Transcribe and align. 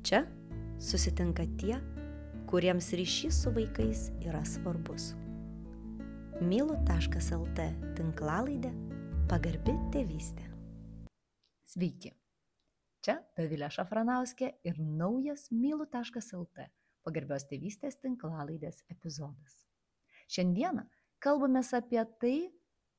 Čia 0.00 0.22
susitinka 0.80 1.44
tie, 1.60 1.74
kuriems 2.48 2.86
ryšys 2.96 3.42
su 3.42 3.50
vaikais 3.52 4.06
yra 4.24 4.40
svarbus. 4.48 5.10
Mylu.lt 6.40 7.66
tinklalaidė 7.98 8.70
pagarbi 9.28 9.74
tėvystė. 9.92 10.46
Sveiki. 11.68 12.14
Čia 13.04 13.18
Davilė 13.36 13.68
Šafranauskė 13.76 14.48
ir 14.64 14.80
naujas 14.80 15.50
mylu.lt 15.52 16.64
pagarbios 17.04 17.44
tėvystės 17.52 18.00
tinklalaidės 18.00 18.80
epizodas. 18.88 19.60
Šiandieną 20.32 20.88
kalbame 21.20 21.60
apie 21.60 22.00
tai, 22.24 22.36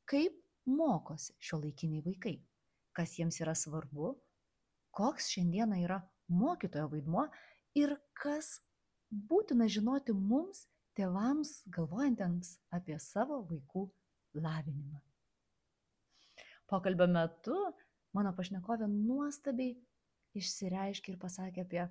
kaip 0.06 0.38
mokosi 0.70 1.34
šio 1.42 1.64
laikiniai 1.66 2.06
vaikai, 2.06 2.38
kas 2.94 3.18
jiems 3.18 3.42
yra 3.42 3.58
svarbu, 3.58 4.14
koks 4.94 5.34
šiandieną 5.34 5.82
yra 5.82 6.04
mokytojo 6.32 6.90
vaidmuo 6.96 7.28
ir 7.78 7.96
kas 8.18 8.58
būtina 9.12 9.68
žinoti 9.72 10.16
mums, 10.16 10.66
tėvams, 10.98 11.62
galvojantiems 11.72 12.58
apie 12.76 12.98
savo 13.00 13.42
vaikų 13.50 13.86
lavinimą. 14.40 15.00
Pokalbio 16.72 17.08
metu 17.12 17.58
mano 18.16 18.32
pašnekovė 18.36 18.88
nuostabiai 18.92 19.76
išsireiškė 20.40 21.14
ir 21.14 21.20
pasakė 21.20 21.66
apie 21.66 21.84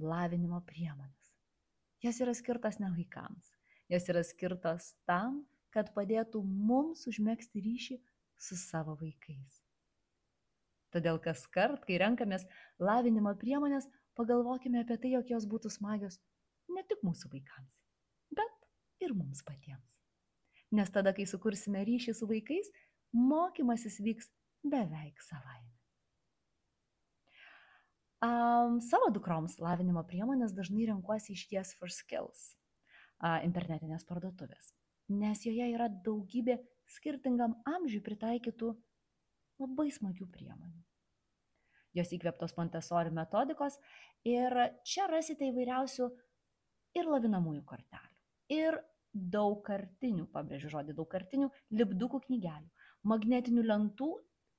lavinimo 0.00 0.60
priemonės. 0.68 1.32
Jas 2.04 2.20
yra 2.20 2.34
skirtas 2.36 2.80
ne 2.80 2.90
vaikams, 2.92 3.52
jas 3.92 4.08
yra 4.12 4.24
skirtas 4.24 4.92
tam, 5.08 5.42
kad 5.72 5.92
padėtų 5.96 6.42
mums 6.44 7.06
užmėgsti 7.10 7.62
ryšį 7.64 8.00
su 8.40 8.56
savo 8.60 8.96
vaikais. 9.00 9.63
Todėl 10.94 11.18
kas 11.22 11.42
kart, 11.50 11.82
kai 11.88 11.98
renkamės 11.98 12.46
lavinimo 12.78 13.32
priemonės, 13.40 13.88
pagalvokime 14.14 14.84
apie 14.84 14.98
tai, 15.02 15.10
jog 15.16 15.32
jos 15.32 15.48
būtų 15.50 15.72
smagios 15.74 16.20
ne 16.70 16.84
tik 16.88 17.02
mūsų 17.02 17.32
vaikams, 17.32 17.74
bet 18.30 19.04
ir 19.04 19.14
mums 19.16 19.42
patiems. 19.46 19.98
Nes 20.74 20.90
tada, 20.94 21.12
kai 21.14 21.26
sukursime 21.26 21.82
ryšį 21.86 22.14
su 22.18 22.28
vaikais, 22.30 22.70
mokymasis 23.14 24.00
vyks 24.02 24.30
beveik 24.62 25.22
savaime. 25.22 25.70
Um, 28.24 28.78
savo 28.80 29.10
dukroms 29.12 29.58
lavinimo 29.60 30.00
priemonės 30.08 30.54
dažnai 30.56 30.86
renkuosi 30.88 31.34
iš 31.34 31.44
Yes 31.52 31.74
for 31.76 31.92
Skills 31.92 32.54
uh, 33.20 33.42
internetinės 33.44 34.06
parduotuvės, 34.08 34.70
nes 35.12 35.42
joje 35.44 35.66
yra 35.74 35.90
daugybė 36.06 36.56
skirtingam 36.88 37.58
amžiui 37.68 38.00
pritaikytų 38.06 38.70
labai 39.62 39.90
smagių 39.94 40.26
priemonių. 40.34 40.82
Jos 41.94 42.10
įkvėptos 42.16 42.56
Montessori 42.58 43.12
metodikos 43.14 43.78
ir 44.26 44.56
čia 44.82 45.06
rasite 45.10 45.46
įvairiausių 45.50 46.08
ir 46.98 47.10
lavinamųjų 47.10 47.62
kortelių, 47.68 48.14
ir 48.50 48.80
daugkartinių, 49.14 50.26
pabrėžiu 50.34 50.72
žodį 50.72 50.96
daugkartinių, 50.98 51.50
lipdukų 51.78 52.24
knygelių, 52.26 52.68
magnetinių 53.06 53.62
lentų 53.68 54.10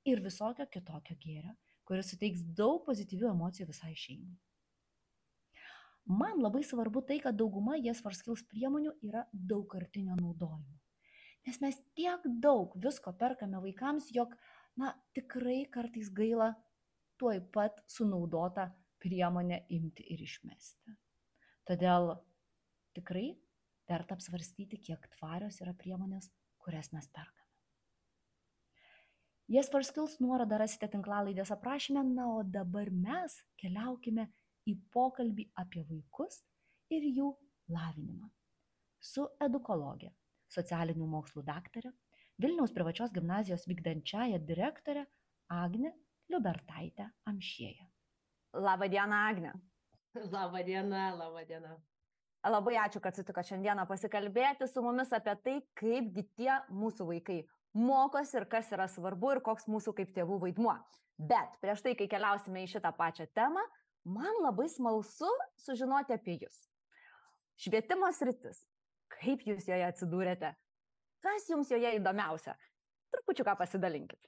ir 0.07 0.23
visokio 0.23 0.67
kitokio 0.71 1.17
gėrio, 1.19 1.53
kuris 1.85 2.13
suteiks 2.13 2.45
daug 2.55 2.85
pozityvių 2.87 3.33
emocijų 3.33 3.67
visai 3.73 3.91
šeimai. 3.99 4.37
Man 6.05 6.37
labai 6.37 6.61
svarbu 6.63 7.01
tai, 7.01 7.17
kad 7.19 7.35
dauguma 7.35 7.79
Yes 7.81 8.03
for 8.05 8.13
Skills 8.13 8.43
priemonių 8.51 8.93
yra 9.07 9.23
daugkartinio 9.33 10.13
naudojimo. 10.19 10.77
Nes 11.45 11.57
mes 11.61 11.79
tiek 11.97 12.21
daug 12.41 12.73
visko 12.81 13.13
perkame 13.17 13.57
vaikams, 13.61 14.11
jog, 14.13 14.35
na, 14.79 14.93
tikrai 15.15 15.65
kartais 15.71 16.11
gaila 16.13 16.51
tuoj 17.19 17.39
pat 17.53 17.81
sunaudotą 17.87 18.67
priemonę 18.99 19.61
imti 19.75 20.05
ir 20.13 20.21
išmesti. 20.25 20.95
Todėl 21.65 22.11
tikrai 22.97 23.29
verta 23.89 24.17
apsvarstyti, 24.17 24.81
kiek 24.81 25.07
tvarios 25.17 25.61
yra 25.63 25.73
priemonės, 25.77 26.29
kurias 26.61 26.91
mes 26.93 27.07
perkame. 27.07 27.43
Yes 29.47 29.69
for 29.69 29.85
Skills 29.85 30.17
nuorodą 30.23 30.57
rasite 30.57 30.89
tinklalaidės 30.89 31.51
aprašymę, 31.53 32.01
na 32.17 32.31
o 32.33 32.39
dabar 32.43 32.89
mes 32.89 33.37
keliaukime 33.61 34.25
į 34.65 34.73
pokalbį 34.93 35.51
apie 35.61 35.85
vaikus 35.85 36.41
ir 36.89 37.05
jų 37.05 37.29
lavinimą 37.69 38.31
su 39.05 39.27
edukologė, 39.45 40.09
socialinių 40.49 41.05
mokslų 41.09 41.43
daktarė, 41.45 41.91
Vilniaus 42.41 42.73
privačios 42.75 43.13
gimnazijos 43.15 43.63
vykdančiaja 43.69 44.41
direktorė 44.43 45.05
Agne 45.55 45.93
Liubertaitė 46.27 47.07
Amšėja. 47.31 47.85
Labą 48.59 48.89
dieną, 48.91 49.19
Agne. 49.29 49.53
Labą 50.33 50.63
dieną, 50.67 51.03
labą 51.15 51.45
dieną. 51.47 51.77
Labai 52.45 52.75
ačiū, 52.77 52.99
kad 53.01 53.15
sutiko 53.15 53.41
šiandieną 53.43 53.85
pasikalbėti 53.87 54.67
su 54.67 54.83
mumis 54.83 55.13
apie 55.15 55.33
tai, 55.45 55.53
kaipgi 55.79 56.25
tie 56.37 56.51
mūsų 56.69 57.07
vaikai 57.07 57.39
mokosi 57.73 58.37
ir 58.37 58.45
kas 58.51 58.69
yra 58.75 58.89
svarbu 58.91 59.31
ir 59.37 59.41
koks 59.45 59.69
mūsų 59.71 59.95
kaip 59.95 60.11
tėvų 60.15 60.41
vaidmuo. 60.43 60.75
Bet 61.15 61.55
prieš 61.63 61.81
tai, 61.87 61.95
kai 61.95 62.09
keliausime 62.11 62.65
į 62.65 62.69
šitą 62.75 62.91
pačią 62.99 63.29
temą, 63.31 63.63
man 64.03 64.43
labai 64.43 64.67
smalsu 64.69 65.31
sužinoti 65.63 66.19
apie 66.19 66.35
jūs. 66.43 66.67
Švietimo 67.63 68.11
sritis. 68.11 68.59
Kaip 69.15 69.47
jūs 69.47 69.71
joje 69.71 69.87
atsidūrėte? 69.87 70.51
Kas 71.25 71.49
jums 71.49 71.71
joje 71.73 71.95
įdomiausia? 71.97 72.53
Trupučiu 73.15 73.45
ką 73.47 73.55
pasidalinkit. 73.57 74.21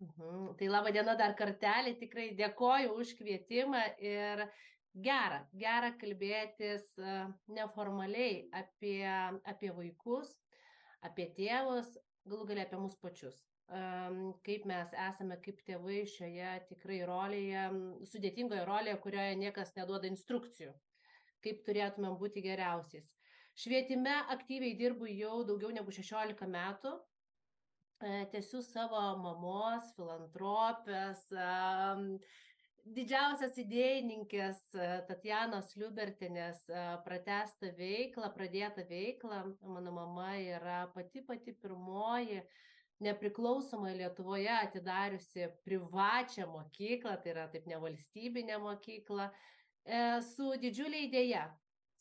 Mhm. 0.00 0.54
Tai 0.58 0.68
laba 0.70 0.92
diena 0.94 1.16
dar 1.18 1.34
kartelį, 1.36 1.96
tikrai 2.00 2.28
dėkoju 2.38 2.94
už 3.02 3.12
kvietimą 3.18 3.82
ir 4.00 4.44
gera, 5.04 5.42
gera 5.58 5.90
kalbėtis 6.00 6.86
neformaliai 7.50 8.46
apie, 8.60 9.02
apie 9.52 9.72
vaikus, 9.74 10.30
apie 11.04 11.28
tėvus, 11.36 11.90
galų 12.30 12.48
galia 12.52 12.66
apie 12.68 12.80
mus 12.80 12.96
pačius. 13.02 13.42
Kaip 14.46 14.64
mes 14.70 14.94
esame 15.10 15.36
kaip 15.44 15.58
tėvai 15.66 16.04
šioje 16.08 16.54
tikrai 16.70 17.02
rolėje, 17.10 17.66
sudėtingoje 18.08 18.64
rolėje, 18.64 19.00
kurioje 19.04 19.34
niekas 19.42 19.74
neduoda 19.76 20.08
instrukcijų, 20.08 20.72
kaip 21.44 21.66
turėtumėm 21.66 22.16
būti 22.22 22.46
geriausiais. 22.46 23.12
Švietime 23.58 24.12
aktyviai 24.30 24.76
dirbu 24.78 25.08
jau 25.10 25.40
daugiau 25.42 25.72
negu 25.74 25.90
16 25.90 26.46
metų 26.46 26.92
tęsiu 28.30 28.60
savo 28.62 29.00
mamos, 29.18 29.88
filantropės, 29.96 31.24
didžiausias 32.94 33.58
idėjininkės 33.58 34.60
Tatjanos 35.08 35.72
Liubertinės 35.74 36.60
pratestą 37.02 37.72
veiklą, 37.80 38.30
pradėtą 38.36 38.86
veiklą. 38.86 39.40
Mano 39.66 39.96
mama 39.96 40.36
yra 40.38 40.84
pati 40.94 41.24
pati 41.26 41.56
pirmoji 41.58 42.38
nepriklausomoje 43.02 43.98
Lietuvoje 44.04 44.54
atidariusi 44.54 45.50
privačią 45.66 46.46
mokyklą, 46.54 47.18
tai 47.24 47.34
yra 47.34 47.50
taip 47.50 47.66
nevalstybinė 47.66 48.62
mokykla, 48.62 49.32
su 50.30 50.54
didžiulė 50.62 51.08
idėja 51.10 51.48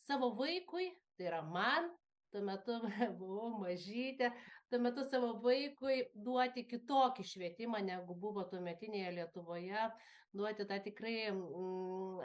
savo 0.05 0.35
vaikui, 0.37 0.91
tai 1.17 1.29
yra 1.31 1.41
man, 1.45 1.89
tuo 2.31 2.43
metu 2.45 2.77
buvau 3.19 3.53
mažytė, 3.61 4.31
tuo 4.71 4.81
metu 4.83 5.05
savo 5.07 5.33
vaikui 5.43 6.03
duoti 6.13 6.65
kitokį 6.69 7.25
švietimą, 7.31 7.81
negu 7.85 8.15
buvo 8.15 8.45
tuometinėje 8.51 9.15
Lietuvoje, 9.19 9.87
duoti 10.35 10.67
tą 10.69 10.79
tikrai 10.85 11.31
mm, 11.31 12.21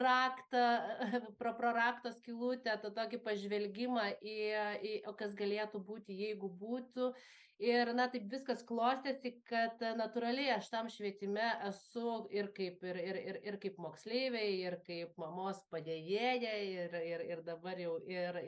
raktą, 0.00 0.64
pro, 1.38 1.54
pro 1.54 1.72
rakto 1.76 2.12
skilutę, 2.16 2.74
tą 2.82 2.92
tokį 2.94 3.22
pažvelgimą 3.24 4.06
į, 4.20 4.38
į, 4.82 4.94
o 5.06 5.14
kas 5.18 5.34
galėtų 5.38 5.82
būti, 5.86 6.16
jeigu 6.26 6.50
būtų. 6.50 7.12
Ir, 7.56 7.88
na, 7.96 8.04
taip 8.12 8.26
viskas 8.28 8.60
klostėsi, 8.68 9.30
kad 9.48 9.80
natūraliai 9.96 10.50
aš 10.58 10.66
tam 10.68 10.90
švietime 10.92 11.46
esu 11.70 12.26
ir 12.28 12.50
kaip, 12.56 12.82
ir, 12.84 12.98
ir, 13.00 13.20
ir, 13.30 13.38
ir 13.48 13.56
kaip 13.62 13.78
moksleivė, 13.80 14.42
ir 14.60 14.76
kaip 14.84 15.16
mamos 15.16 15.62
padėjėja, 15.72 16.52
ir, 16.68 16.98
ir, 17.00 17.24
ir 17.30 17.46
dabar 17.46 17.80
jau 17.80 17.96
ir 18.04 18.42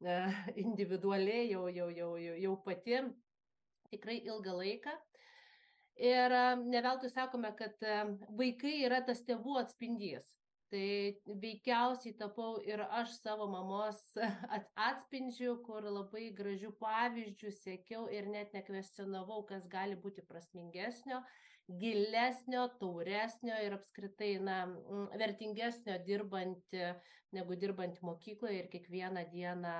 E, 0.00 0.12
individualiai 0.64 1.50
jau, 1.50 1.68
jau, 1.68 1.90
jau, 1.92 2.16
jau, 2.16 2.36
jau 2.40 2.56
pati 2.64 3.00
tikrai 3.92 4.20
ilgą 4.24 4.56
laiką. 4.56 4.94
Ir 6.00 6.32
e, 6.32 6.44
neveltui 6.72 7.10
sakome, 7.12 7.52
kad 7.58 7.82
e, 7.84 7.98
vaikai 8.38 8.78
yra 8.86 9.02
tas 9.04 9.20
tėvų 9.28 9.58
atspindys. 9.60 10.30
Tai 10.70 11.36
veikiausiai 11.42 12.14
tapau 12.14 12.60
ir 12.62 12.78
aš 13.00 13.16
savo 13.18 13.48
mamos 13.50 13.98
atspindžiu, 14.88 15.56
kur 15.66 15.82
labai 15.82 16.28
gražių 16.38 16.70
pavyzdžių 16.78 17.50
sėkiau 17.58 18.04
ir 18.14 18.28
net 18.30 18.54
nekvestionavau, 18.54 19.42
kas 19.48 19.66
gali 19.72 19.98
būti 19.98 20.22
prasmingesnio 20.28 21.24
gilesnio, 21.78 22.64
tauresnio 22.80 23.58
ir 23.64 23.74
apskritai, 23.76 24.32
na, 24.42 24.62
vertingesnio 25.18 25.98
dirbant, 26.06 26.76
negu 27.36 27.58
dirbant 27.58 28.00
mokykloje 28.02 28.62
ir 28.62 28.70
kiekvieną 28.72 29.26
dieną 29.30 29.74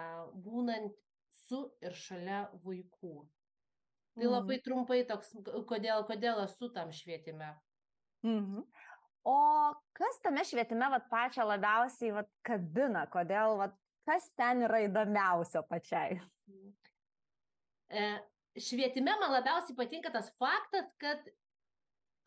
būnant 0.44 0.94
su 1.46 1.64
ir 1.82 1.96
šalia 1.96 2.44
vaikų. 2.64 3.16
Tai 4.18 4.28
labai 4.30 4.58
trumpai 4.62 5.02
toks, 5.08 5.32
kodėl, 5.70 6.04
kodėl 6.06 6.42
esu 6.44 6.70
tam 6.74 6.92
švietime. 6.94 7.54
Mhm. 8.26 8.66
O 9.24 9.38
kas 9.96 10.20
tame 10.24 10.44
švietime 10.46 10.88
vat 10.92 11.08
pačią 11.10 11.46
labiausiai 11.48 12.14
vat 12.16 12.30
kabina? 12.46 13.06
Kodėl 13.12 13.58
vat 13.60 13.76
kas 14.08 14.30
ten 14.38 14.64
yra 14.66 14.82
įdomiausio 14.86 15.62
pačiai? 15.68 16.20
E, 17.90 18.08
švietime 18.58 19.14
man 19.20 19.36
labiausiai 19.36 19.76
patinka 19.76 20.12
tas 20.14 20.32
faktas 20.40 20.90
kad 21.02 21.24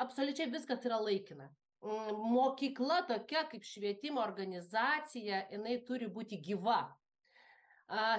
absoliučiai 0.03 0.51
viskas 0.51 0.85
yra 0.85 0.99
laikina. 1.01 1.49
Mm, 1.83 2.19
mokykla 2.31 3.01
tokia 3.07 3.43
kaip 3.51 3.65
švietimo 3.67 4.21
organizacija 4.23 5.45
jinai 5.51 5.81
turi 5.87 6.07
būti 6.07 6.39
gyva 6.43 6.85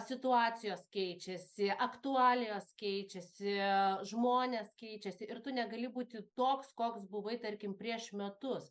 situacijos 0.06 0.86
keičiasi, 0.94 1.70
aktualijos 1.82 2.66
keičiasi, 2.80 3.54
žmonės 4.10 4.74
keičiasi 4.80 5.28
ir 5.28 5.40
tu 5.42 5.54
negali 5.54 5.88
būti 5.90 6.22
toks, 6.38 6.72
koks 6.78 7.06
buvai, 7.10 7.38
tarkim, 7.42 7.74
prieš 7.78 8.12
metus. 8.12 8.68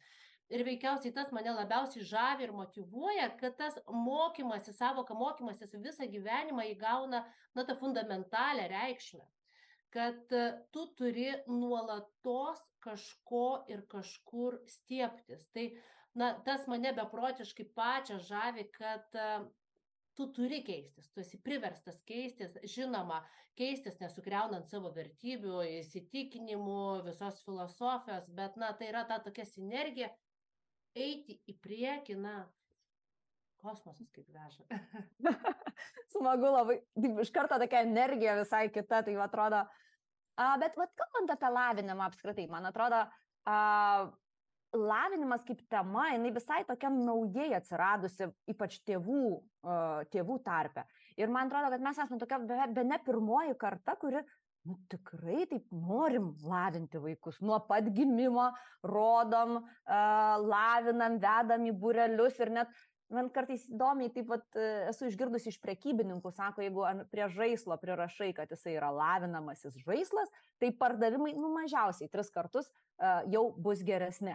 Ir 0.54 0.64
veikiausiai 0.68 1.14
tas 1.16 1.32
mane 1.34 1.54
labiausiai 1.56 2.06
žavi 2.06 2.46
ir 2.46 2.52
motivuoja, 2.54 3.30
kad 3.40 3.56
tas 3.58 3.80
mokymasis, 3.90 4.78
savoka 4.78 5.16
mokymasis 5.18 5.74
visą 5.82 6.08
gyvenimą 6.12 6.68
įgauna, 6.74 7.24
na, 7.56 7.66
tą 7.66 7.76
fundamentalę 7.80 8.68
reikšmę. 8.70 9.24
Kad 9.94 10.34
e, 10.34 10.44
tu 10.74 10.88
turi 10.98 11.32
nuolatos 11.48 12.62
kažko 12.84 13.64
ir 13.72 13.84
kažkur 13.90 14.60
stieptis. 14.68 15.48
Tai, 15.54 15.68
na, 16.18 16.34
tas 16.46 16.68
mane 16.68 16.94
beprotiškai 16.98 17.68
pačią 17.78 18.20
žavi, 18.28 18.68
kad 18.74 19.18
e, 19.18 19.28
tu 20.18 20.28
turi 20.34 20.62
keistis, 20.66 21.10
tu 21.14 21.22
esi 21.24 21.40
priverstas 21.42 22.02
keistis, 22.08 22.56
žinoma, 22.70 23.22
keistis 23.58 24.00
nesugriaunant 24.02 24.68
savo 24.70 24.92
vertybių, 24.94 25.62
įsitikinimų, 25.80 27.06
visos 27.08 27.42
filosofijos, 27.46 28.30
bet, 28.38 28.58
na, 28.62 28.74
tai 28.78 28.92
yra 28.92 29.04
ta 29.10 29.20
tokia 29.24 29.46
sinergija, 29.50 30.10
eiti 30.98 31.40
į 31.50 31.58
priekį, 31.62 32.18
na, 32.22 32.36
kosmosas 33.64 34.10
kaip 34.14 34.28
veža. 34.34 34.66
Smagu 36.14 36.52
labai, 36.52 36.80
iš 37.24 37.32
karto 37.34 37.58
tokia 37.62 37.86
energija 37.88 38.38
visai 38.42 38.68
kita, 38.74 39.02
tai 39.06 39.16
atrodo, 39.26 39.64
a, 40.38 40.50
bet, 40.62 40.78
vad, 40.78 40.94
kalbant 41.00 41.34
apie 41.34 41.54
lavinimą 41.58 42.10
apskritai, 42.10 42.50
man 42.52 42.70
atrodo, 42.70 43.06
a, 43.50 43.58
lavinimas 44.74 45.44
kaip 45.48 45.62
tema, 45.70 46.10
jinai 46.14 46.32
visai 46.34 46.62
tokia 46.68 46.90
naujai 46.94 47.52
atsiradusi, 47.58 48.30
ypač 48.50 48.80
tėvų, 48.88 49.26
tėvų 50.14 50.38
tarpe. 50.46 50.86
Ir 51.20 51.32
man 51.34 51.50
atrodo, 51.50 51.72
kad 51.74 51.84
mes 51.86 52.00
esame 52.00 52.22
tokia 52.22 52.40
be, 52.42 52.58
be 52.74 52.88
ne 52.88 53.00
pirmoji 53.06 53.58
karta, 53.62 53.96
kuri 54.02 54.24
nu, 54.68 54.78
tikrai 54.92 55.44
taip 55.50 55.68
norim 55.76 56.32
lavinti 56.48 57.02
vaikus. 57.02 57.42
Nuo 57.44 57.60
pat 57.68 57.90
gimimo 57.94 58.50
rodom, 58.88 59.62
lavinam, 60.48 61.20
vedam 61.22 61.70
į 61.70 61.76
burelius 61.78 62.40
ir 62.42 62.54
net 62.58 62.74
man 63.14 63.28
kartais 63.30 63.68
įdomiai, 63.70 64.10
taip 64.16 64.32
pat 64.32 64.58
esu 64.90 65.06
išgirdusi 65.06 65.52
iš 65.52 65.60
prekybininkų, 65.62 66.32
sako, 66.34 66.64
jeigu 66.66 66.88
prie 67.12 67.28
žaislo 67.36 67.78
prirašai, 67.78 68.32
kad 68.34 68.50
jisai 68.50 68.74
yra 68.80 68.90
lavinamasis 68.96 69.78
žaislas, 69.84 70.32
tai 70.58 70.72
pardavimai, 70.80 71.36
nu, 71.38 71.52
mažiausiai 71.54 72.10
tris 72.10 72.34
kartus 72.34 72.72
uh, 72.72 73.22
jau 73.30 73.52
bus 73.54 73.84
geresni 73.86 74.34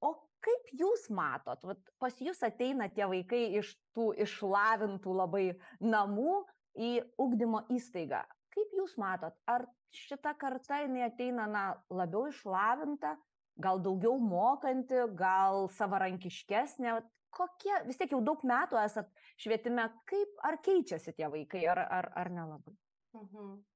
o 0.00 0.14
kaip 0.44 0.72
jūs 0.76 1.08
matot 1.12 1.64
vat 1.68 1.92
pas 2.00 2.16
jus 2.22 2.40
ateina 2.46 2.88
tie 2.92 3.06
vaikai 3.08 3.42
iš 3.60 3.74
tų 3.96 4.10
išlavintų 4.24 5.16
labai 5.22 5.44
namų 5.80 6.40
į 6.80 6.92
ugdymo 7.20 7.64
įstaigą. 7.72 8.22
Kaip 8.54 8.74
jūs 8.76 8.96
matot 9.00 9.36
ar 9.50 9.66
šita 9.94 10.34
karta 10.38 10.80
jinai 10.84 11.06
ateina 11.08 11.46
na 11.50 11.64
labiau 11.90 12.28
išlavinta 12.30 13.16
gal 13.60 13.82
daugiau 13.84 14.18
mokanti 14.22 15.06
gal 15.18 15.68
savarankiškesnė? 15.76 17.00
Kokie 17.30 17.76
vis 17.86 18.00
tiek 18.00 18.10
jau 18.10 18.18
daug 18.26 18.40
metų 18.42 18.80
esat 18.82 19.10
švietime 19.38 19.84
kaip 20.10 20.40
ar 20.46 20.58
keičiasi 20.64 21.14
tie 21.14 21.28
vaikai 21.30 21.66
ar 21.70 21.84
ar 21.86 22.12
ar 22.24 22.32
nelabai? 22.34 22.74
Mhm 23.14 23.69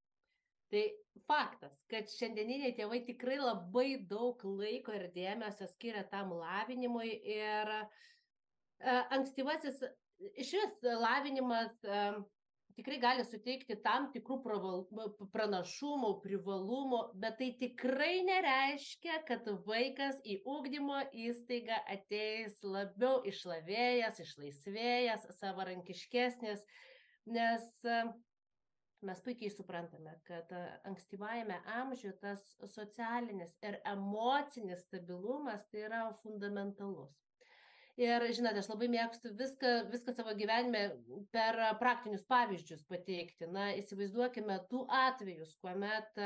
tai 0.75 0.85
faktas 1.29 1.79
kad 1.91 2.11
šiandieniniai 2.11 2.75
tėvai 2.77 3.05
tikrai 3.07 3.39
labai 3.39 3.89
daug 4.11 4.41
laiko 4.59 4.95
ir 4.97 5.09
dėmesio 5.15 5.69
skiria 5.71 6.03
tam 6.11 6.35
lavinimui 6.35 7.13
ir 7.37 7.71
e, 7.75 7.85
ankstyvasis 9.15 9.79
išvis 10.43 10.83
lavinimas 11.01 11.73
e, 11.87 12.03
tikrai 12.75 12.99
gali 12.99 13.25
suteikti 13.27 13.77
tam 13.85 14.09
tikrų 14.15 14.41
pranašumų, 15.33 16.11
privalumų, 16.25 17.01
bet 17.23 17.39
tai 17.39 17.51
tikrai 17.61 18.25
nereiškia, 18.27 19.21
kad 19.29 19.47
vaikas 19.69 20.19
į 20.27 20.41
ūkdymo 20.51 21.05
įstaigą 21.27 21.79
ateis 21.95 22.59
labiau 22.67 23.21
išlavėjęs, 23.31 24.19
išlaisvėjęs, 24.27 25.29
savarankiškesnis, 25.39 26.67
nes 27.31 27.71
mes 29.07 29.21
puikiai 29.25 29.53
suprantame, 29.53 30.15
kad 30.29 30.51
ankstyvajame 30.89 31.61
amžiuje 31.81 32.15
tas 32.23 32.47
socialinis 32.75 33.59
ir 33.63 33.81
emocinis 33.93 34.87
stabilumas 34.89 35.69
tai 35.71 35.85
yra 35.89 36.07
fundamentalus. 36.23 37.13
Ir 38.01 38.25
žinote, 38.35 38.59
aš 38.59 38.69
labai 38.73 38.89
mėgstu 38.91 39.31
viską, 39.39 39.73
viską 39.93 40.17
savo 40.17 40.33
gyvenime 40.35 40.81
per 41.35 41.61
praktinius 41.79 42.25
pavyzdžius 42.27 42.83
pateikti. 42.91 43.47
Na, 43.55 43.69
įsivaizduokime 43.79 44.57
tų 44.71 44.81
atvejus, 44.91 45.53
kuomet, 45.63 46.19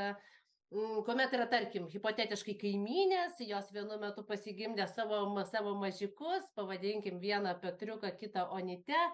kuomet 0.73 1.37
yra, 1.37 1.45
tarkim, 1.53 1.91
hipotetiškai 1.93 2.55
kaimynės, 2.63 3.37
jos 3.45 3.69
vienu 3.77 4.01
metu 4.01 4.25
pasigimdė 4.31 4.89
savo, 4.95 5.21
savo 5.53 5.75
mažiukus, 5.83 6.49
pavadinkim 6.57 7.21
vieną 7.21 7.53
Petriuką, 7.61 8.15
kitą 8.17 8.49
Onite, 8.57 9.05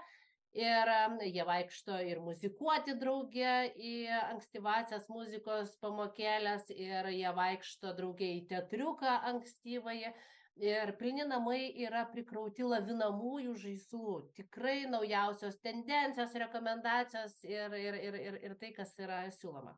ir 0.55 0.91
jie 1.27 1.45
vaikšto 1.47 1.99
ir 2.07 2.21
muzikuoti 2.23 2.95
drauge 2.99 3.55
į 3.75 3.95
ankstyvąsias 4.21 5.09
muzikos 5.11 5.75
pamokėles 5.83 6.71
ir 6.75 7.11
jie 7.11 7.33
vaikšto 7.35 7.95
drauge 7.99 8.31
į 8.39 8.47
teatriuką 8.53 9.19
ankstyvąjį. 9.33 10.15
Ir 10.63 10.93
pilni 11.01 11.25
namai 11.27 11.73
yra 11.83 12.05
prikrauti 12.07 12.63
lavinamųjų 12.63 13.57
žaislų. 13.59 14.13
Tikrai 14.39 14.85
naujausios 14.87 15.59
tendencijos 15.59 16.37
rekomendacijos 16.45 17.41
ir 17.43 17.75
ir 17.75 17.99
ir 17.99 18.19
ir 18.21 18.39
ir 18.39 18.55
tai 18.61 18.71
kas 18.77 18.95
yra 19.03 19.25
siūloma. 19.35 19.75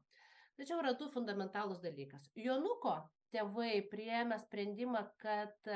Tačiau 0.57 0.83
yra 0.83 0.93
du 0.93 1.09
fundamentalūs 1.13 1.81
dalykas. 1.81 2.29
Jonuko 2.37 2.99
tėvai 3.35 3.81
priėmė 3.91 4.39
sprendimą, 4.43 5.03
kad 5.23 5.71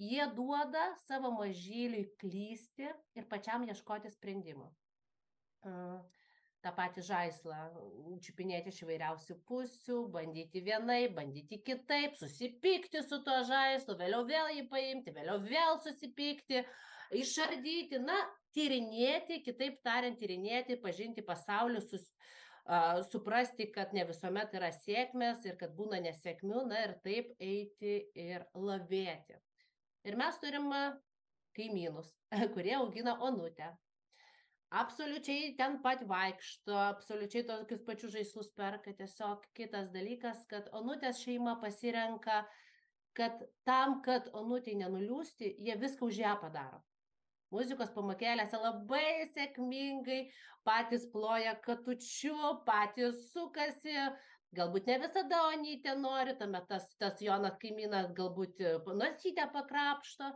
jie 0.00 0.24
duoda 0.36 0.86
savo 1.06 1.32
mažyliui 1.36 2.08
klysti 2.20 2.88
ir 3.18 3.28
pačiam 3.30 3.66
ieškoti 3.68 4.12
sprendimų. 4.12 4.70
Ta 6.60 6.72
pati 6.76 7.00
žaislą 7.00 7.56
čiupinėti 8.20 8.68
iš 8.68 8.82
įvairiausių 8.84 9.36
pusių, 9.48 10.00
bandyti 10.12 10.60
vienai, 10.64 11.06
bandyti 11.16 11.56
kitaip, 11.64 12.18
susipykti 12.20 13.00
su 13.06 13.22
tuo 13.24 13.38
žaislu, 13.48 13.96
vėliau 13.96 14.26
vėl 14.28 14.52
jį 14.58 14.66
paimti, 14.68 15.14
vėliau 15.16 15.38
vėl 15.46 15.80
susipykti, 15.86 16.60
išardyti, 17.16 18.02
na, 18.04 18.18
tyrinėti, 18.56 19.40
kitaip 19.46 19.80
tariant, 19.86 20.18
tyrinėti, 20.20 20.76
pažinti 20.84 21.24
pasaulį, 21.24 21.80
sus, 21.86 22.04
suprasti, 23.10 23.70
kad 23.72 23.92
ne 23.96 24.04
visuomet 24.08 24.54
yra 24.54 24.70
sėkmės 24.74 25.44
ir 25.48 25.56
kad 25.60 25.74
būna 25.76 26.00
nesėkmių, 26.04 26.64
na 26.70 26.84
ir 26.86 26.96
taip 27.04 27.30
eiti 27.40 27.94
ir 28.14 28.46
lavėti. 28.54 29.38
Ir 30.04 30.16
mes 30.16 30.38
turim 30.40 30.70
kaimynus, 31.56 32.14
kurie 32.54 32.74
augina 32.78 33.16
onutę. 33.20 33.72
Absoliučiai 34.70 35.56
ten 35.58 35.80
pat 35.82 36.04
vaikšto, 36.06 36.76
absoliučiai 36.78 37.42
tokius 37.48 37.82
pačius 37.82 38.12
žaislus 38.14 38.52
perka. 38.54 38.94
Tiesiog 38.94 39.48
kitas 39.58 39.90
dalykas, 39.90 40.44
kad 40.46 40.68
onutės 40.70 41.24
šeima 41.24 41.56
pasirenka, 41.62 42.44
kad 43.18 43.42
tam, 43.66 43.98
kad 44.06 44.30
onutė 44.30 44.76
nenuliūsti, 44.78 45.56
jie 45.58 45.74
viską 45.80 46.06
už 46.06 46.22
ją 46.22 46.36
padaro 46.38 46.84
muzikos 47.54 47.92
pamokėlėse 47.94 48.58
labai 48.60 49.26
sėkmingai 49.34 50.20
patys 50.66 51.06
ploja 51.12 51.54
katučiu, 51.64 52.36
patys 52.66 53.30
sukasi, 53.32 53.96
galbūt 54.56 54.90
ne 54.90 54.98
visada 55.04 55.44
Onytė 55.50 55.96
nori, 55.98 56.36
tuomet 56.38 56.66
tas, 56.70 56.88
tas 57.00 57.20
Jonas 57.22 57.58
kaimynas 57.62 58.10
galbūt 58.16 58.60
nosytę 58.86 59.46
pakrapšto, 59.54 60.32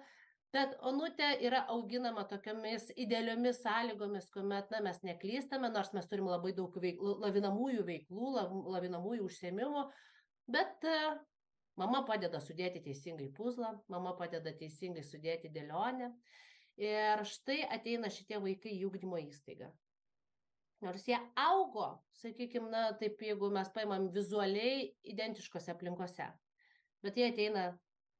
bet 0.54 0.76
Onutė 0.86 1.32
yra 1.42 1.64
auginama 1.74 2.24
tokiamis 2.30 2.88
idealiomis 2.94 3.60
sąlygomis, 3.64 4.30
kuomet 4.34 4.70
na, 4.70 4.80
mes 4.86 5.02
neklystame, 5.06 5.70
nors 5.74 5.92
mes 5.96 6.08
turim 6.10 6.30
labai 6.30 6.54
daug 6.56 6.74
veiklų, 6.78 7.18
lavinamųjų 7.26 7.86
veiklų, 7.90 8.34
lavinamųjų 8.76 9.26
užsiemimų, 9.26 9.86
bet 10.54 10.86
uh, 10.86 11.16
mama 11.80 12.04
padeda 12.06 12.40
sudėti 12.42 12.82
teisingai 12.84 13.30
puzlą, 13.34 13.72
mama 13.90 14.14
padeda 14.18 14.54
teisingai 14.58 15.04
sudėti 15.06 15.50
dėlionę. 15.54 16.12
Ir 16.80 17.22
štai 17.28 17.62
ateina 17.70 18.10
šitie 18.10 18.40
vaikai 18.42 18.74
į 18.74 18.86
ugdymo 18.88 19.20
įstaigą. 19.22 19.70
Nors 20.84 21.06
jie 21.08 21.16
augo, 21.38 21.94
sakykime, 22.20 22.68
na, 22.68 22.88
taip, 23.00 23.22
jeigu 23.22 23.48
mes 23.54 23.70
paimam 23.72 24.10
vizualiai 24.12 24.90
identiškose 25.06 25.72
aplinkose. 25.72 26.26
Bet 27.04 27.16
jie 27.16 27.30
ateina 27.30 27.68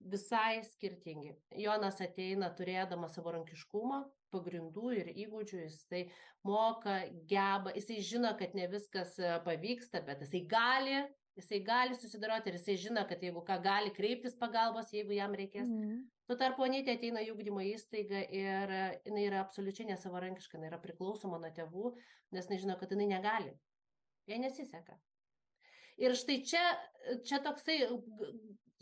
visai 0.05 0.63
skirtingi. 0.65 1.35
Jonas 1.61 2.01
ateina 2.05 2.51
turėdamas 2.57 3.17
savarankiškumą, 3.19 4.01
pagrindų 4.35 4.95
ir 4.99 5.11
įgūdžių, 5.13 5.61
jis 5.65 5.83
tai 5.91 6.03
moka, 6.47 7.03
geba, 7.31 7.75
jisai 7.77 8.01
žino, 8.05 8.33
kad 8.39 8.57
ne 8.59 8.67
viskas 8.71 9.15
e, 9.19 9.37
pavyksta, 9.47 10.03
bet 10.07 10.25
jisai 10.25 10.43
gali, 10.51 10.99
jisai 11.39 11.61
gali 11.67 11.99
susidoroti 11.99 12.51
ir 12.51 12.59
jisai 12.59 12.77
žino, 12.87 13.05
kad 13.09 13.23
jeigu 13.23 13.45
ką 13.47 13.61
gali 13.65 13.95
kreiptis 13.95 14.37
pagalbos, 14.41 14.93
jeigu 14.95 15.17
jam 15.17 15.37
reikės. 15.39 15.71
Mm. 15.71 16.03
Tuo 16.25 16.37
tarpu 16.40 16.64
Onytė 16.64 16.95
ateina 16.97 17.21
į 17.21 17.33
ūkdymo 17.35 17.61
įstaigą 17.69 18.23
ir 18.33 18.71
e, 18.73 18.85
jinai 19.04 19.26
yra 19.26 19.43
absoliučiai 19.45 19.90
nesavarankiška, 19.90 20.57
jinai 20.57 20.71
yra 20.71 20.78
priklausoma 20.81 21.40
nuo 21.43 21.50
tėvų, 21.52 21.90
nes 22.33 22.49
jinai 22.49 22.61
žino, 22.62 22.76
kad 22.81 22.95
jinai 22.95 23.11
negali. 23.11 23.52
Jai 24.31 24.38
nesiseka. 24.40 24.97
Ir 26.00 26.16
štai 26.16 26.38
čia, 26.49 26.62
čia 27.28 27.43
toksai 27.45 27.76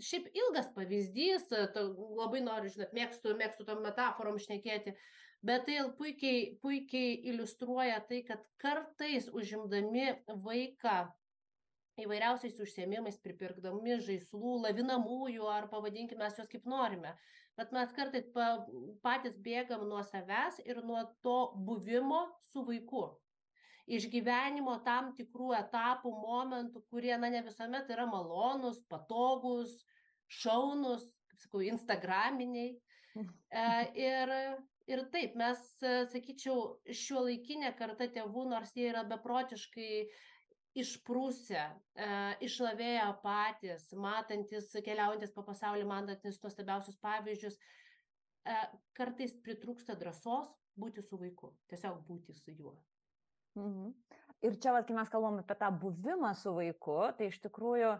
šiaip 0.03 0.29
ilgas 0.39 0.71
pavyzdys, 0.77 1.51
labai 2.17 2.45
noriu, 2.45 2.71
žinot, 2.73 2.95
mėgstu, 2.97 3.35
mėgstu 3.39 3.67
tom 3.69 3.83
metaforom 3.85 4.39
šnekėti, 4.41 4.95
bet 5.45 5.67
tai 5.67 5.83
puikiai, 5.99 6.45
puikiai 6.63 7.19
iliustruoja 7.33 7.99
tai, 8.09 8.23
kad 8.29 8.47
kartais 8.63 9.29
užimdami 9.35 10.13
vaiką 10.47 11.03
įvairiausiais 12.01 12.61
užsiemimais, 12.65 13.19
pripirkdami 13.25 13.99
žaislų, 14.07 14.59
lavinamųjų 14.67 15.49
ar 15.53 15.69
pavadinkime 15.73 16.25
mes 16.25 16.39
juos 16.41 16.49
kaip 16.53 16.65
norime. 16.69 17.13
Bet 17.59 17.75
mes 17.77 17.91
kartais 17.93 18.25
pa, 18.33 18.65
patys 19.05 19.37
bėgam 19.37 19.85
nuo 19.89 20.01
savęs 20.09 20.63
ir 20.65 20.81
nuo 20.87 21.03
to 21.25 21.53
buvimo 21.69 22.25
su 22.49 22.65
vaiku 22.65 23.11
išgyvenimo 23.91 24.77
tam 24.87 25.13
tikrų 25.17 25.53
etapų, 25.59 26.13
momentų, 26.23 26.83
kurie, 26.91 27.15
na, 27.19 27.31
ne 27.33 27.43
visuomet 27.45 27.91
yra 27.93 28.07
malonus, 28.09 28.83
patogus, 28.91 29.75
šaunus, 30.41 31.05
kaip 31.31 31.47
sakau, 31.47 31.65
instagraminiai. 31.67 32.77
E, 33.53 33.65
ir, 34.01 34.31
ir 34.89 35.05
taip, 35.13 35.35
mes, 35.37 35.65
sakyčiau, 36.15 36.79
šiuo 36.89 37.27
laikinė 37.27 37.75
karta 37.79 38.09
tėvų, 38.09 38.47
nors 38.55 38.73
jie 38.79 38.87
yra 38.89 39.03
beprotiškai 39.11 40.07
išprūsę, 40.79 41.63
e, 41.95 42.09
išlavėję 42.47 43.09
patys, 43.23 43.91
matantis, 43.93 44.71
keliaujantis 44.85 45.35
po 45.35 45.45
pasaulį, 45.47 45.85
matantis 45.89 46.41
nuostabiausius 46.45 46.99
pavyzdžius, 47.03 47.59
e, 47.59 48.57
kartais 48.97 49.35
pritrūksta 49.45 49.97
drąsos 50.01 50.55
būti 50.79 51.05
su 51.05 51.19
vaiku, 51.21 51.53
tiesiog 51.69 52.01
būti 52.09 52.35
su 52.35 52.55
juo. 52.57 52.77
Mhm. 53.59 53.93
Ir 54.43 54.57
čia, 54.59 54.73
vat, 54.75 54.89
kai 54.89 54.97
mes 54.97 55.11
kalbam 55.13 55.39
apie 55.39 55.55
tą 55.61 55.69
buvimą 55.71 56.33
su 56.35 56.55
vaiku, 56.57 56.99
tai 57.19 57.29
iš 57.31 57.39
tikrųjų, 57.45 57.93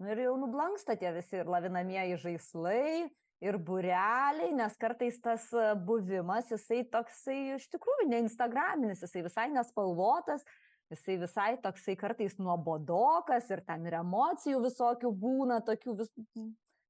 nu 0.00 0.12
ir 0.14 0.22
jau 0.22 0.36
nublanksta 0.40 0.96
tie 0.96 1.10
visi 1.12 1.42
ir 1.42 1.50
lavinamieji 1.50 2.16
žaislai, 2.22 3.10
ir 3.40 3.56
bureliai, 3.58 4.52
nes 4.54 4.76
kartais 4.80 5.18
tas 5.20 5.48
e, 5.52 5.66
buvimas, 5.74 6.50
jisai 6.52 6.84
toksai 6.92 7.56
iš 7.56 7.66
tikrųjų 7.72 8.08
ne 8.12 8.22
instagraminis, 8.24 9.02
jisai 9.04 9.24
visai 9.26 9.46
nespalvotas, 9.52 10.44
jisai 10.90 11.16
visai 11.20 11.50
toksai 11.62 11.96
kartais 11.98 12.36
nuobodokas 12.42 13.50
ir 13.50 13.62
ten 13.66 13.86
ir 13.86 13.98
emocijų 14.00 14.62
visokių 14.66 15.12
būna, 15.22 15.60
tokių 15.66 15.96
vis, 16.02 16.12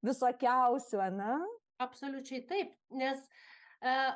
visokiausių, 0.06 1.02
ne? 1.16 1.36
Absoliučiai 1.80 2.42
taip, 2.48 2.74
nes 2.92 3.22
uh, 3.84 4.12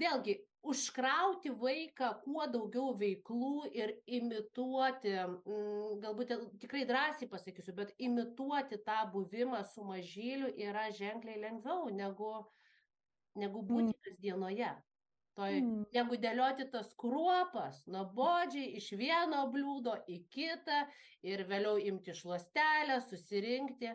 vėlgi 0.00 0.38
užkrauti 0.62 1.50
vaiką 1.58 2.12
kuo 2.22 2.46
daugiau 2.50 2.92
veiklų 2.98 3.66
ir 3.74 3.96
imituoti, 4.06 5.16
mm, 5.18 5.98
galbūt 6.04 6.36
tikrai 6.62 6.84
drąsiai 6.86 7.28
pasakysiu, 7.32 7.74
bet 7.76 7.90
imituoti 7.98 8.78
tą 8.86 9.00
buvimą 9.12 9.64
su 9.72 9.84
mažyliu 9.84 10.52
yra 10.68 10.88
ženkliai 10.94 11.40
lengviau 11.42 11.90
negu, 11.90 12.32
negu 13.34 13.64
būti 13.66 13.90
mm. 13.90 14.78
Toj, 15.32 15.54
mm. 15.62 15.84
Negu 15.96 16.16
dėlioti 16.20 16.66
tas 16.72 16.90
kruopas, 17.00 17.78
nuobodžiai 17.88 18.74
iš 18.76 18.90
vieno 19.00 19.46
bliūdo 19.52 19.94
į 20.12 20.18
kitą 20.32 20.82
ir 21.24 21.46
vėliau 21.48 21.78
imti 21.80 22.12
šluostelę, 22.18 22.98
susirinkti 23.06 23.94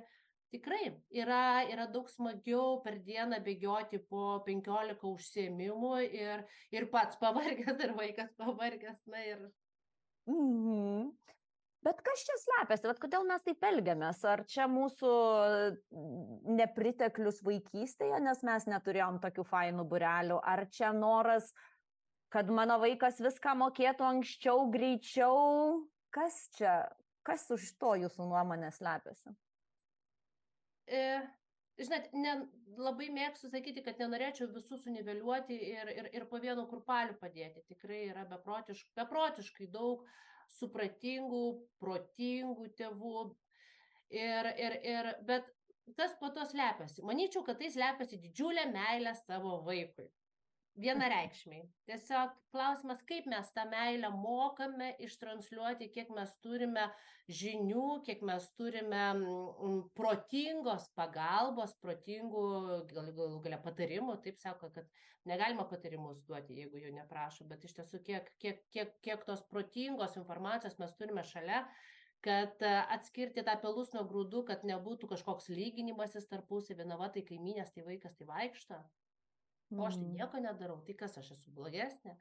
tikrai 0.52 0.96
yra 1.12 1.68
yra 1.68 1.86
daug 1.92 2.10
smagiau 2.10 2.80
per 2.84 2.98
dieną 3.04 3.40
bėgioti 3.44 4.00
po 4.10 4.40
penkiolika 4.48 5.08
užsiėmimų 5.10 5.94
ir 6.08 6.44
ir 6.76 6.88
pats 6.94 7.20
pavargęs 7.22 7.84
ir 7.84 7.94
vaikas 7.98 8.32
pavargęs 8.40 9.04
na 9.12 9.24
ir 9.28 9.42
mhm. 10.32 11.12
Bet 11.88 12.02
kas 12.04 12.26
čia 12.28 12.36
slepiasi, 12.42 12.88
bet 12.90 13.00
kodėl 13.00 13.24
mes 13.30 13.46
taip 13.46 13.64
elgiamės? 13.64 14.20
Ar 14.28 14.42
čia 14.52 14.66
mūsų 14.68 15.12
nepriteklius 16.58 17.40
vaikystėje, 17.48 18.20
nes 18.26 18.44
mes 18.44 18.68
neturėjom 18.68 19.22
tokių 19.24 19.46
fainų 19.48 19.86
burelių, 19.88 20.42
ar 20.44 20.66
čia 20.74 20.92
noras, 20.96 21.54
kad 22.34 22.52
mano 22.52 22.76
vaikas 22.84 23.22
viską 23.24 23.56
mokėtų 23.62 24.08
anksčiau, 24.10 24.68
greičiau? 24.74 25.80
Kas 26.12 26.42
čia, 26.58 26.76
kas 27.28 27.48
už 27.56 27.72
to 27.80 27.96
jūsų 28.04 28.28
nuomonė 28.34 28.74
slepiasi? 28.76 29.38
e, 30.88 31.02
žinot, 31.80 32.08
ne, 32.16 32.36
labai 32.80 33.10
mėgstu 33.14 33.52
sakyti, 33.52 33.84
kad 33.86 34.00
nenorėčiau 34.02 34.50
visus 34.54 34.84
suniveliuoti 34.86 35.58
ir, 35.72 35.92
ir, 35.94 36.10
ir 36.20 36.26
po 36.30 36.40
vienu 36.44 36.68
kurpaliu 36.70 37.18
padėti. 37.22 37.66
Tikrai 37.72 38.06
yra 38.12 38.26
beprotiškai, 38.30 38.96
beprotiškai 39.02 39.70
daug 39.74 40.08
supratingų, 40.56 41.44
protingų 41.82 42.70
tėvų. 42.80 43.28
Ir, 44.16 44.52
ir, 44.56 44.78
ir, 44.88 45.10
bet 45.28 45.50
kas 45.98 46.16
po 46.20 46.30
to 46.36 46.46
slepiasi? 46.48 47.04
Manyčiau, 47.04 47.44
kad 47.48 47.60
tai 47.60 47.72
slepiasi 47.74 48.22
didžiulė 48.24 48.70
meilė 48.72 49.14
savo 49.26 49.60
vaikui 49.68 50.08
vienareikšmiai. 50.82 51.66
Tiesiog 51.90 52.34
klausimas 52.54 53.02
kaip 53.10 53.28
mes 53.30 53.50
tą 53.56 53.66
meilę 53.70 54.10
mokame 54.14 54.92
ištransliuoti 55.08 55.90
kiek 55.94 56.12
mes 56.16 56.36
turime 56.44 56.86
žinių 57.40 57.88
kiek 58.08 58.22
mes 58.30 58.46
turime 58.60 59.02
mm, 59.16 59.82
protingos 59.98 60.88
pagalbos 61.00 61.76
protingų 61.84 62.46
gal 62.94 63.12
galų 63.18 63.42
gale 63.46 63.60
patarimų. 63.66 64.20
Taip 64.26 64.40
sako 64.44 64.72
kad 64.78 64.90
negalima 65.28 65.68
patarimus 65.70 66.24
duoti 66.30 66.62
jeigu 66.62 66.82
jų 66.84 66.94
neprašo 66.96 67.48
bet 67.50 67.66
iš 67.68 67.78
tiesų 67.82 68.04
kiek 68.08 68.32
kiek 68.44 68.64
kiek 68.74 68.98
kiek 69.04 69.26
tos 69.28 69.44
protingos 69.52 70.18
informacijos 70.22 70.78
mes 70.82 70.94
turime 71.00 71.26
šalia 71.28 71.66
kad 72.26 72.62
e, 72.66 72.70
atskirti 72.96 73.44
tą 73.46 73.58
pelus 73.62 73.92
nuo 73.94 74.06
grūdų 74.10 74.46
kad 74.48 74.64
nebūtų 74.68 75.10
kažkoks 75.12 75.52
lyginimasis 75.54 76.26
tarpusavy. 76.30 76.86
Na 76.88 76.98
va 77.02 77.12
tai 77.14 77.26
kaimynės 77.26 77.74
tai 77.76 77.86
vaikas 77.86 78.18
tai 78.18 78.30
vaikšto 78.30 78.80
o 79.76 79.86
aš 79.88 80.00
tai 80.00 80.10
nieko 80.14 80.42
nedarau, 80.44 80.80
tai 80.88 80.96
kas 81.00 81.18
aš 81.20 81.32
esu 81.36 81.54
blogesnė. 81.56 82.18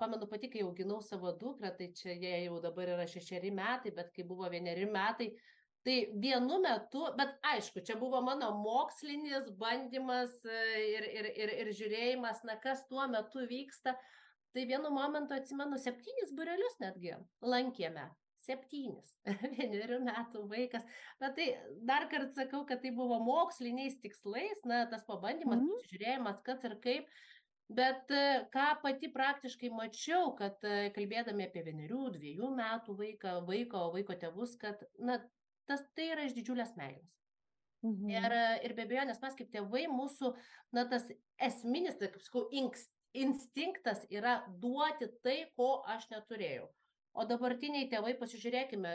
Pamenu 0.00 0.28
pati, 0.28 0.50
kai 0.52 0.62
auginau 0.66 1.00
savo 1.02 1.32
dukrą, 1.40 1.70
tai 1.78 1.88
čia 1.96 2.12
jie 2.14 2.32
jau 2.44 2.58
dabar 2.60 2.92
yra 2.92 3.06
šešeri 3.08 3.52
metai, 3.56 3.92
bet 3.96 4.12
kai 4.12 4.26
buvo 4.28 4.50
vieneri 4.52 4.84
metai, 4.90 5.30
tai 5.86 5.96
vienu 6.20 6.58
metu, 6.60 7.06
bet 7.16 7.38
aišku, 7.54 7.80
čia 7.86 7.96
buvo 7.96 8.20
mano 8.26 8.50
mokslinis 8.60 9.48
bandymas 9.60 10.34
ir, 10.44 11.08
ir, 11.08 11.30
ir, 11.32 11.54
ir 11.62 11.72
žiūrėjimas, 11.78 12.44
na 12.44 12.58
kas 12.60 12.84
tuo 12.90 13.06
metu 13.08 13.46
vyksta. 13.48 13.96
Tai 14.56 14.62
vienu 14.64 14.88
momentu 14.88 15.34
atsimenu 15.36 15.76
septynis 15.76 16.30
burelius 16.36 16.78
netgi 16.80 17.12
lankėme 17.44 18.06
septynis, 18.46 19.14
vienerių 19.56 20.00
metų 20.06 20.44
vaikas. 20.50 20.84
Bet 21.22 21.36
tai 21.38 21.46
dar 21.88 22.08
kartą 22.12 22.32
sakau, 22.36 22.64
kad 22.68 22.82
tai 22.84 22.92
buvo 22.96 23.18
moksliniais 23.24 23.98
tikslais, 24.02 24.62
na, 24.68 24.84
tas 24.90 25.06
pabandymas, 25.08 25.62
mm. 25.62 25.88
žiūrėjimas, 25.92 26.42
kas 26.46 26.64
ir 26.68 26.76
kaip. 26.84 27.10
Bet 27.76 28.12
e, 28.14 28.46
ką 28.54 28.66
pati 28.84 29.10
praktiškai 29.10 29.72
mačiau, 29.74 30.30
kad 30.38 30.62
e, 30.62 30.92
kalbėdami 30.94 31.48
apie 31.48 31.64
vienerių, 31.66 32.04
dviejų 32.14 32.52
metų 32.54 32.94
vaiką, 33.00 33.40
vaiko, 33.48 33.88
vaiko 33.96 34.14
tėvus, 34.22 34.54
kad, 34.60 34.84
na, 35.02 35.18
tas 35.66 35.82
tai 35.98 36.12
yra 36.12 36.28
iš 36.28 36.36
didžiulės 36.36 36.76
meilės. 36.78 37.10
Mhm. 37.82 38.12
Ir, 38.14 38.36
ir 38.66 38.74
be 38.76 38.86
abejo, 38.86 39.02
nes 39.08 39.18
mes 39.22 39.34
kaip 39.38 39.50
tėvai, 39.52 39.84
mūsų, 39.90 40.30
na, 40.78 40.86
tas 40.90 41.10
esminis, 41.42 41.98
tai 41.98 42.12
kaip 42.14 42.22
sakau, 42.22 42.46
instinktas 43.16 44.06
yra 44.14 44.38
duoti 44.62 45.10
tai, 45.26 45.40
ko 45.58 45.80
aš 45.90 46.06
neturėjau 46.14 46.70
o 47.16 47.24
dabartiniai 47.28 47.88
tėvai 47.92 48.14
pasižiūrėkime 48.20 48.92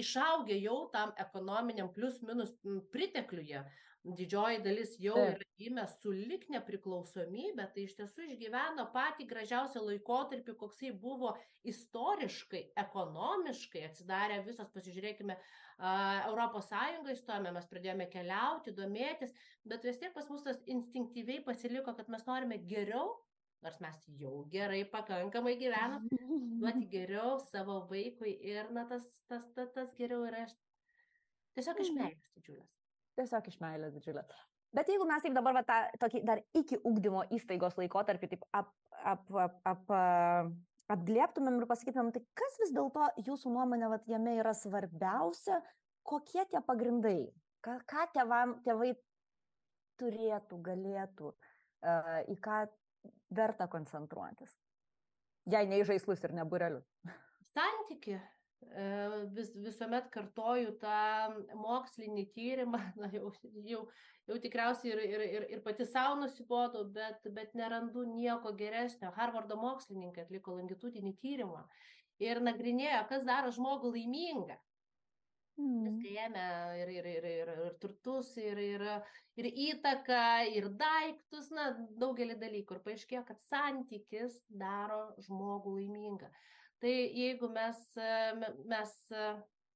išaugę 0.00 0.56
jau 0.60 0.80
tam 0.94 1.14
ekonominiam 1.26 1.92
plius 1.94 2.20
minus 2.26 2.56
pritekliuje. 2.94 3.62
Didžioji 4.00 4.62
dalis 4.64 4.94
jau 4.96 5.12
yra 5.20 5.44
gimę 5.60 5.82
su 5.92 6.12
lik 6.16 6.46
nepriklausomybe 6.48 7.66
tai 7.74 7.82
iš 7.84 7.98
tiesų 7.98 8.30
išgyveno 8.30 8.86
patį 8.94 9.26
gražiausią 9.28 9.82
laikotarpį 9.84 10.54
koksai 10.62 10.92
buvo 11.02 11.34
istoriškai 11.68 12.62
ekonomiškai 12.80 13.82
atsidarė 13.90 14.38
visos 14.46 14.72
pasižiūrėkime 14.72 15.36
Europos 15.80 16.70
Sąjungą 16.72 17.12
įstojome, 17.12 17.52
mes 17.56 17.68
pradėjome 17.68 18.06
keliauti, 18.12 18.72
domėtis, 18.76 19.36
bet 19.68 19.84
vis 19.84 20.00
tiek 20.00 20.16
pas 20.16 20.32
mus 20.32 20.48
tas 20.48 20.60
instinktyviai 20.68 21.44
pasiliko, 21.44 21.92
kad 21.96 22.08
mes 22.12 22.24
norime 22.28 22.56
geriau 22.72 23.18
nors 23.64 23.80
mes 23.84 23.98
jau 24.20 24.44
gerai 24.52 24.82
pakankamai 24.88 25.56
gyvenam, 25.60 26.06
duoti 26.60 26.86
geriau 26.94 27.38
savo 27.50 27.82
vaikui 27.90 28.36
ir, 28.52 28.70
na, 28.74 28.86
tas, 28.88 29.06
tas, 29.28 29.44
tas, 29.56 29.72
tas 29.74 29.92
geriau 29.98 30.24
yra 30.28 30.46
tiesiog 31.56 31.82
iš 31.82 31.92
mhm. 31.92 32.00
meilės 32.00 32.32
didžiulės. 32.38 32.72
tiesiog 33.20 33.52
iš 33.52 33.60
meilės 33.60 33.94
didžiulės. 33.98 34.40
Bet 34.70 34.86
jeigu 34.86 35.04
mes 35.08 35.24
taip 35.24 35.34
dabar 35.34 35.56
va, 35.56 35.64
tą, 35.66 35.78
tokį 35.98 36.22
dar 36.26 36.40
iki 36.54 36.78
ugdymo 36.86 37.24
įstaigos 37.34 37.74
laikotarpį 37.80 38.28
taip 38.30 38.44
ap, 38.54 38.70
ap, 39.02 39.24
ap, 39.34 39.56
ap, 39.66 39.92
apglėptumėm 40.94 41.58
ir 41.58 41.66
pasakytumėm, 41.70 42.12
tai 42.14 42.22
kas 42.38 42.58
vis 42.62 42.72
dėlto 42.74 43.08
jūsų 43.26 43.52
nuomonė 43.54 43.90
vat, 43.90 44.06
jame 44.10 44.36
yra 44.38 44.54
svarbiausia, 44.54 45.58
kokie 46.06 46.44
tie 46.52 46.62
pagrindai, 46.66 47.18
ką, 47.66 47.80
ką 47.90 48.06
tėvam, 48.14 48.56
tėvai 48.66 48.92
turėtų, 50.00 50.60
galėtų, 50.70 51.32
į 52.30 52.36
ką 52.44 52.62
verta 53.36 53.68
koncentruotis. 53.70 54.56
Jei 55.50 55.66
ne 55.66 55.80
į 55.80 55.86
žaislus 55.88 56.22
ir 56.26 56.34
ne 56.36 56.44
burelius. 56.46 56.86
Santyki 57.56 58.18
vis, 59.34 59.50
visuomet 59.56 60.08
kartoju 60.12 60.74
tą 60.82 61.34
mokslinį 61.58 62.26
tyrimą, 62.34 62.80
na, 63.00 63.10
jau, 63.14 63.32
jau, 63.66 63.84
jau 64.28 64.38
tikriausiai 64.42 64.92
ir, 64.92 65.02
ir, 65.06 65.24
ir, 65.38 65.46
ir 65.56 65.62
pati 65.64 65.86
savo 65.88 66.20
nusibodau, 66.20 66.84
bet, 66.94 67.26
bet 67.34 67.54
nerandu 67.58 68.04
nieko 68.08 68.52
geresnio. 68.58 69.12
Harvardo 69.16 69.58
mokslininkai 69.60 70.26
atliko 70.26 70.58
longitudinį 70.58 71.16
tyrimą 71.22 71.64
ir 72.20 72.42
nagrinėjo, 72.44 73.06
kas 73.08 73.24
daro 73.28 73.52
žmogų 73.54 73.94
laimingą. 73.96 74.58
Mm. 75.60 75.84
Viską 75.84 76.12
ėmė 76.24 76.44
ir, 76.80 76.90
ir, 76.94 77.08
ir, 77.10 77.26
ir, 77.28 77.50
ir 77.66 77.74
turtus, 77.82 78.32
ir, 78.40 78.58
ir, 78.62 78.84
ir 79.40 79.48
įtaką, 79.68 80.24
ir 80.56 80.70
daiktus, 80.80 81.50
na, 81.54 81.70
daugelį 82.00 82.38
dalykų. 82.40 82.78
Ir 82.78 82.84
paaiškėjo, 82.86 83.24
kad 83.28 83.42
santykis 83.44 84.40
daro 84.48 85.02
žmogų 85.26 85.76
laimingą. 85.78 86.30
Tai 86.80 86.92
jeigu 86.92 87.50
mes, 87.52 87.80
mes 88.70 88.94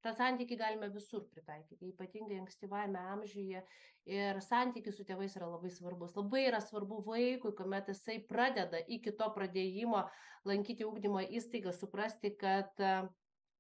tą 0.05 0.13
santykį 0.17 0.57
galime 0.61 0.89
visur 0.93 1.27
pritaikyti, 1.33 1.91
ypatingai 1.93 2.39
ankstyvajame 2.41 3.03
amžiuje. 3.17 3.61
Ir 4.09 4.41
santykis 4.45 4.99
su 4.99 5.05
tėvais 5.09 5.37
yra 5.37 5.49
labai 5.49 5.73
svarbus. 5.73 6.17
Labai 6.17 6.47
yra 6.49 6.61
svarbu 6.65 7.03
vaikui, 7.07 7.53
kuomet 7.57 7.93
jisai 7.93 8.19
pradeda 8.29 8.81
iki 8.89 9.13
to 9.17 9.29
pradėjimo 9.37 10.03
lankyti 10.49 10.85
ūkdymo 10.85 11.25
įstaigą, 11.41 11.73
suprasti, 11.77 12.33
kad 12.41 12.81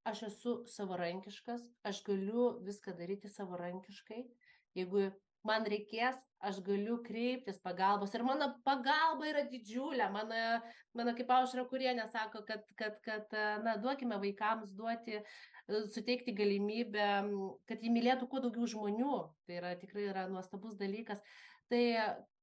aš 0.04 0.24
esu 0.30 0.54
savarankiškas, 0.68 1.64
aš 1.88 2.02
galiu 2.06 2.48
viską 2.64 2.94
daryti 2.98 3.30
savarankiškai. 3.32 4.24
Jeigu 4.78 5.08
man 5.46 5.66
reikės, 5.68 6.18
aš 6.44 6.60
galiu 6.66 6.98
kreiptis 7.04 7.60
pagalbos. 7.64 8.14
Ir 8.16 8.24
mano 8.26 8.50
pagalba 8.66 9.28
yra 9.28 9.44
didžiulė. 9.48 10.06
Mano, 10.12 10.42
mano 10.96 11.14
kaip 11.16 11.32
aušra 11.36 11.66
kurienė 11.70 12.06
sako, 12.12 12.44
kad, 12.48 12.64
kad, 12.80 13.00
kad 13.04 13.34
na, 13.64 13.76
duokime 13.80 14.18
vaikams 14.22 14.72
duoti, 14.76 15.20
suteikti 15.94 16.34
galimybę, 16.36 17.08
kad 17.68 17.84
jį 17.84 17.92
mylėtų 17.92 18.28
kuo 18.28 18.44
daugiau 18.44 18.68
žmonių. 18.68 19.18
Tai 19.48 19.58
yra 19.60 19.74
tikrai 19.80 20.08
yra 20.10 20.28
nuostabus 20.32 20.78
dalykas. 20.80 21.20
Tai 21.72 21.84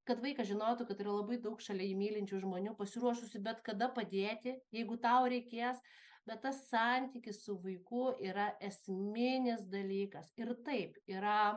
kad 0.10 0.22
vaikas 0.22 0.50
žinotų, 0.50 0.88
kad 0.90 1.02
yra 1.04 1.14
labai 1.20 1.38
daug 1.42 1.62
šalia 1.62 1.86
įmylinčių 1.92 2.42
žmonių, 2.42 2.74
pasiruošusi 2.78 3.42
bet 3.44 3.62
kada 3.66 3.90
padėti, 3.94 4.58
jeigu 4.74 4.98
tau 5.02 5.28
reikės. 5.30 5.82
Bet 6.30 6.44
tas 6.46 6.66
santykis 6.70 7.42
su 7.46 7.56
vaiku 7.64 8.12
yra 8.22 8.52
esminis 8.62 9.64
dalykas. 9.72 10.30
Ir 10.38 10.54
taip, 10.66 11.00
yra 11.10 11.56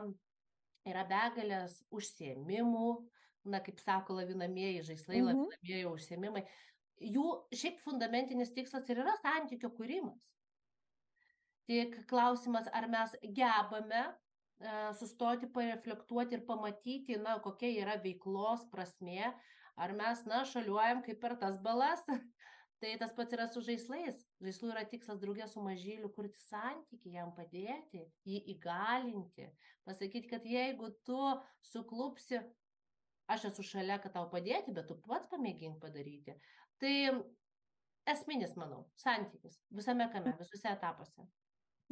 yra 0.89 1.05
begalės 1.09 1.79
užsiemimų, 1.93 2.89
na, 3.49 3.61
kaip 3.65 3.81
sako 3.81 4.19
lavinamieji 4.19 4.85
žaislai, 4.91 5.21
mhm. 5.21 5.31
lavinamieji 5.31 5.89
užsiemimai. 5.89 6.45
Jų 7.05 7.25
šiaip 7.53 7.81
fundamentinis 7.83 8.53
tikslas 8.55 8.87
ir 8.89 9.01
yra 9.03 9.17
santykio 9.19 9.71
kūrimas. 9.75 10.21
Tik 11.65 12.03
klausimas, 12.09 12.69
ar 12.77 12.85
mes 12.87 13.15
gebame 13.35 14.03
uh, 14.05 14.93
sustoti, 14.95 15.49
pareflektuoti 15.51 16.37
ir 16.37 16.45
pamatyti, 16.45 17.17
na, 17.19 17.39
kokia 17.43 17.71
yra 17.81 17.97
veiklos 18.03 18.67
prasme, 18.71 19.33
ar 19.75 19.95
mes, 19.97 20.21
na, 20.29 20.43
šaliuojam 20.47 21.01
kaip 21.05 21.19
per 21.23 21.35
tas 21.41 21.57
balas, 21.65 22.05
Tai 22.83 22.91
tas 22.99 23.13
pats 23.15 23.33
yra 23.37 23.45
su 23.47 23.61
žaislais. 23.63 24.17
Žaislų 24.43 24.73
yra 24.73 24.83
tikslas 24.91 25.19
draugė 25.21 25.47
su 25.47 25.63
mažyliu 25.63 26.09
kurti 26.15 26.41
santyki, 26.43 27.13
jam 27.15 27.31
padėti, 27.37 28.03
jį 28.27 28.41
įgalinti. 28.55 29.47
Pasakyti, 29.87 30.27
kad 30.31 30.45
jeigu 30.49 30.91
tu 31.07 31.19
suklupsi, 31.63 32.41
aš 33.31 33.47
esu 33.51 33.63
šalia, 33.65 33.97
kad 34.03 34.13
tau 34.17 34.27
padėti, 34.31 34.75
bet 34.75 34.89
tu 34.91 34.99
pats 35.07 35.31
pamėgink 35.31 35.79
padaryti. 35.81 36.35
Tai 36.83 36.95
esminis, 38.11 38.57
manau, 38.59 38.83
santykis 39.01 39.61
visame 39.73 40.09
kame, 40.13 40.35
visuose 40.39 40.73
etapuose. 40.73 41.25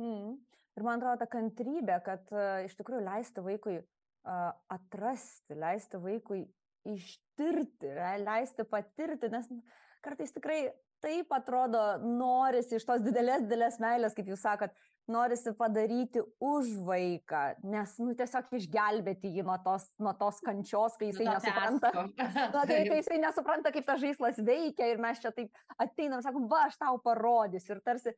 Mm. 0.02 0.36
Ir 0.74 0.86
man 0.86 1.00
atrodo, 1.00 1.22
ta 1.22 1.30
kantrybė, 1.30 2.00
kad 2.06 2.32
uh, 2.34 2.64
iš 2.66 2.74
tikrųjų 2.80 3.06
leisti 3.06 3.44
vaikui 3.46 3.78
uh, 3.80 4.52
atrasti, 4.74 5.58
leisti 5.58 6.02
vaikui 6.02 6.44
ištirti, 6.90 7.92
leisti 8.26 8.66
patirti, 8.68 9.30
nes 9.32 9.50
kartais 10.04 10.34
tikrai 10.36 10.60
taip 11.04 11.32
atrodo, 11.36 11.82
norisi 12.04 12.78
iš 12.78 12.86
tos 12.88 13.04
didelės, 13.04 13.44
didelės 13.48 13.80
meilės, 13.84 14.16
kaip 14.16 14.30
jūs 14.32 14.44
sakot, 14.46 14.76
norisi 15.08 15.54
padaryti 15.58 16.22
už 16.40 16.74
vaiką, 16.88 17.44
nes, 17.68 17.96
nu, 18.00 18.14
tiesiog 18.18 18.52
išgelbėti 18.60 19.32
jį 19.38 19.46
nuo 19.48 19.58
tos, 19.66 19.90
nuo 20.02 20.14
tos 20.20 20.40
kančios, 20.46 20.98
kai 21.00 21.12
jisai 21.12 21.28
nesupranta. 21.30 21.92
Na, 22.56 22.66
kai, 22.70 22.84
kai 22.88 23.00
jisai 23.02 23.20
nesupranta, 23.24 23.74
kaip 23.76 23.88
tas 23.88 24.02
žaislas 24.04 24.40
veikia 24.44 24.92
ir 24.92 25.02
mes 25.04 25.20
čia 25.24 25.34
taip 25.36 25.52
ateinam, 25.82 26.24
sakom, 26.26 26.48
va, 26.52 26.68
aš 26.70 26.80
tau 26.82 27.02
parodysiu 27.04 27.78
ir 27.78 27.84
tarsi 27.84 28.16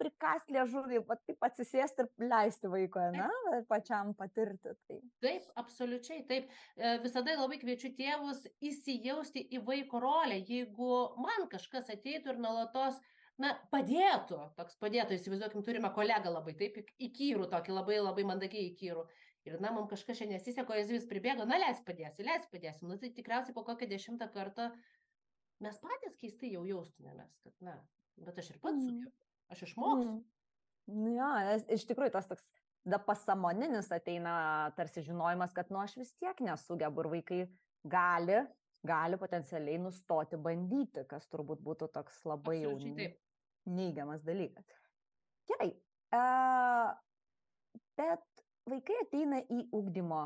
prikast 0.00 0.50
liežuvį, 0.52 1.00
taip 1.26 1.46
atsisėsti 1.46 2.04
ir 2.04 2.28
leisti 2.30 2.70
vaiko, 2.70 3.04
na, 3.14 3.28
pačiam 3.70 4.12
patirti. 4.18 4.74
Tai. 4.88 4.98
Taip, 5.24 5.46
absoliučiai, 5.60 6.24
taip. 6.28 6.50
E, 6.76 6.96
visada 7.04 7.36
labai 7.38 7.60
kviečiu 7.62 7.92
tėvus 7.98 8.44
įsijausti 8.64 9.46
į 9.56 9.62
vaiko 9.66 10.02
rolę. 10.02 10.40
Jeigu 10.48 11.02
man 11.22 11.48
kažkas 11.52 11.90
ateitų 11.94 12.34
ir 12.34 12.42
nuolatos, 12.42 13.00
na, 13.42 13.52
padėtų, 13.72 14.38
toks 14.58 14.78
padėtų, 14.82 15.18
įsivaizduokim, 15.18 15.64
turime 15.66 15.90
kolegą 15.94 16.32
labai, 16.32 16.54
taip, 16.58 16.78
įkyrų, 17.02 17.48
tokį 17.52 17.76
labai 17.76 17.98
labai 18.00 18.26
mandagiai 18.28 18.70
įkyrų. 18.70 19.04
Ir, 19.48 19.56
na, 19.58 19.72
mums 19.74 19.90
kažkas 19.90 20.20
čia 20.20 20.28
nesiseko, 20.30 20.76
jis 20.78 20.92
vis 20.94 21.08
pribėgo, 21.10 21.46
na, 21.48 21.58
leis 21.58 21.82
padėsiu, 21.86 22.22
leis 22.28 22.46
padėsiu. 22.52 22.86
Nu, 22.86 22.98
tai 23.02 23.10
tikriausiai 23.14 23.56
po 23.56 23.64
kokią 23.66 23.88
dešimtą 23.90 24.30
kartą 24.34 24.68
mes 25.62 25.80
patys 25.82 26.14
keistai 26.20 26.52
jau 26.54 26.62
jaustumėmės, 26.68 27.34
kad, 27.42 27.56
na, 27.64 27.74
bet 28.22 28.38
aš 28.38 28.52
ir 28.54 28.62
pats 28.62 28.78
mm. 28.78 28.86
sugebu 28.86 29.22
aš 29.52 29.66
išmoksiu. 29.68 30.20
Mm. 30.20 30.28
Nu 30.92 31.14
jo, 31.14 31.30
iš 31.74 31.84
tikrųjų 31.86 32.14
tas 32.16 32.28
toks 32.30 32.48
da 32.84 32.98
pasamoninis 32.98 33.92
ateina 33.94 34.34
tarsi 34.76 35.04
žinojimas, 35.06 35.52
kad 35.54 35.70
nu 35.70 35.78
aš 35.82 35.96
vis 36.00 36.14
tiek 36.18 36.40
nesugebu 36.42 37.04
ir 37.04 37.10
vaikai 37.16 37.40
gali, 37.86 38.40
gali 38.86 39.18
potencialiai 39.20 39.78
nustoti 39.82 40.40
bandyti, 40.40 41.06
kas 41.10 41.28
turbūt 41.30 41.62
būtų 41.62 41.92
toks 41.94 42.24
labai 42.26 42.62
jau 42.64 42.74
neigiamas 43.70 44.24
dalykas. 44.26 44.66
Gerai, 45.50 45.72
bet 47.98 48.46
vaikai 48.70 49.00
ateina 49.02 49.42
į 49.50 49.66
ugdymo 49.74 50.24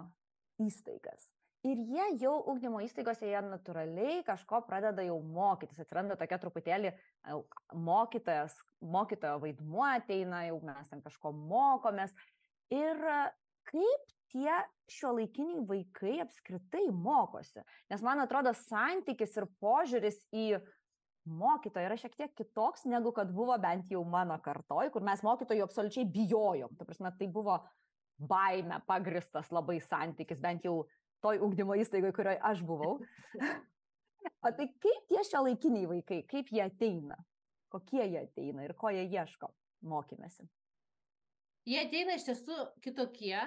įstaigas 0.63 1.31
ir 1.67 1.81
jie 1.91 2.07
jau 2.23 2.35
ugdymo 2.51 2.81
įstaigose 2.85 3.29
jie 3.29 3.39
natūraliai 3.45 4.23
kažko 4.27 4.61
pradeda 4.67 5.05
jau 5.07 5.19
mokytis, 5.21 5.81
atsiranda 5.83 6.17
tokia 6.19 6.39
truputėlį 6.43 6.93
mokytojas, 7.87 8.57
mokytojo 8.81 9.41
vaidmuo 9.43 9.87
ateina, 9.89 10.45
jau 10.51 10.61
mes 10.67 10.93
ten 10.93 11.03
kažko 11.05 11.33
mokomės. 11.37 12.15
Ir 12.75 13.03
kaip 13.71 14.15
tie 14.33 14.53
šio 14.91 15.15
laikiniai 15.17 15.65
vaikai 15.67 16.17
apskritai 16.25 16.87
mokosi? 16.93 17.65
Nes 17.91 18.05
man 18.07 18.23
atrodo, 18.23 18.55
santykis 18.67 19.37
ir 19.41 19.49
požiūris 19.63 20.23
į 20.35 20.49
mokytoją 21.27 21.89
yra 21.89 21.97
šiek 21.99 22.15
tiek 22.17 22.35
kitoks, 22.39 22.87
negu 22.89 23.13
kad 23.15 23.31
buvo 23.35 23.57
bent 23.63 23.91
jau 23.91 24.03
mano 24.07 24.39
kartoj, 24.43 24.91
kur 24.95 25.05
mes 25.07 25.23
mokytojų 25.27 25.65
absoliučiai 25.67 26.07
bijojom. 26.11 26.77
Ta 26.79 26.87
prasme, 26.89 27.13
tai 27.19 27.29
buvo 27.33 27.59
baime 28.17 28.81
pagristas 28.87 29.51
labai 29.53 29.81
santykis, 29.83 30.41
bent 30.41 30.65
jau 30.65 30.85
toj 31.25 31.41
ugdymo 31.45 31.77
įstaigoje, 31.81 32.15
kurioje 32.17 32.43
aš 32.51 32.63
buvau. 32.67 32.99
o 34.45 34.53
tai 34.53 34.69
kaip 34.83 35.09
tie 35.11 35.25
šio 35.27 35.43
laikiniai 35.49 35.91
vaikai, 35.97 36.23
kaip 36.31 36.53
jie 36.55 36.63
ateina, 36.65 37.19
kokie 37.73 38.05
jie 38.05 38.23
ateina 38.23 38.65
ir 38.65 38.77
ko 38.79 38.93
jie 38.95 39.05
ieško 39.11 39.51
mokymėsi? 39.91 40.47
Jie 41.67 41.81
ateina 41.83 42.15
iš 42.15 42.29
tiesų 42.29 42.61
kitokie, 42.85 43.41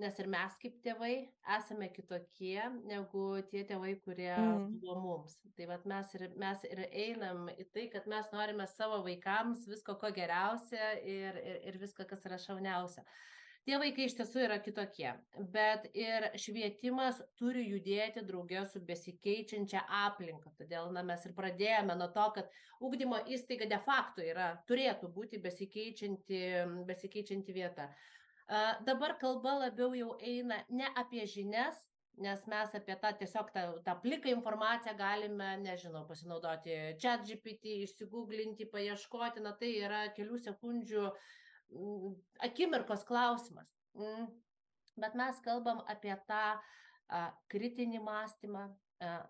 nes 0.00 0.18
ir 0.22 0.28
mes 0.32 0.54
kaip 0.62 0.78
tėvai 0.84 1.12
esame 1.56 1.88
kitokie 1.92 2.62
negu 2.88 3.26
tie 3.50 3.64
tėvai, 3.68 3.92
kurie 4.04 4.30
mm. 4.32 4.78
buvo 4.80 4.96
mums. 5.02 5.36
Tai 5.58 5.68
vat 5.68 5.84
mes 5.88 6.14
ir, 6.18 6.28
mes 6.40 6.64
ir 6.70 6.84
einam 6.88 7.50
į 7.52 7.68
tai, 7.74 7.88
kad 7.92 8.08
mes 8.10 8.30
norime 8.32 8.66
savo 8.72 9.02
vaikams 9.06 9.66
visko 9.68 9.98
ko 10.00 10.12
geriausia 10.16 10.94
ir, 11.02 11.38
ir, 11.42 11.60
ir 11.68 11.78
visko, 11.82 12.08
kas 12.08 12.24
yra 12.28 12.40
šauniausia. 12.40 13.04
Tie 13.62 13.76
vaikai 13.78 14.08
iš 14.08 14.16
tiesų 14.18 14.40
yra 14.42 14.56
kitokie 14.58 15.12
bet 15.54 15.84
ir 15.94 16.24
švietimas 16.40 17.20
turi 17.38 17.62
judėti 17.68 18.24
drauge 18.26 18.64
su 18.66 18.80
besikeičiančia 18.88 19.84
aplinka 20.00 20.50
todėl 20.58 20.88
na 20.96 21.04
mes 21.06 21.22
ir 21.28 21.34
pradėjome 21.36 21.94
nuo 22.00 22.08
to 22.16 22.24
kad 22.38 22.50
ugdymo 22.82 23.20
įstaiga 23.36 23.68
de 23.70 23.78
facto 23.84 24.24
yra 24.26 24.48
turėtų 24.66 25.12
būti 25.14 25.38
besikeičianti 25.44 26.42
besikeičianti 26.90 27.54
vieta 27.54 27.86
Dabar 28.86 29.16
kalba 29.20 29.58
labiau 29.66 29.94
jau 29.96 30.16
eina 30.20 30.62
ne 30.68 30.88
apie 30.98 31.24
žinias, 31.26 31.78
nes 32.20 32.44
mes 32.46 32.74
apie 32.76 32.96
tą 33.00 33.12
tiesiog 33.18 33.50
tą, 33.54 33.62
tą 33.86 33.94
pliką 34.02 34.28
informaciją 34.34 34.94
galime, 34.98 35.54
nežinau, 35.62 36.04
pasinaudoti 36.08 36.76
chat 37.00 37.24
GPT, 37.28 37.78
išsigūglinti, 37.86 38.68
paieškoti, 38.72 39.40
na 39.44 39.54
tai 39.56 39.72
yra 39.80 40.04
kelių 40.16 40.42
sekundžių 40.44 41.06
mm, 41.08 42.14
akimirkos 42.48 43.06
klausimas. 43.08 43.70
Mm. 43.96 44.28
Bet 45.00 45.16
mes 45.16 45.40
kalbam 45.40 45.80
apie 45.88 46.12
tą 46.28 46.44
a, 46.52 47.22
kritinį 47.48 48.02
mąstymą, 48.04 48.68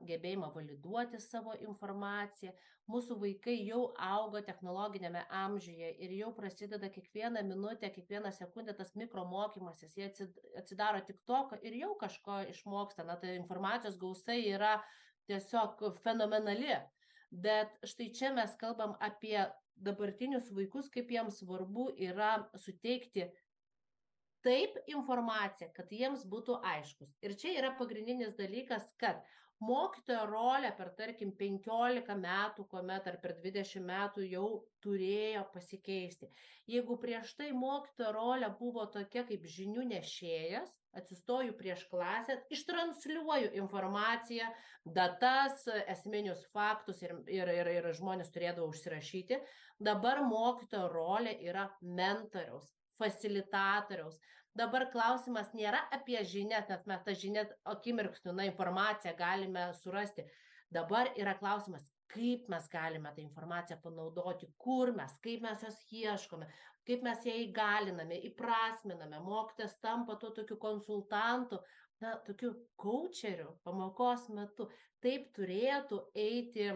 gebėjimą 0.07 0.51
validuoti 0.55 1.21
savo 1.21 1.55
informaciją. 1.55 2.53
Mūsų 2.91 3.15
vaikai 3.21 3.55
jau 3.63 3.93
augo 4.03 4.41
technologinėme 4.43 5.23
amžiuje 5.31 5.93
ir 6.03 6.15
jau 6.17 6.33
prasideda 6.35 6.91
kiekvieną 6.91 7.45
minutę, 7.47 7.91
kiekvieną 7.95 8.33
sekundę 8.35 8.75
tas 8.75 8.91
mikromokymasis. 8.99 9.95
Jie 9.97 10.11
atsidaro 10.59 11.01
tik 11.07 11.21
toką 11.29 11.61
ir 11.63 11.77
jau 11.79 11.93
kažko 12.01 12.41
išmoksta. 12.51 13.07
Na, 13.07 13.17
tai 13.17 13.37
informacijos 13.39 14.01
gausai 14.03 14.41
yra 14.51 14.81
tiesiog 15.31 15.79
fenomenali. 16.03 16.75
Bet 17.31 17.79
štai 17.87 18.11
čia 18.13 18.33
mes 18.35 18.59
kalbam 18.61 18.97
apie 19.01 19.39
dabartinius 19.79 20.51
vaikus, 20.53 20.91
kaip 20.93 21.11
jiems 21.15 21.39
svarbu 21.41 21.93
yra 21.97 22.35
suteikti 22.61 23.31
taip 24.43 24.75
informaciją, 24.91 25.71
kad 25.77 25.93
jiems 25.95 26.27
būtų 26.29 26.59
aiškus. 26.75 27.15
Ir 27.23 27.37
čia 27.39 27.55
yra 27.61 27.71
pagrindinis 27.79 28.35
dalykas, 28.39 28.91
kad 29.01 29.23
mokytojo 29.63 30.27
rolė 30.31 30.73
per 30.79 30.91
tarkim 30.99 31.33
penkiolika 31.39 32.17
metų 32.19 32.67
kuomet 32.71 33.07
ar 33.11 33.19
per 33.23 33.37
dvidešim 33.39 33.85
metų 33.89 34.27
jau 34.27 34.47
turėjo 34.85 35.45
pasikeisti. 35.55 36.29
Jeigu 36.71 36.99
prieš 37.03 37.35
tai 37.39 37.53
mokytojo 37.57 38.13
rolė 38.17 38.51
buvo 38.59 38.87
tokia 38.97 39.25
kaip 39.29 39.47
žinių 39.57 39.87
nešėjas 39.95 40.75
atsistoju 40.99 41.55
prieš 41.57 41.87
klasę 41.91 42.37
ištransliuoju 42.53 43.53
informaciją 43.63 44.51
datas 44.99 45.65
esminius 45.87 46.45
faktus 46.53 47.03
ir 47.07 47.17
ir 47.31 47.53
ir 47.55 47.73
ir 47.79 47.91
žmonės 47.97 48.35
turėdavo 48.35 48.69
užsirašyti 48.75 49.41
dabar 49.81 50.21
mokytojo 50.27 50.91
rolė 50.93 51.39
yra 51.49 51.69
mentoriaus 51.81 52.69
fasilitatoriaus 53.01 54.19
dabar 54.59 54.89
klausimas 54.93 55.53
nėra 55.57 55.81
apie 55.97 56.21
žinias 56.29 56.69
nes 56.71 56.87
mes 56.87 57.03
tas 57.07 57.19
žinias 57.21 57.53
akimirksniu 57.75 58.35
na 58.37 58.47
informaciją 58.51 59.15
galime 59.19 59.71
surasti. 59.83 60.27
Dabar 60.73 61.11
yra 61.21 61.35
klausimas 61.41 61.89
kaip 62.13 62.49
mes 62.53 62.69
galime 62.73 63.13
tą 63.17 63.25
informaciją 63.25 63.79
panaudoti 63.85 64.49
kur 64.65 64.93
mes 64.97 65.17
kaip 65.25 65.45
mes 65.45 65.65
jos 65.65 65.81
ieškome 66.03 66.49
kaip 66.89 67.05
mes 67.07 67.27
ją 67.27 67.35
įgaliname 67.45 68.19
įprasminame 68.29 69.21
mokytojas 69.23 69.77
tampa 69.85 70.17
tuo 70.21 70.33
tokiu 70.37 70.59
konsultantu 70.61 71.61
na 72.03 72.17
tokiu 72.27 72.55
koučeriu 72.77 73.53
pamokos 73.65 74.27
metu. 74.35 74.69
Taip 75.03 75.31
turėtų 75.37 76.01
eiti 76.19 76.73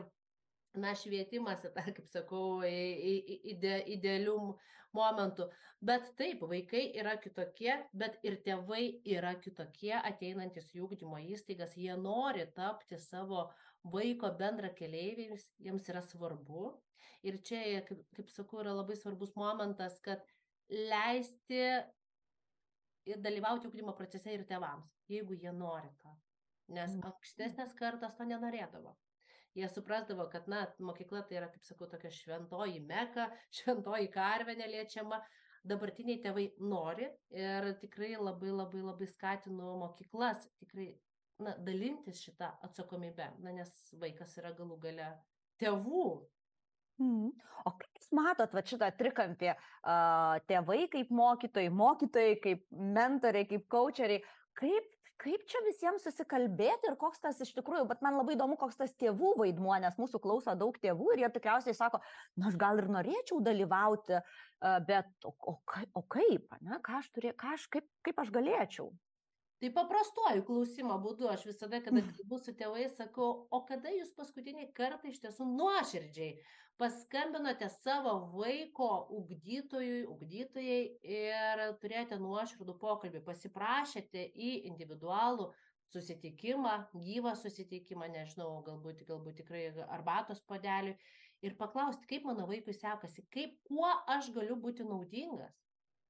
na 0.79 0.95
švietimas 0.99 1.65
tą 1.65 1.85
kaip 1.89 2.07
sakau 2.12 2.62
ide 2.67 3.81
idealių 3.97 4.39
momentų 4.96 5.46
bet 5.88 6.09
taip 6.18 6.42
vaikai 6.50 6.82
yra 7.00 7.16
kitokie 7.22 7.74
bet 7.92 8.18
ir 8.26 8.38
tėvai 8.46 8.82
yra 9.16 9.35
kitokie 9.42 9.94
ateinantys 9.98 10.72
į 10.74 10.82
ugdymo 10.87 11.20
įstaigas 11.37 11.76
jie 11.76 11.94
nori 12.00 12.46
tapti 12.56 12.98
savo 13.00 13.46
vaiko 13.92 14.32
bendrakeleiviais 14.40 15.50
jiems 15.62 15.88
yra 15.92 16.02
svarbu. 16.02 16.72
Ir 17.26 17.38
čia 17.46 17.82
kaip 17.87 18.02
kaip 18.16 18.30
sakau 18.30 18.62
yra 18.62 18.74
labai 18.76 18.96
svarbus 18.98 19.35
momentas 19.37 20.00
kad 20.04 20.22
leisti 20.70 21.62
ir 23.06 23.22
dalyvauti 23.22 23.68
ugdymo 23.70 23.94
procese 23.96 24.35
ir 24.35 24.46
tėvams 24.48 24.90
jeigu 25.11 25.38
jie 25.38 25.52
nori 25.54 25.90
to. 26.02 26.14
Nes 26.74 26.96
ankstesnės 27.06 27.74
kartos 27.78 28.16
to 28.18 28.26
nenorėdavo 28.26 28.96
jie 29.57 29.69
suprasdavo 29.73 30.29
kad 30.33 30.49
na 30.53 30.66
mokykla 30.79 31.25
tai 31.29 31.40
yra 31.40 31.49
kaip 31.53 31.64
sakau 31.64 31.88
tokia 31.90 32.12
šventoji 32.12 32.83
meka 32.85 33.31
šventoji 33.59 34.12
karvė 34.14 34.57
neliečiama 34.61 35.21
dabartiniai 35.66 36.23
tėvai 36.23 36.47
nori 36.61 37.09
ir 37.35 37.73
tikrai 37.83 38.14
labai 38.21 38.53
labai 38.53 38.85
labai 38.85 39.11
skatinu 39.11 39.75
mokyklas 39.83 40.47
tikrai 40.62 40.92
na 41.42 41.57
dalintis 41.66 42.23
šita 42.25 42.55
atsakomybe 42.69 43.33
na 43.45 43.53
nes 43.59 43.75
vaikas 44.01 44.38
yra 44.40 44.55
galų 44.57 44.79
gale 44.87 45.11
tėvų 45.61 46.07
Mhm. 46.97 47.33
O 47.69 47.73
kaip 47.77 47.99
Jūs 47.99 48.12
matot 48.16 48.55
va, 48.57 48.62
šitą 48.64 48.88
trikampį, 48.97 49.53
tėvai 50.49 50.79
kaip 50.92 51.11
mokytojai, 51.12 51.73
mokytojai 51.75 52.37
kaip 52.45 52.62
mentoriai, 52.73 53.49
kaip 53.51 53.66
coacheriai, 53.73 54.23
kaip 54.59 54.92
kaip 55.23 55.45
čia 55.49 55.61
visiems 55.64 56.05
susikalbėti 56.07 56.90
ir 56.90 56.97
koks 57.01 57.23
tas 57.25 57.38
iš 57.42 57.53
tikrųjų, 57.57 57.87
bet 57.88 58.03
man 58.05 58.19
labai 58.19 58.37
įdomu, 58.37 58.59
koks 58.61 58.79
tas 58.81 58.92
tėvų 59.01 59.33
vaidmuo, 59.40 59.75
nes 59.83 59.97
mūsų 60.01 60.21
klauso 60.23 60.55
daug 60.59 60.77
tėvų 60.83 61.14
ir 61.14 61.25
jie 61.25 61.31
tikriausiai 61.37 61.77
sako, 61.77 62.03
na 62.37 62.51
aš 62.51 62.59
gal 62.61 62.83
ir 62.83 62.90
norėčiau 62.92 63.40
dalyvauti, 63.45 64.21
bet 64.88 65.29
o, 65.29 65.33
o, 65.53 65.57
o 65.97 66.05
kaip, 66.12 66.53
ne, 66.61 66.81
ką 66.85 67.01
aš, 67.01 67.11
turė, 67.16 67.33
ką 67.38 67.57
aš 67.57 67.69
kaip, 67.73 67.88
kaip 68.07 68.23
aš 68.23 68.33
galėčiau? 68.35 68.90
Tai 69.62 69.71
paprastuoju 69.73 70.45
klausimo 70.45 70.99
būdu 71.01 71.31
aš 71.33 71.47
visada, 71.49 71.81
kada 71.81 72.03
kalbu 72.05 72.38
su 72.45 72.53
tėvais, 72.59 72.92
sakau, 72.99 73.47
o 73.49 73.62
kada 73.64 73.88
jūs 73.95 74.12
paskutinį 74.19 74.66
kartą 74.77 75.09
iš 75.09 75.23
tiesų 75.23 75.47
nuoširdžiai 75.49 76.35
paskambinote 76.77 77.69
savo 77.73 78.12
vaiko 78.35 78.88
ugdytojui, 79.16 80.03
ugdytojai 80.12 80.81
ir 81.19 81.62
turėjote 81.81 82.19
nuoširdų 82.21 82.75
pokalbį, 82.83 83.23
pasiprašėte 83.25 84.27
į 84.49 84.51
individualų 84.71 85.49
susitikimą, 85.92 86.75
gyvą 87.07 87.33
susitikimą, 87.40 88.11
nežinau, 88.12 88.51
galbūt, 88.66 89.07
galbūt 89.09 89.40
tikrai 89.40 89.71
arbatos 89.87 90.42
podeliui 90.51 90.97
ir 91.47 91.57
paklausti, 91.57 92.09
kaip 92.11 92.27
mano 92.29 92.45
vaikui 92.51 92.75
sekasi, 92.77 93.25
kaip, 93.33 93.57
kuo 93.71 93.88
aš 94.19 94.29
galiu 94.37 94.59
būti 94.61 94.85
naudingas 94.85 95.57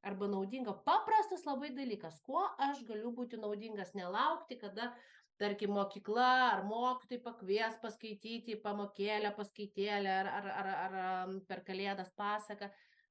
arba 0.07 0.29
naudinga. 0.31 0.75
Paprastas 0.87 1.45
labai 1.49 1.73
dalykas, 1.75 2.21
kuo 2.27 2.45
aš 2.69 2.83
galiu 2.89 3.13
būti 3.17 3.39
naudingas, 3.41 3.93
nelaukti, 3.99 4.59
kada, 4.61 4.93
tarkim, 5.41 5.75
mokykla 5.77 6.29
ar 6.53 6.65
mokytojai 6.69 7.23
pakvies 7.25 7.79
paskaityti 7.83 8.59
pamokėlę, 8.65 9.35
paskaitėlę 9.37 10.19
ar, 10.23 10.33
ar, 10.41 10.51
ar, 10.63 10.73
ar 10.87 11.35
per 11.49 11.65
kalėdas 11.67 12.13
pasaką, 12.17 12.71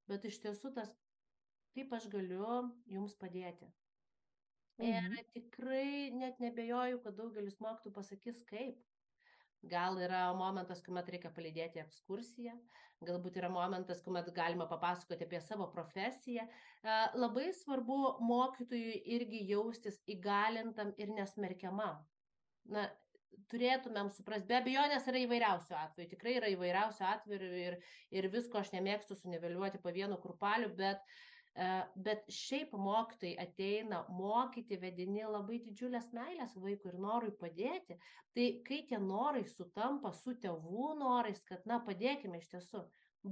bet 0.09 0.25
iš 0.31 0.39
tiesų 0.45 0.73
tas, 0.79 0.93
kaip 1.75 1.93
aš 1.93 2.07
galiu 2.13 2.69
jums 2.89 3.17
padėti. 3.19 3.69
Mhm. 4.81 5.13
Ir 5.15 5.29
tikrai 5.35 6.11
net 6.11 6.41
nebejoju, 6.43 6.99
kad 7.03 7.15
daugelis 7.15 7.61
mokytų 7.63 7.93
pasakys 7.95 8.41
kaip 8.49 8.81
gal 9.71 9.99
yra 10.01 10.27
momentas 10.37 10.83
kuomet 10.85 11.09
reikia 11.13 11.33
palydėti 11.35 11.81
ekskursiją 11.83 12.55
galbūt 13.03 13.39
yra 13.39 13.49
momentas 13.51 14.01
kuomet 14.03 14.29
galima 14.35 14.67
papasakoti 14.69 15.25
apie 15.25 15.41
savo 15.43 15.67
profesiją. 15.73 16.45
Labai 17.17 17.49
svarbu 17.53 17.97
mokytojui 18.23 19.01
irgi 19.17 19.41
jaustis 19.49 19.99
įgalintam 20.11 20.93
ir 21.01 21.11
nesmerkiamam. 21.15 21.99
Na 22.71 22.87
turėtumėm 23.51 24.09
suprast 24.15 24.47
be 24.49 24.57
abejonės 24.57 25.05
yra 25.11 25.21
įvairiausių 25.25 25.75
atvejų 25.77 26.11
tikrai 26.15 26.37
yra 26.39 26.49
įvairiausių 26.53 27.07
atvejų 27.11 27.49
ir 27.65 27.77
ir 28.15 28.27
visko 28.33 28.61
aš 28.61 28.71
nemėgstu 28.73 29.17
suniveliuoti 29.19 29.81
po 29.83 29.91
vienu 29.93 30.17
kurpaliu 30.23 30.71
bet 30.79 31.03
bet 31.95 32.25
šiaip 32.27 32.73
mokytojai 32.75 33.37
ateina 33.39 34.01
mokyti 34.11 34.75
vedini 34.79 35.23
labai 35.23 35.61
didžiulės 35.63 36.09
meilės 36.15 36.55
vaikui 36.59 36.91
ir 36.91 36.97
norui 36.99 37.31
padėti 37.39 37.95
tai 38.35 38.47
kai 38.67 38.81
tie 38.89 38.99
norai 38.99 39.45
sutampa 39.47 40.11
su 40.13 40.35
tėvų 40.43 40.89
norais 40.99 41.43
kad 41.47 41.63
na 41.65 41.79
padėkime 41.79 42.41
iš 42.41 42.51
tiesų. 42.51 42.83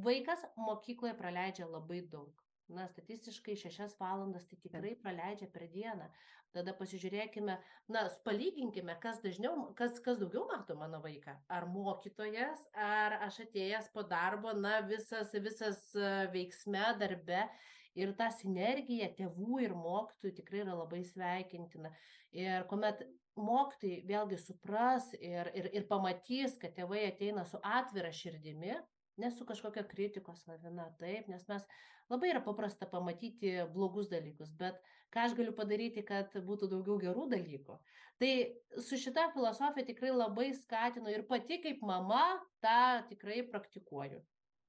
Vaikas 0.05 0.45
mokykloje 0.57 1.17
praleidžia 1.19 1.67
labai 1.67 1.99
daug. 2.09 2.39
Na 2.71 2.87
statistiškai 2.87 3.57
šešias 3.59 3.97
valandas 3.99 4.47
tai 4.47 4.57
tikrai 4.63 4.95
praleidžia 4.95 5.49
per 5.51 5.67
dieną. 5.67 6.07
Tada 6.55 6.71
pasižiūrėkime 6.77 7.57
na 7.91 8.01
palyginkime 8.23 8.95
kas 9.03 9.19
dažniau 9.21 9.73
kas 9.75 9.99
kas 10.05 10.19
daugiau 10.21 10.45
mato 10.47 10.77
mano 10.79 11.01
vaiką. 11.03 11.35
Ar 11.51 11.67
mokytojas 11.67 12.63
ar 12.73 13.19
aš 13.27 13.43
atėjęs 13.49 13.91
po 13.93 14.07
darbo 14.07 14.53
na 14.55 14.79
visas 14.87 15.33
visas 15.33 15.83
veiksme 16.31 16.93
darbe 17.01 17.43
ir 17.99 18.13
ta 18.19 18.29
sinergija 18.33 19.11
tėvų 19.17 19.61
ir 19.65 19.75
mokytojų 19.77 20.37
tikrai 20.39 20.63
yra 20.63 20.77
labai 20.77 21.03
sveikintina. 21.07 21.91
Ir 22.33 22.65
kuomet 22.69 23.03
mokytojai 23.39 24.03
vėlgi 24.09 24.39
supras 24.41 25.09
ir 25.19 25.49
ir 25.57 25.69
ir 25.73 25.87
pamatys 25.89 26.57
kad 26.61 26.75
tėvai 26.77 27.07
ateina 27.07 27.45
su 27.49 27.59
atvira 27.63 28.11
širdimi 28.13 28.75
ne 29.17 29.31
su 29.31 29.45
kažkokia 29.45 29.85
kritikos 29.89 30.45
lavina 30.47 30.85
taip 30.99 31.27
nes 31.29 31.47
mes 31.49 31.65
labai 32.09 32.29
yra 32.29 32.43
paprasta 32.45 32.85
pamatyti 32.89 33.55
blogus 33.73 34.09
dalykus 34.11 34.53
bet 34.59 34.77
ką 35.13 35.25
aš 35.27 35.35
galiu 35.37 35.53
padaryti 35.57 36.03
kad 36.05 36.33
būtų 36.47 36.69
daugiau 36.71 36.97
gerų 37.01 37.27
dalykų? 37.33 37.77
Tai 38.21 38.31
su 38.81 38.97
šita 38.97 39.27
filosofija 39.33 39.85
tikrai 39.89 40.13
labai 40.13 40.51
skatinu 40.57 41.11
ir 41.13 41.25
pati 41.29 41.59
kaip 41.61 41.81
mama 41.85 42.23
tą 42.63 43.03
tikrai 43.09 43.41
praktikuoju 43.49 44.21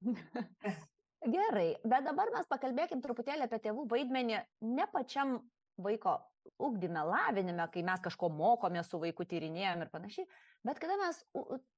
Gerai, 1.25 1.71
bet 1.89 2.05
dabar 2.05 2.29
mes 2.35 2.47
pakalbėkim 2.51 3.01
truputėlį 3.05 3.47
apie 3.47 3.59
tėvų 3.65 3.87
vaidmenį 3.89 4.41
ne 4.69 4.87
pačiam 4.93 5.39
vaiko 5.81 6.19
ugdyme, 6.61 7.01
lavinime, 7.09 7.65
kai 7.73 7.83
mes 7.87 8.03
kažko 8.05 8.29
mokomė 8.29 8.83
su 8.85 9.01
vaiku 9.01 9.25
tyrinėjom 9.31 9.87
ir 9.87 9.91
panašiai, 9.93 10.29
bet 10.69 10.81
kada 10.83 10.99
mes 11.01 11.23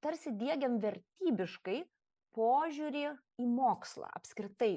tarsi 0.03 0.33
dėgiam 0.35 0.75
vertybiškai 0.83 1.79
požiūrį 2.35 3.05
į 3.41 3.47
mokslą 3.49 4.11
apskritai. 4.19 4.75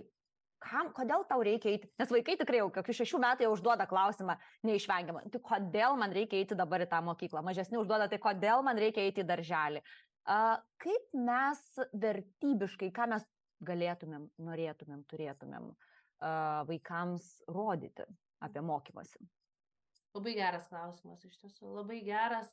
Kam, 0.60 0.90
kodėl 0.92 1.24
tau 1.24 1.40
reikia 1.44 1.72
eiti? 1.72 1.88
Nes 1.98 2.10
vaikai 2.12 2.36
tikrai 2.36 2.60
jau 2.60 2.68
kokių 2.72 2.94
šešių 2.98 3.20
metų 3.24 3.46
jau 3.46 3.52
užduoda 3.54 3.86
klausimą 3.88 4.36
neišvengiamą. 4.68 5.24
Tai 5.32 5.40
kodėl 5.50 5.96
man 5.96 6.12
reikia 6.12 6.36
eiti 6.36 6.58
dabar 6.58 6.84
į 6.84 6.88
tą 6.90 7.00
mokyklą? 7.06 7.40
Mažesni 7.42 7.80
užduoda, 7.80 8.10
tai 8.12 8.20
kodėl 8.20 8.60
man 8.66 8.78
reikia 8.80 9.06
eiti 9.08 9.24
į 9.24 9.28
darželį? 9.30 9.80
Kaip 10.84 11.16
mes 11.16 11.62
vertybiškai, 11.96 12.90
ką 12.92 13.08
mes 13.14 13.24
galėtumėm, 13.66 14.28
norėtumėm, 14.42 15.04
turėtumėm 15.10 15.70
vaikams 16.68 17.28
rodyti 17.48 18.04
apie 18.44 18.62
mokymasi? 18.64 19.20
Labai 20.16 20.34
geras 20.34 20.66
klausimas, 20.68 21.22
iš 21.24 21.36
tiesų, 21.38 21.70
labai 21.76 22.00
geras. 22.04 22.50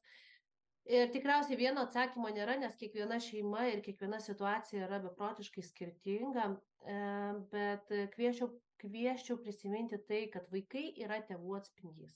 Ir 0.87 1.09
tikriausiai 1.11 1.57
vieno 1.59 1.83
atsakymo 1.83 2.29
nėra, 2.31 2.55
nes 2.61 2.77
kiekviena 2.79 3.17
šeima 3.19 3.65
ir 3.73 3.81
kiekviena 3.83 4.21
situacija 4.23 4.85
yra 4.85 5.01
beprotiškai 5.03 5.63
skirtinga, 5.65 6.45
e, 6.87 6.99
bet 7.51 7.91
kvieščiau, 8.13 8.53
kvieščiau 8.83 9.39
prisiminti 9.41 9.99
tai, 10.07 10.21
kad 10.31 10.47
vaikai 10.53 10.85
yra 11.03 11.19
tėvų 11.27 11.57
atspindys. 11.59 12.15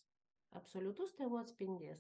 Absoliutus 0.56 1.18
tėvų 1.18 1.42
atspindys. 1.42 2.00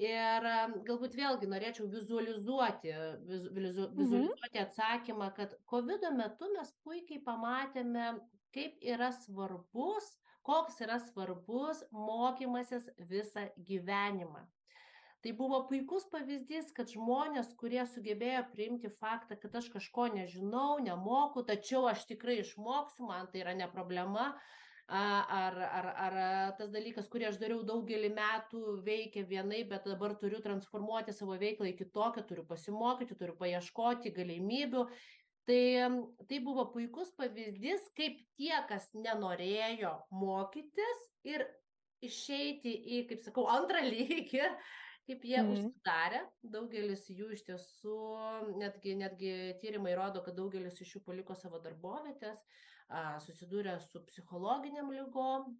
Ir 0.00 0.46
galbūt 0.88 1.12
vėlgi 1.18 1.48
norėčiau 1.50 1.84
vizualizuoti, 1.92 2.92
vizu, 3.28 3.50
mhm. 3.52 3.98
vizualizuoti 3.98 4.62
atsakymą, 4.62 5.28
kad 5.36 5.52
COVID 5.68 6.06
metu 6.16 6.48
mes 6.54 6.70
puikiai 6.86 7.20
pamatėme, 7.26 8.14
kaip 8.54 8.80
yra 8.80 9.10
svarbus, 9.12 10.14
koks 10.46 10.80
yra 10.86 10.96
svarbus 11.04 11.82
mokymasis 11.92 12.88
visą 13.10 13.44
gyvenimą. 13.68 14.46
Tai 15.20 15.34
buvo 15.36 15.58
puikus 15.68 16.06
pavyzdys, 16.08 16.70
kad 16.72 16.88
žmonės, 16.88 17.52
kurie 17.60 17.82
sugebėjo 17.84 18.46
priimti 18.54 18.88
faktą, 19.02 19.36
kad 19.36 19.58
aš 19.60 19.68
kažko 19.74 20.06
nežinau, 20.14 20.78
nemoku, 20.80 21.44
tačiau 21.44 21.84
aš 21.90 22.06
tikrai 22.08 22.38
išmoksiu, 22.40 23.04
man 23.10 23.28
tai 23.28 23.42
yra 23.42 23.52
ne 23.58 23.68
problema, 23.68 24.30
ar, 24.90 25.56
ar, 25.62 25.86
ar 26.06 26.16
tas 26.58 26.70
dalykas, 26.72 27.08
kurį 27.10 27.28
aš 27.28 27.38
dariau 27.40 27.62
daugelį 27.66 28.10
metų, 28.16 28.60
veikia 28.86 29.22
vienai, 29.28 29.62
bet 29.68 29.86
dabar 29.86 30.16
turiu 30.18 30.40
transformuoti 30.42 31.14
savo 31.14 31.36
veiklą 31.38 31.70
į 31.70 31.76
kitokią, 31.78 32.24
turiu 32.26 32.44
pasimokyti, 32.48 33.16
turiu 33.18 33.36
paieškoti 33.38 34.12
galimybių. 34.16 34.84
Tai, 35.48 35.62
tai 36.28 36.38
buvo 36.44 36.66
puikus 36.70 37.10
pavyzdys, 37.18 37.88
kaip 37.96 38.20
tie, 38.38 38.52
kas 38.68 38.90
nenorėjo 38.94 39.94
mokytis 40.14 41.06
ir 41.26 41.46
išeiti 42.04 42.70
į, 42.70 43.00
kaip 43.10 43.24
sakau, 43.24 43.46
antrą 43.50 43.80
lygį, 43.86 44.44
kaip 45.08 45.24
jie 45.26 45.40
mm. 45.40 45.54
užsidarė. 45.54 46.24
Daugelis 46.54 47.06
jų 47.10 47.32
iš 47.34 47.46
tiesų, 47.48 48.00
netgi, 48.60 48.94
netgi 49.00 49.32
tyrimai 49.62 49.96
rodo, 49.98 50.22
kad 50.26 50.38
daugelis 50.38 50.78
iš 50.84 50.96
jų 50.96 51.04
paliko 51.08 51.38
savo 51.38 51.62
darbovietės 51.64 52.44
susidūrę 53.24 53.76
su 53.84 54.00
psichologiniam 54.08 54.90
lygom, 54.90 55.52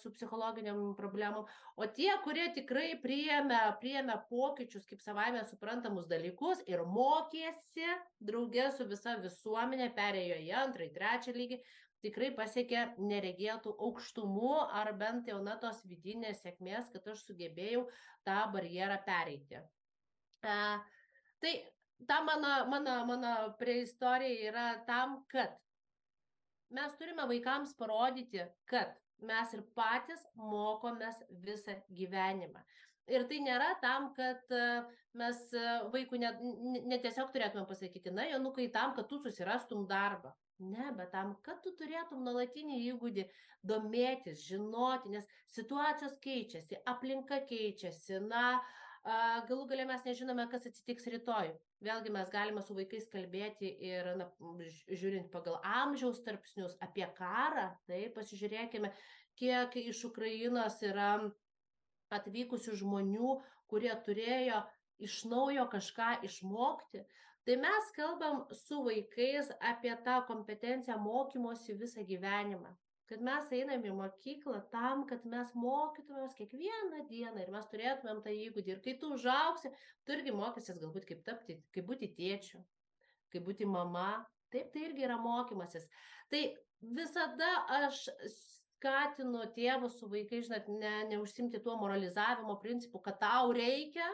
su 0.00 0.12
psichologiniam 0.14 0.94
problemom, 0.96 1.44
o 1.76 1.86
tie, 1.86 2.10
kurie 2.24 2.46
tikrai 2.56 2.94
priėmė, 3.02 3.58
priėmė 3.82 4.16
pokyčius 4.30 4.86
kaip 4.88 5.02
savaime 5.04 5.42
suprantamus 5.48 6.08
dalykus 6.08 6.62
ir 6.70 6.84
mokėsi 6.88 7.88
draugė 8.24 8.70
su 8.76 8.88
visa 8.88 9.18
visuomenė, 9.20 9.90
perėjo 9.96 10.40
į 10.40 10.50
antrą, 10.62 10.88
į 10.88 10.94
trečią 10.96 11.36
lygį, 11.36 11.60
tikrai 12.04 12.30
pasiekė 12.36 12.84
neregėtų 12.98 13.74
aukštumų 13.76 14.54
ar 14.80 14.92
bent 14.96 15.28
jau 15.28 15.40
na 15.44 15.58
tos 15.60 15.82
vidinės 15.88 16.40
sėkmės, 16.46 16.88
kad 16.94 17.12
aš 17.12 17.26
sugebėjau 17.28 17.84
tą 18.24 18.40
barjerą 18.54 18.96
pereiti. 19.04 19.60
E, 20.40 20.56
tai 21.44 21.52
ta 22.08 22.22
mano, 22.24 22.54
mano, 22.72 22.94
mano 23.04 23.34
preistorija 23.60 24.48
yra 24.48 24.68
tam, 24.86 25.20
kad 25.28 25.58
mes 26.74 26.96
turime 26.98 27.26
vaikams 27.30 27.74
parodyti, 27.78 28.44
kad 28.70 28.94
mes 29.26 29.54
ir 29.56 29.64
patys 29.76 30.22
mokomės 30.36 31.20
visą 31.44 31.76
gyvenimą. 31.96 32.62
Ir 33.10 33.26
tai 33.30 33.40
nėra 33.42 33.72
tam, 33.82 34.10
kad 34.14 34.52
e, 34.54 34.66
mes 35.18 35.40
e, 35.56 35.64
vaikų 35.90 36.20
net 36.22 36.42
ne 36.86 36.98
tiesiog 37.02 37.32
turėtume 37.34 37.64
pasakyti, 37.66 38.12
na, 38.14 38.28
Jonukai, 38.30 38.68
tam, 38.72 38.94
kad 38.94 39.08
tu 39.10 39.18
susirastum 39.22 39.88
darbą. 39.90 40.32
Ne, 40.60 40.90
bet 40.92 41.10
tam, 41.14 41.32
kad 41.46 41.62
tu 41.64 41.72
turėtum 41.74 42.20
nuolatinį 42.22 42.82
įgūdį 42.92 43.24
domėtis, 43.66 44.44
žinoti, 44.44 45.14
nes 45.14 45.26
situacijos 45.50 46.18
keičiasi, 46.22 46.82
aplinka 46.92 47.40
keičiasi, 47.48 48.20
na, 48.28 48.60
galų 49.04 49.66
galę 49.70 49.86
mes 49.88 50.04
nežinome, 50.04 50.46
kas 50.50 50.66
atsitiks 50.68 51.06
rytoj. 51.12 51.52
Vėlgi 51.80 52.12
mes 52.12 52.28
galime 52.30 52.62
su 52.62 52.74
vaikais 52.76 53.08
kalbėti 53.08 53.70
ir, 53.88 54.10
na, 54.20 54.26
žiūrint 54.92 55.30
pagal 55.32 55.60
amžiaus 55.64 56.20
tarpsnius 56.26 56.76
apie 56.84 57.06
karą, 57.16 57.70
tai 57.88 58.10
pasižiūrėkime, 58.12 58.92
kiek 59.40 59.76
iš 59.80 60.04
Ukrainos 60.10 60.82
yra 60.84 61.14
atvykusių 62.12 62.76
žmonių, 62.82 63.40
kurie 63.70 63.94
turėjo 64.04 64.60
iš 65.00 65.24
naujo 65.24 65.64
kažką 65.72 66.20
išmokti. 66.28 67.06
Tai 67.48 67.56
mes 67.56 67.92
kalbam 67.96 68.44
su 68.52 68.82
vaikais 68.84 69.48
apie 69.64 69.94
tą 70.04 70.20
kompetenciją 70.28 70.98
mokymosi 71.00 71.78
visą 71.80 72.04
gyvenimą 72.04 72.76
kad 73.10 73.22
mes 73.26 73.48
einam 73.56 73.82
į 73.82 73.92
mokyklą 73.98 74.60
tam, 74.70 75.02
kad 75.10 75.24
mes 75.26 75.50
mokytumės 75.58 76.36
kiekvieną 76.38 77.02
dieną 77.10 77.42
ir 77.42 77.50
mes 77.50 77.66
turėtumėm 77.72 78.20
tą 78.22 78.34
įgūdį. 78.46 78.76
Ir 78.76 78.82
kai 78.84 78.94
tu 79.00 79.10
užauksi, 79.16 79.72
tu 80.06 80.14
irgi 80.14 80.34
mokysies 80.36 80.78
galbūt 80.78 81.08
kaip 81.08 81.24
tapti, 81.26 81.58
kaip 81.74 81.88
būti 81.90 82.12
tėčiu, 82.14 82.62
kaip 83.34 83.46
būti 83.48 83.66
mama. 83.66 84.22
Taip, 84.50 84.70
tai 84.74 84.88
irgi 84.88 85.06
yra 85.06 85.18
mokymasis. 85.18 85.86
Tai 86.30 86.40
visada 86.98 87.50
aš 87.80 88.04
skatinu 88.80 89.44
tėvus 89.54 89.98
su 90.00 90.08
vaikais, 90.10 90.46
žinot, 90.48 90.70
ne, 90.80 90.94
neužsimti 91.10 91.60
tuo 91.62 91.76
moralizavimo 91.78 92.56
principu, 92.62 93.02
kad 93.04 93.18
tau 93.20 93.50
reikia, 93.54 94.06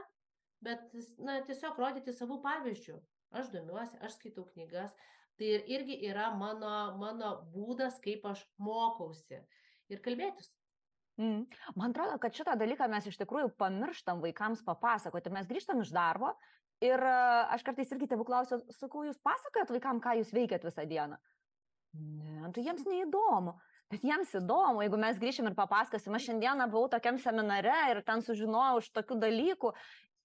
bet 0.64 0.88
na, 1.22 1.38
tiesiog 1.46 1.78
rodyti 1.80 2.16
savų 2.16 2.40
pavyzdžių. 2.44 2.96
Aš 3.36 3.52
domiuosi, 3.52 3.98
aš 4.06 4.16
skaitau 4.18 4.46
knygas, 4.54 4.94
Tai 5.36 5.48
ir 5.52 5.66
irgi 5.68 5.98
yra 6.08 6.30
mano, 6.32 6.96
mano 7.00 7.32
būdas, 7.52 7.98
kaip 8.00 8.24
aš 8.28 8.44
mokausi 8.62 9.42
ir 9.92 10.00
kalbėtis. 10.04 10.48
Mm. 11.20 11.46
Man 11.76 11.92
atrodo, 11.92 12.18
kad 12.20 12.36
šitą 12.36 12.56
dalyką 12.60 12.88
mes 12.92 13.06
iš 13.08 13.16
tikrųjų 13.20 13.54
pamirštam 13.60 14.20
vaikams 14.24 14.64
papasakoti. 14.64 15.32
Mes 15.32 15.48
grįžtam 15.48 15.80
iš 15.84 15.92
darbo 15.96 16.34
ir 16.84 17.00
e, 17.00 17.14
aš 17.56 17.64
kartais 17.64 17.92
irgi 17.92 18.08
tėvų 18.10 18.26
klausiu, 18.28 18.60
sakau, 18.76 19.04
jūs 19.06 19.20
pasakojat 19.24 19.72
vaikams, 19.72 20.04
ką 20.04 20.16
jūs 20.20 20.32
veikiat 20.36 20.66
visą 20.66 20.84
dieną. 20.88 21.16
Ne, 21.96 22.50
tai 22.52 22.66
jiems 22.66 22.84
neįdomu. 22.88 23.56
Bet 23.92 24.02
jiems 24.04 24.32
įdomu, 24.34 24.82
jeigu 24.82 24.98
mes 24.98 25.20
grįšim 25.22 25.48
ir 25.48 25.56
papasakosim, 25.56 26.16
aš 26.16 26.26
šiandieną 26.28 26.66
buvau 26.72 26.90
tokiam 26.92 27.20
seminare 27.22 27.76
ir 27.92 28.02
ten 28.04 28.24
sužinojau 28.24 28.82
iš 28.82 28.90
tokių 28.96 29.20
dalykų, 29.22 29.72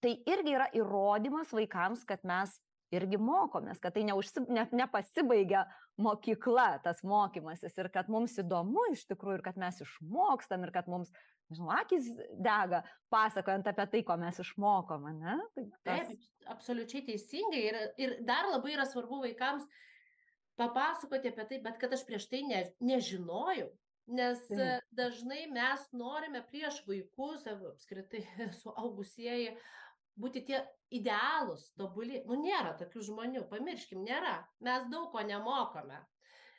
tai 0.02 0.16
irgi 0.28 0.56
yra 0.58 0.66
įrodymas 0.76 1.54
vaikams, 1.54 2.02
kad 2.08 2.24
mes 2.26 2.56
irgi 2.92 3.18
mokomės, 3.20 3.80
kad 3.82 3.94
tai 3.96 4.04
neužsi, 4.08 4.44
ne, 4.52 4.64
nepasibaigia 4.76 5.64
mokykla, 6.00 6.82
tas 6.84 7.02
mokymasis 7.06 7.76
ir 7.80 7.90
kad 7.92 8.10
mums 8.12 8.36
įdomu 8.40 8.88
iš 8.92 9.06
tikrųjų 9.10 9.40
ir 9.40 9.44
kad 9.46 9.60
mes 9.60 9.80
išmokstam 9.84 10.66
ir 10.66 10.72
kad 10.74 10.88
mums, 10.92 11.12
nežinau, 11.50 11.70
akis 11.76 12.08
dega, 12.32 12.82
pasakojant 13.12 13.68
apie 13.72 13.88
tai, 13.94 14.02
ko 14.08 14.16
mes 14.20 14.40
išmokome. 14.44 15.14
Ne? 15.20 15.38
Tai 15.56 15.66
tas... 15.86 16.10
Taip, 16.12 16.26
absoliučiai 16.56 17.06
teisingai 17.08 17.62
ir, 17.68 17.80
ir 18.00 18.18
dar 18.28 18.50
labai 18.52 18.76
yra 18.76 18.88
svarbu 18.88 19.22
vaikams 19.26 19.68
papasakoti 20.60 21.32
apie 21.32 21.48
tai, 21.48 21.62
bet 21.64 21.78
kad 21.80 21.94
aš 21.96 22.04
prieš 22.08 22.28
tai 22.32 22.42
ne, 22.48 22.66
nežinojau. 22.84 23.70
Nes 24.12 24.40
Taip. 24.48 24.82
dažnai 24.98 25.44
mes 25.54 25.84
norime 25.94 26.42
prieš 26.50 26.80
vaikus, 26.88 27.46
apskritai 27.46 28.24
suaugusieji, 28.60 29.54
būti 30.20 30.44
tie 30.48 30.62
idealūs, 30.92 31.70
tobuli. 31.78 32.22
Nu, 32.28 32.36
nėra 32.40 32.74
tokių 32.80 33.04
žmonių, 33.08 33.46
pamirškim, 33.50 34.02
nėra. 34.04 34.40
Mes 34.64 34.88
daug 34.92 35.10
ko 35.12 35.24
nemokame. 35.26 36.02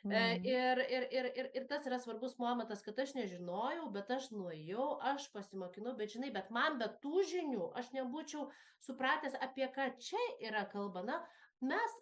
Mm. 0.04 0.44
Ir, 0.44 0.78
ir, 0.84 1.04
ir, 1.16 1.26
ir, 1.32 1.46
ir 1.56 1.64
tas 1.68 1.86
yra 1.88 1.96
svarbus 1.96 2.34
momentas, 2.36 2.82
kad 2.84 2.98
aš 3.00 3.14
nežinojau, 3.16 3.86
bet 3.94 4.10
aš 4.12 4.26
nuėjau, 4.34 4.98
aš 5.12 5.30
pasimokinau, 5.32 5.94
bet 5.96 6.12
žinai, 6.12 6.28
bet 6.34 6.50
man 6.52 6.76
be 6.80 6.90
tų 7.00 7.22
žinių 7.30 7.70
aš 7.80 7.88
nebūčiau 7.96 8.50
supratęs, 8.84 9.38
apie 9.46 9.64
ką 9.72 9.88
čia 10.04 10.20
yra 10.44 10.66
kalba. 10.68 11.06
Na, 11.08 11.22
mes, 11.64 11.96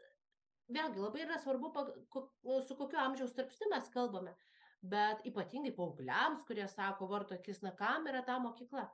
vėlgi, 0.75 0.99
labai 0.99 1.23
yra 1.29 1.39
svarbu, 1.45 1.71
su 2.67 2.79
kokiu 2.81 2.99
amžiaus 3.05 3.39
tarpsniu 3.39 3.71
mes 3.71 3.95
kalbame, 3.95 4.35
bet 4.83 5.23
ypatingai 5.31 5.71
paaugliams, 5.77 6.43
kurie 6.49 6.67
sako, 6.75 7.07
varto 7.07 7.39
akis, 7.39 7.63
na, 7.63 7.71
kam 7.79 8.11
yra 8.11 8.25
ta 8.27 8.41
mokykla. 8.43 8.89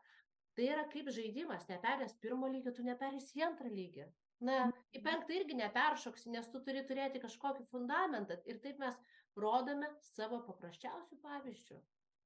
Tai 0.59 0.65
yra 0.67 0.83
kaip 0.91 1.07
žaidimas, 1.15 1.69
neperės 1.71 2.17
pirmo 2.19 2.49
lygio, 2.51 2.73
tu 2.75 2.83
neperės 2.83 3.29
į 3.39 3.45
antrą 3.47 3.71
lygį. 3.71 4.09
Na, 4.43 4.57
į 4.91 5.03
penktą 5.05 5.37
irgi 5.37 5.55
neperšoksi, 5.59 6.33
nes 6.35 6.49
tu 6.51 6.59
turi 6.67 6.83
turėti 6.87 7.23
kažkokį 7.23 7.69
fundamentą. 7.71 8.41
Ir 8.51 8.59
taip 8.65 8.83
mes 8.83 8.99
rodome 9.39 9.87
savo 10.17 10.41
paprasčiausių 10.49 11.21
pavyzdžių. 11.23 11.79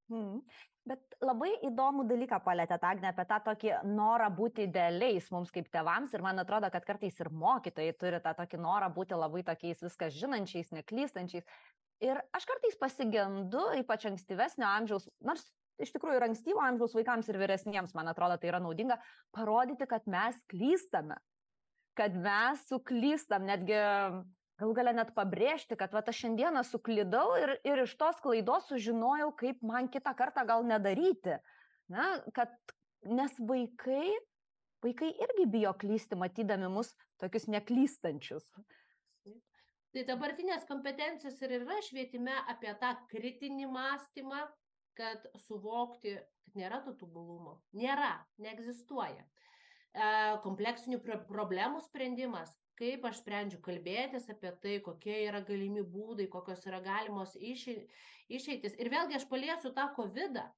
Hmm. 0.09 0.41
Bet 0.89 1.15
labai 1.23 1.51
įdomų 1.69 2.07
dalyką 2.09 2.41
palėtė 2.43 2.75
Agne 2.83 3.07
apie 3.13 3.23
tą 3.29 3.37
tokį 3.45 3.71
norą 3.87 4.27
būti 4.35 4.65
idealiais 4.65 5.29
mums 5.31 5.53
kaip 5.53 5.69
tevams 5.71 6.11
ir 6.13 6.25
man 6.25 6.41
atrodo, 6.41 6.73
kad 6.73 6.89
kartais 6.89 7.21
ir 7.21 7.29
mokytojai 7.31 7.93
turi 8.01 8.19
tą 8.25 8.33
tokį 8.41 8.59
norą 8.65 8.89
būti 8.97 9.15
labai 9.15 9.45
tokiais 9.47 9.85
viską 9.85 10.09
žinančiais, 10.11 10.73
neklystančiais. 10.75 11.45
Ir 12.03 12.19
aš 12.35 12.49
kartais 12.49 12.75
pasigendu, 12.81 13.63
ypač 13.79 14.09
ankstyvesnio 14.09 14.67
amžiaus, 14.67 15.07
nors 15.23 15.45
iš 15.81 15.93
tikrųjų 15.95 16.19
ir 16.19 16.27
ankstyvo 16.29 16.61
amžiaus 16.63 16.93
vaikams 16.97 17.29
ir 17.31 17.39
vyresniems, 17.41 17.95
man 17.97 18.11
atrodo, 18.11 18.37
tai 18.37 18.51
yra 18.51 18.61
naudinga, 18.63 18.99
parodyti, 19.35 19.87
kad 19.89 20.05
mes 20.09 20.41
klystame 20.51 21.17
kad 21.93 22.15
mes 22.17 22.65
suklystam, 22.69 23.45
netgi 23.47 23.77
galų 24.61 24.75
galę 24.77 24.93
net 24.97 25.13
pabrėžti, 25.17 25.77
kad 25.77 25.93
va, 25.93 26.03
aš 26.05 26.23
šiandieną 26.23 26.63
suklydau 26.67 27.33
ir, 27.41 27.55
ir 27.67 27.83
iš 27.85 27.95
tos 27.99 28.21
klaidos 28.23 28.69
sužinojau, 28.71 29.31
kaip 29.37 29.61
man 29.65 29.89
kitą 29.93 30.13
kartą 30.17 30.45
gal 30.49 30.65
nedaryti. 30.67 31.39
Na, 31.91 32.15
kad, 32.35 32.53
nes 33.05 33.33
vaikai, 33.39 34.13
vaikai 34.85 35.11
irgi 35.25 35.47
bijo 35.57 35.73
klysti, 35.77 36.17
matydami 36.19 36.71
mus 36.71 36.93
tokius 37.21 37.49
neklystančius. 37.51 38.45
Tai 39.93 40.03
dabartinės 40.07 40.63
kompetencijos 40.65 41.35
ir 41.45 41.59
yra 41.59 41.77
švietime 41.85 42.33
apie 42.49 42.71
tą 42.81 42.95
kritinį 43.11 43.67
mąstymą, 43.69 44.39
kad 44.97 45.25
suvokti, 45.47 46.17
kad 46.45 46.59
nėra 46.59 46.81
to 46.85 46.93
tobulumo. 46.97 47.59
Nėra, 47.77 48.15
neegzistuoja. 48.41 49.23
E, 49.23 50.09
kompleksinių 50.45 50.99
problemų 51.29 51.83
sprendimas, 51.85 52.53
kaip 52.79 53.05
aš 53.05 53.21
sprendžiu 53.21 53.61
kalbėtis 53.65 54.29
apie 54.33 54.51
tai, 54.63 54.79
kokie 54.85 55.19
yra 55.27 55.43
galimi 55.45 55.83
būdai, 55.85 56.27
kokios 56.31 56.65
yra 56.69 56.81
galimos 56.81 57.35
išeitis. 57.37 58.77
Ir 58.81 58.91
vėlgi 58.93 59.19
aš 59.19 59.29
paliesiu 59.29 59.73
tą 59.73 59.89
COVID. 59.97 60.41
-ą. 60.41 60.49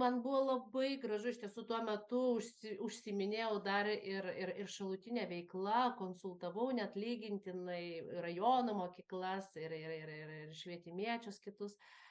Man 0.00 0.22
buvo 0.22 0.40
labai 0.46 0.96
gražu, 1.02 1.28
iš 1.28 1.40
tiesų 1.42 1.64
tuo 1.68 1.80
metu 1.84 2.20
užsi, 2.36 2.76
užsiminėjau 2.80 3.58
dar 3.64 3.86
ir, 3.90 4.28
ir, 4.42 4.52
ir 4.62 4.70
šalutinę 4.70 5.26
veiklą, 5.28 5.96
konsultavau 5.98 6.70
net 6.72 6.94
lygintinai 6.96 8.20
rajono 8.24 8.76
mokyklas 8.78 9.50
ir, 9.56 9.74
ir, 9.74 9.90
ir, 9.98 10.08
ir, 10.08 10.30
ir 10.44 10.54
švietimiečius 10.54 11.42
kitus. 11.44 11.74
Uh, 11.74 12.03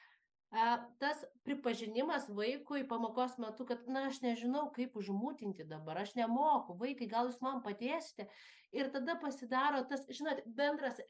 tas 1.02 1.24
pripažinimas 1.44 2.28
vaikui 2.28 2.84
pamokos 2.88 3.38
metu, 3.42 3.66
kad, 3.66 3.86
na, 3.90 4.06
aš 4.10 4.20
nežinau, 4.22 4.68
kaip 4.74 4.96
užmūtinti 5.00 5.66
dabar, 5.68 6.02
aš 6.04 6.14
nemoku, 6.18 6.76
vaikai, 6.78 7.08
gal 7.10 7.30
jūs 7.30 7.40
man 7.44 7.62
padėsite. 7.64 8.28
Ir 8.74 8.90
tada 8.94 9.16
pasidaro 9.22 9.82
tas, 9.90 10.04
žinot, 10.10 10.42
bendras, 10.46 11.00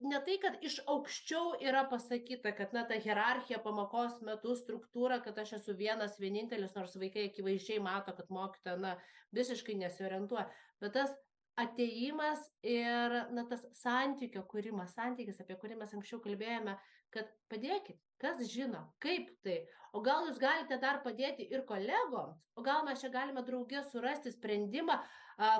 ne 0.00 0.20
tai, 0.24 0.36
kad 0.42 0.58
iš 0.64 0.78
aukščiau 0.88 1.58
yra 1.64 1.84
pasakyta, 1.90 2.52
kad, 2.56 2.74
na, 2.76 2.84
ta 2.88 2.98
hierarchija 3.00 3.60
pamokos 3.64 4.20
metu, 4.24 4.56
struktūra, 4.56 5.20
kad 5.24 5.38
aš 5.42 5.58
esu 5.60 5.76
vienas, 5.76 6.18
vienintelis, 6.22 6.76
nors 6.76 6.96
vaikai 7.00 7.28
akivaizdžiai 7.28 7.80
mato, 7.84 8.14
kad 8.16 8.30
mokytoja, 8.32 8.78
na, 8.80 8.94
visiškai 9.36 9.76
nesiorientuoja. 9.82 10.46
Bet 10.80 10.94
tas 10.96 11.12
ateimas 11.58 12.44
ir, 12.62 13.18
na, 13.34 13.44
tas 13.50 13.66
santykio 13.76 14.44
kūrimas, 14.48 14.94
santykis, 14.96 15.42
apie 15.42 15.58
kurį 15.58 15.80
mes 15.80 15.92
anksčiau 15.96 16.22
kalbėjome, 16.24 16.78
kad 17.14 17.30
padėkit, 17.52 17.98
kas 18.22 18.42
žino, 18.50 18.84
kaip 19.02 19.30
tai. 19.46 19.62
O 19.96 20.02
gal 20.04 20.26
jūs 20.28 20.38
galite 20.40 20.76
dar 20.82 21.00
padėti 21.04 21.46
ir 21.48 21.64
kolegoms, 21.68 22.36
o 22.58 22.62
gal 22.62 22.84
mes 22.84 23.00
čia 23.00 23.08
galime 23.12 23.42
draugė 23.46 23.82
surasti 23.88 24.34
sprendimą, 24.34 24.98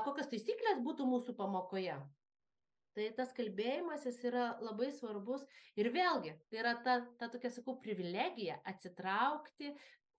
kokios 0.04 0.28
taisyklės 0.28 0.82
būtų 0.84 1.06
mūsų 1.08 1.34
pamokoje. 1.38 1.96
Tai 2.98 3.06
tas 3.14 3.30
kalbėjimas 3.36 4.04
jis 4.08 4.18
yra 4.26 4.48
labai 4.64 4.90
svarbus 4.90 5.44
ir 5.78 5.88
vėlgi, 5.94 6.34
tai 6.50 6.60
yra 6.64 6.74
ta, 6.82 6.98
ta 7.20 7.28
tokia, 7.30 7.52
sakau, 7.54 7.76
privilegija 7.80 8.58
atsitraukti 8.66 9.70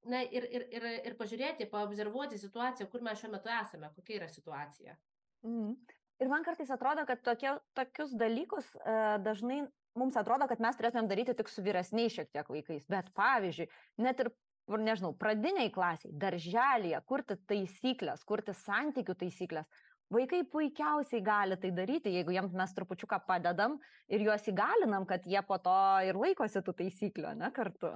na, 0.08 0.22
ir, 0.24 0.48
ir, 0.48 0.65
ir, 0.72 0.86
ir 1.10 1.18
pažiūrėti, 1.20 1.68
paobservuoti 1.72 2.39
situaciją, 2.39 2.88
kur 2.92 3.04
mes 3.04 3.20
šiuo 3.20 3.34
metu 3.34 3.52
esame, 3.52 3.92
kokia 3.98 4.22
yra 4.22 4.30
situacija. 4.32 4.96
Mm. 5.44 5.76
Ir 6.20 6.32
man 6.32 6.44
kartais 6.44 6.72
atrodo, 6.72 7.06
kad 7.08 7.22
tokie, 7.24 7.52
tokius 7.76 8.15
dalykus 8.20 8.68
e, 8.80 8.96
dažnai 9.24 9.60
mums 9.97 10.17
atrodo, 10.19 10.47
kad 10.49 10.62
mes 10.63 10.78
turėtumėm 10.78 11.10
daryti 11.10 11.36
tik 11.38 11.49
su 11.49 11.63
vyresniais 11.65 12.13
šiek 12.15 12.30
tiek 12.34 12.49
vaikais. 12.49 12.86
Bet 12.89 13.10
pavyzdžiui, 13.17 13.69
net 14.06 14.23
ir, 14.23 14.32
nežinau, 14.69 15.13
pradiniai 15.17 15.71
klasiai, 15.73 16.13
darželėje, 16.21 16.99
kurti 17.10 17.39
taisyklės, 17.49 18.25
kurti 18.28 18.56
santykių 18.58 19.15
taisyklės. 19.23 19.69
Vaikai 20.10 20.41
puikiausiai 20.49 21.21
gali 21.21 21.58
tai 21.62 21.69
daryti, 21.73 22.10
jeigu 22.15 22.34
jiems 22.34 22.54
mes 22.58 22.71
trupučiuką 22.73 23.19
padedam 23.28 23.75
ir 24.10 24.23
juos 24.25 24.47
įgalinam, 24.49 25.06
kad 25.10 25.25
jie 25.30 25.41
po 25.45 25.60
to 25.62 25.75
ir 26.08 26.17
laikosi 26.17 26.63
tų 26.65 26.73
taisyklių, 26.80 27.36
ne 27.38 27.52
kartu. 27.54 27.93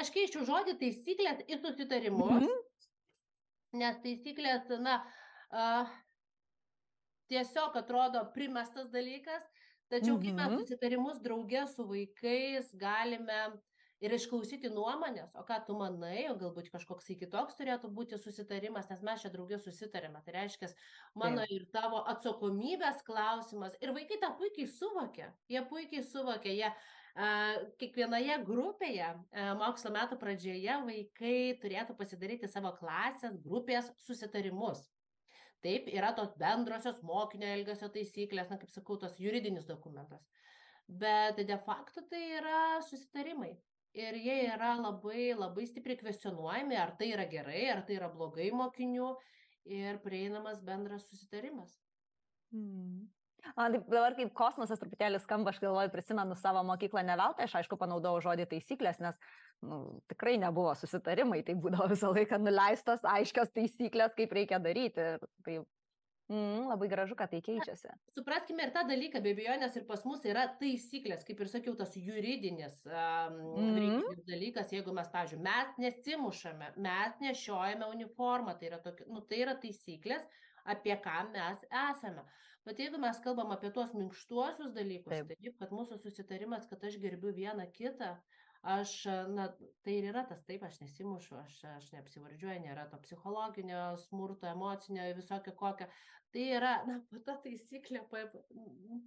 Aš 0.00 0.08
keičiu 0.14 0.46
žodį 0.48 0.78
taisyklės 0.80 1.42
į 1.44 1.58
susitarimus, 1.60 2.46
mm 2.46 2.46
-hmm. 2.46 3.80
nes 3.82 3.98
taisyklės, 4.00 4.70
na, 4.80 5.02
uh, 5.52 5.90
tiesiog 7.28 7.76
atrodo 7.76 8.24
primestas 8.34 8.88
dalykas, 8.90 9.44
Tačiau 9.90 10.20
kai 10.22 10.32
mes 10.32 10.46
mhm. 10.46 10.62
susitarimus 10.62 11.18
draugė 11.24 11.64
su 11.70 11.86
vaikais 11.88 12.70
galime 12.78 13.40
ir 14.00 14.14
išklausyti 14.16 14.70
nuomonės, 14.72 15.34
o 15.36 15.42
ką 15.44 15.58
tu 15.66 15.74
manai, 15.76 16.24
o 16.30 16.36
galbūt 16.40 16.70
kažkoks 16.72 17.10
kitoks 17.20 17.58
turėtų 17.58 17.90
būti 17.92 18.18
susitarimas, 18.20 18.88
nes 18.88 19.02
mes 19.04 19.24
čia 19.24 19.32
draugė 19.32 19.58
susitarėme. 19.60 20.22
Tai 20.24 20.36
reiškia, 20.38 20.70
mano 21.20 21.44
ir 21.52 21.66
tavo 21.74 22.00
atsakomybės 22.14 23.02
klausimas. 23.04 23.76
Ir 23.84 23.92
vaikai 23.96 24.20
tą 24.22 24.32
puikiai 24.40 24.70
suvokia. 24.72 25.34
Jie 25.52 25.64
puikiai 25.68 26.06
suvokia. 26.06 26.54
Jie, 26.56 26.72
kiekvienoje 27.82 28.38
grupėje 28.46 29.10
mokslo 29.58 29.92
metų 29.92 30.16
pradžioje 30.20 30.78
vaikai 30.86 31.36
turėtų 31.60 31.98
pasidaryti 31.98 32.48
savo 32.48 32.72
klasės, 32.78 33.36
grupės 33.44 33.90
susitarimus. 34.06 34.86
Taip, 35.64 35.88
yra 35.92 36.14
tos 36.16 36.32
bendrosios 36.40 37.02
mokinio 37.04 37.48
elgesio 37.52 37.90
taisyklės, 37.92 38.48
na, 38.48 38.56
kaip 38.60 38.70
sakau, 38.72 38.96
tos 39.00 39.18
juridinis 39.20 39.66
dokumentas. 39.68 40.22
Bet 40.88 41.42
de 41.46 41.58
facto 41.66 42.02
tai 42.10 42.22
yra 42.38 42.80
susitarimai. 42.86 43.52
Ir 43.98 44.16
jie 44.22 44.36
yra 44.46 44.72
labai, 44.78 45.32
labai 45.34 45.66
stipriai 45.66 45.98
kvestionuojami, 45.98 46.76
ar 46.78 46.94
tai 46.98 47.10
yra 47.12 47.26
gerai, 47.30 47.64
ar 47.72 47.82
tai 47.86 47.98
yra 47.98 48.08
blogai 48.10 48.48
mokinių 48.54 49.12
ir 49.70 49.98
prieinamas 50.04 50.62
bendras 50.66 51.08
susitarimas. 51.10 51.74
Hmm. 52.54 53.08
Man 53.56 53.74
taip 53.74 53.88
dabar 53.90 54.14
kaip 54.18 54.32
kosmosas 54.36 54.80
truputėlį 54.80 55.20
skamba, 55.22 55.52
aš 55.52 55.60
galvoju, 55.62 55.90
prisimenu 55.92 56.36
savo 56.38 56.62
mokyklą 56.68 57.02
ne 57.06 57.16
veltui, 57.18 57.46
aš 57.46 57.56
aišku 57.60 57.78
panaudojau 57.80 58.22
žodį 58.28 58.46
taisyklės, 58.50 59.00
nes 59.02 59.18
nu, 59.62 60.00
tikrai 60.08 60.38
nebuvo 60.40 60.72
susitarimai, 60.78 61.42
tai 61.46 61.56
būdavo 61.60 61.90
visą 61.92 62.12
laiką 62.14 62.38
nuleistos 62.40 63.04
aiškios 63.16 63.52
taisyklės, 63.56 64.16
kaip 64.16 64.32
reikia 64.36 64.60
daryti. 64.62 65.06
Tai 65.44 65.56
mm, 66.32 66.66
labai 66.70 66.88
gražu, 66.92 67.16
kad 67.18 67.32
tai 67.32 67.42
keičiasi. 67.44 67.92
Supraskime 68.14 68.66
ir 68.66 68.74
tą 68.76 68.86
dalyką, 68.88 69.22
be 69.24 69.34
abejonės 69.36 69.76
ir 69.76 69.86
pas 69.88 70.04
mus 70.08 70.24
yra 70.28 70.46
taisyklės, 70.60 71.24
kaip 71.28 71.44
ir 71.44 71.52
sakiau, 71.52 71.76
tas 71.78 71.96
juridinis 71.98 72.80
um, 72.88 73.40
mm. 73.68 74.20
dalykas, 74.30 74.72
jeigu 74.76 74.96
mes, 74.96 75.10
pavyzdžiui, 75.12 75.42
mes 75.44 75.80
nesimušame, 75.84 76.74
mes 76.80 77.24
nešiojame 77.24 77.90
uniformą, 77.96 78.56
tai 78.60 78.72
yra, 78.72 78.82
tokia, 78.84 79.08
nu, 79.12 79.24
tai 79.28 79.44
yra 79.44 79.58
taisyklės, 79.60 80.28
apie 80.68 80.96
ką 81.04 81.24
mes 81.34 81.66
esame. 81.68 82.24
Bet 82.68 82.80
jeigu 82.80 82.98
mes 83.00 83.16
kalbam 83.24 83.52
apie 83.54 83.70
tuos 83.72 83.92
minkštuosius 83.96 84.74
dalykus, 84.76 85.14
taip, 85.14 85.30
taip 85.32 85.54
kad 85.62 85.70
mūsų 85.72 85.96
susitarimas, 86.02 86.66
kad 86.68 86.82
aš 86.84 86.98
gerbiu 87.00 87.32
vieną 87.32 87.64
kitą, 87.72 88.18
aš, 88.62 89.04
na, 89.32 89.48
tai 89.84 89.96
ir 89.98 90.10
yra 90.12 90.24
tas 90.28 90.42
taip, 90.44 90.64
aš 90.66 90.80
nesimušu, 90.82 91.36
aš, 91.40 91.58
aš 91.76 91.90
neapsivardžiuoju, 91.94 92.62
nėra 92.66 92.86
to 92.90 93.00
psichologinio 93.06 93.84
smurto, 94.04 94.48
emocinio, 94.50 95.06
visokio 95.16 95.54
kokio. 95.56 95.88
Tai 96.30 96.42
yra, 96.58 96.74
na, 96.86 97.00
ta 97.26 97.34
taisyklė 97.42 98.04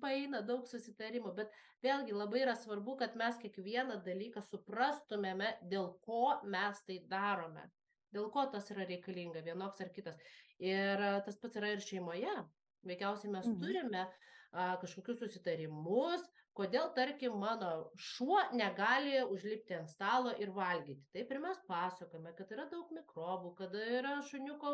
paeina 0.02 0.42
daug 0.44 0.66
susitarimų, 0.68 1.32
bet 1.38 1.54
vėlgi 1.86 2.16
labai 2.18 2.42
yra 2.44 2.58
svarbu, 2.60 2.98
kad 3.00 3.16
mes 3.20 3.38
kiekvieną 3.40 4.02
dalyką 4.04 4.44
suprastumėme, 4.44 5.54
dėl 5.72 5.94
ko 6.04 6.42
mes 6.44 6.82
tai 6.88 7.00
darome, 7.08 7.70
dėl 8.12 8.28
ko 8.34 8.44
tas 8.52 8.68
yra 8.76 8.88
reikalinga, 8.90 9.46
vienoks 9.46 9.80
ar 9.86 9.94
kitas. 9.96 10.20
Ir 10.60 11.00
tas 11.24 11.40
pats 11.40 11.62
yra 11.62 11.72
ir 11.74 11.84
šeimoje. 11.84 12.36
Veikiausiai 12.84 13.32
mes 13.32 13.48
mhm. 13.48 13.60
turime 13.62 14.04
a, 14.04 14.74
kažkokius 14.82 15.22
susitarimus, 15.24 16.26
kodėl, 16.58 16.90
tarkim, 16.96 17.36
mano 17.42 17.70
šuo 17.98 18.40
negali 18.54 19.20
užlipti 19.26 19.78
ant 19.78 19.92
stalo 19.92 20.34
ir 20.42 20.54
valgyti. 20.56 21.02
Taip 21.16 21.32
ir 21.34 21.42
mes 21.44 21.60
pasakome, 21.70 22.34
kad 22.38 22.52
yra 22.56 22.68
daug 22.72 22.92
mikrobų, 22.94 23.54
kad 23.60 23.74
yra 23.80 24.20
šuniuko 24.30 24.74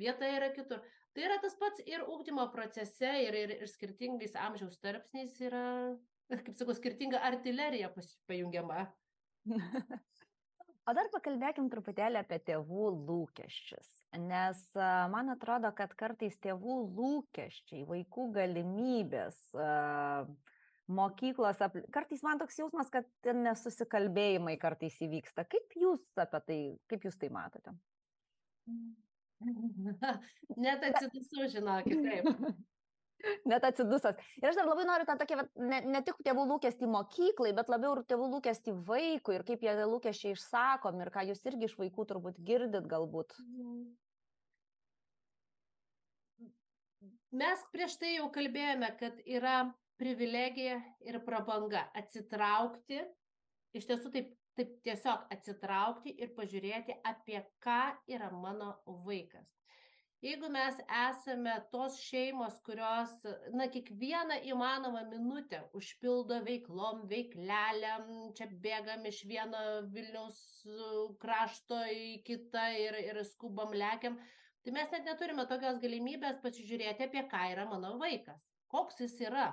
vieta 0.00 0.28
yra 0.38 0.50
kitur. 0.56 0.82
Tai 1.16 1.24
yra 1.28 1.38
tas 1.42 1.56
pats 1.60 1.80
ir 1.88 2.04
ūkdymo 2.04 2.48
procese, 2.52 3.14
ir, 3.24 3.38
ir, 3.44 3.54
ir 3.56 3.72
skirtingais 3.72 4.36
amžiaus 4.36 4.76
tarpsniais 4.82 5.38
yra, 5.48 5.64
kaip 6.32 6.52
sakau, 6.58 6.76
skirtinga 6.76 7.22
artilerija 7.30 7.92
pajungiama. 8.28 8.84
O 10.86 10.92
dar 10.94 11.08
pakalbėkim 11.10 11.66
truputėlį 11.66 12.20
apie 12.20 12.36
tėvų 12.46 12.90
lūkesčius, 13.08 13.88
nes 14.22 14.60
man 15.10 15.32
atrodo, 15.32 15.72
kad 15.74 15.96
kartais 15.98 16.36
tėvų 16.44 16.76
lūkesčiai, 16.94 17.80
vaikų 17.88 18.28
galimybės, 18.36 19.40
mokyklos, 20.88 21.60
kartais 21.94 22.22
man 22.26 22.38
toks 22.42 22.60
jausmas, 22.60 22.92
kad 22.92 23.08
nesusikalbėjimai 23.26 24.56
kartais 24.62 24.96
įvyksta. 25.06 25.46
Kaip 25.50 25.76
jūs 25.78 26.06
apie 26.22 26.40
tai, 26.46 26.60
kaip 26.90 27.08
jūs 27.08 27.18
tai 27.20 27.32
matote? 27.34 27.74
Net 30.66 30.86
atsidusau, 30.88 31.50
žinokit, 31.52 32.00
taip. 32.06 32.32
net 33.50 33.64
atsidusęs. 33.64 34.18
Ir 34.40 34.50
aš 34.50 34.58
dar 34.58 34.68
labai 34.68 34.86
noriu 34.88 35.06
tą 35.08 35.16
tokį, 35.20 35.38
ne, 35.70 35.80
ne 35.88 36.02
tik 36.06 36.18
tėvų 36.26 36.46
lūkestį 36.52 36.88
mokyklai, 36.90 37.52
bet 37.56 37.70
labiau 37.72 37.96
ir 37.96 38.02
tėvų 38.10 38.28
lūkestį 38.36 38.74
vaikui 38.88 39.38
ir 39.38 39.44
kaip 39.48 39.64
jie 39.64 39.76
lūkesčiai 39.82 40.34
išsakomi 40.36 41.04
ir 41.04 41.12
ką 41.14 41.26
jūs 41.30 41.44
irgi 41.48 41.70
iš 41.70 41.76
vaikų 41.80 42.08
turbūt 42.12 42.42
girdit 42.46 42.88
galbūt. 42.90 43.36
Mes 47.36 47.64
prieš 47.72 47.98
tai 48.00 48.16
jau 48.16 48.30
kalbėjome, 48.32 48.92
kad 49.00 49.18
yra 49.28 49.58
privilegija 50.00 50.78
ir 51.08 51.20
prabanga 51.24 51.86
atsitraukti, 51.96 53.02
iš 53.76 53.88
tiesų 53.90 54.12
taip, 54.14 54.32
taip 54.56 54.72
tiesiog 54.86 55.28
atsitraukti 55.32 56.14
ir 56.20 56.32
pažiūrėti, 56.36 57.00
apie 57.04 57.42
ką 57.64 57.82
yra 58.12 58.30
mano 58.32 58.74
vaikas. 58.86 59.48
Jeigu 60.24 60.48
mes 60.48 60.78
esame 60.88 61.52
tos 61.70 61.98
šeimos 62.00 62.54
kurios 62.64 63.12
na 63.52 63.66
kiekvieną 63.68 64.38
įmanomą 64.48 65.02
minutę 65.10 65.60
užpildo 65.76 66.38
veiklom 66.46 67.02
veiklelėm 67.10 68.08
čia 68.38 68.48
bėgam 68.64 69.04
iš 69.10 69.20
vieno 69.28 69.60
vilniaus 69.92 70.40
krašto 71.22 71.82
į 71.92 72.08
kitą 72.26 72.64
ir 72.80 72.96
ir 73.02 73.20
skubam 73.28 73.76
lekiam 73.76 74.16
tai 74.64 74.74
mes 74.78 74.90
net 74.96 75.04
neturime 75.12 75.44
tokios 75.52 75.78
galimybės 75.84 76.40
pasižiūrėti 76.42 77.06
apie 77.10 77.26
ką 77.30 77.44
yra 77.52 77.68
mano 77.68 77.92
vaikas. 78.00 78.40
Koks 78.72 79.04
jis 79.04 79.20
yra 79.28 79.50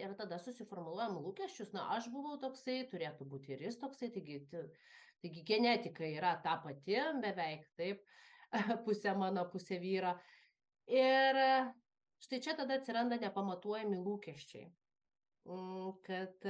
ir 0.00 0.14
tada 0.18 0.38
susiformuluojam 0.40 1.18
lūkesčius 1.24 1.74
na 1.76 1.88
aš 1.96 2.08
buvau 2.12 2.38
toksai 2.40 2.82
turėtų 2.92 3.28
būti 3.28 3.56
ir 3.56 3.66
jis 3.68 3.78
toksai 3.82 4.08
taigi 4.14 4.40
taigi 5.22 5.44
genetika 5.46 6.06
yra 6.08 6.34
ta 6.44 6.56
pati 6.64 6.98
beveik 7.22 7.68
taip 7.78 8.02
pusė 8.86 9.14
mano, 9.16 9.46
pusė 9.52 9.78
vyro. 9.80 10.12
Ir 10.90 11.38
štai 12.22 12.40
čia 12.44 12.56
tada 12.58 12.78
atsiranda 12.78 13.18
nepamatuojami 13.20 14.00
lūkesčiai. 14.02 14.68
Mm, 15.48 15.94
kad 16.06 16.48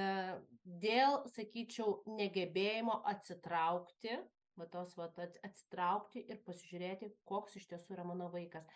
dėl, 0.82 1.22
sakyčiau, 1.32 2.02
negebėjimo 2.18 2.98
atsitraukti, 3.08 4.18
va 4.60 4.66
tos 4.72 4.92
va 4.98 5.08
atsitraukti 5.48 6.26
ir 6.28 6.42
pasižiūrėti, 6.44 7.14
koks 7.28 7.56
iš 7.60 7.70
tiesų 7.70 7.96
yra 7.96 8.04
mano 8.08 8.28
vaikas. 8.32 8.68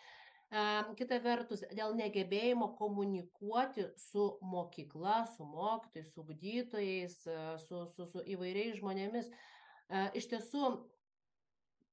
E, 0.47 0.63
kita 0.99 1.19
vertus, 1.23 1.63
dėl 1.75 1.95
negebėjimo 1.99 2.71
komunikuoti 2.79 3.89
su 3.99 4.27
mokykla, 4.41 5.25
su 5.35 5.47
mokytojais, 5.47 6.13
su 6.13 6.25
gydytojais, 6.27 7.19
e, 7.27 7.37
su, 7.67 7.85
su, 7.95 8.09
su 8.13 8.25
įvairiais 8.35 8.79
žmonėmis. 8.81 9.31
Iš 10.19 10.25
tiesų, 10.27 10.69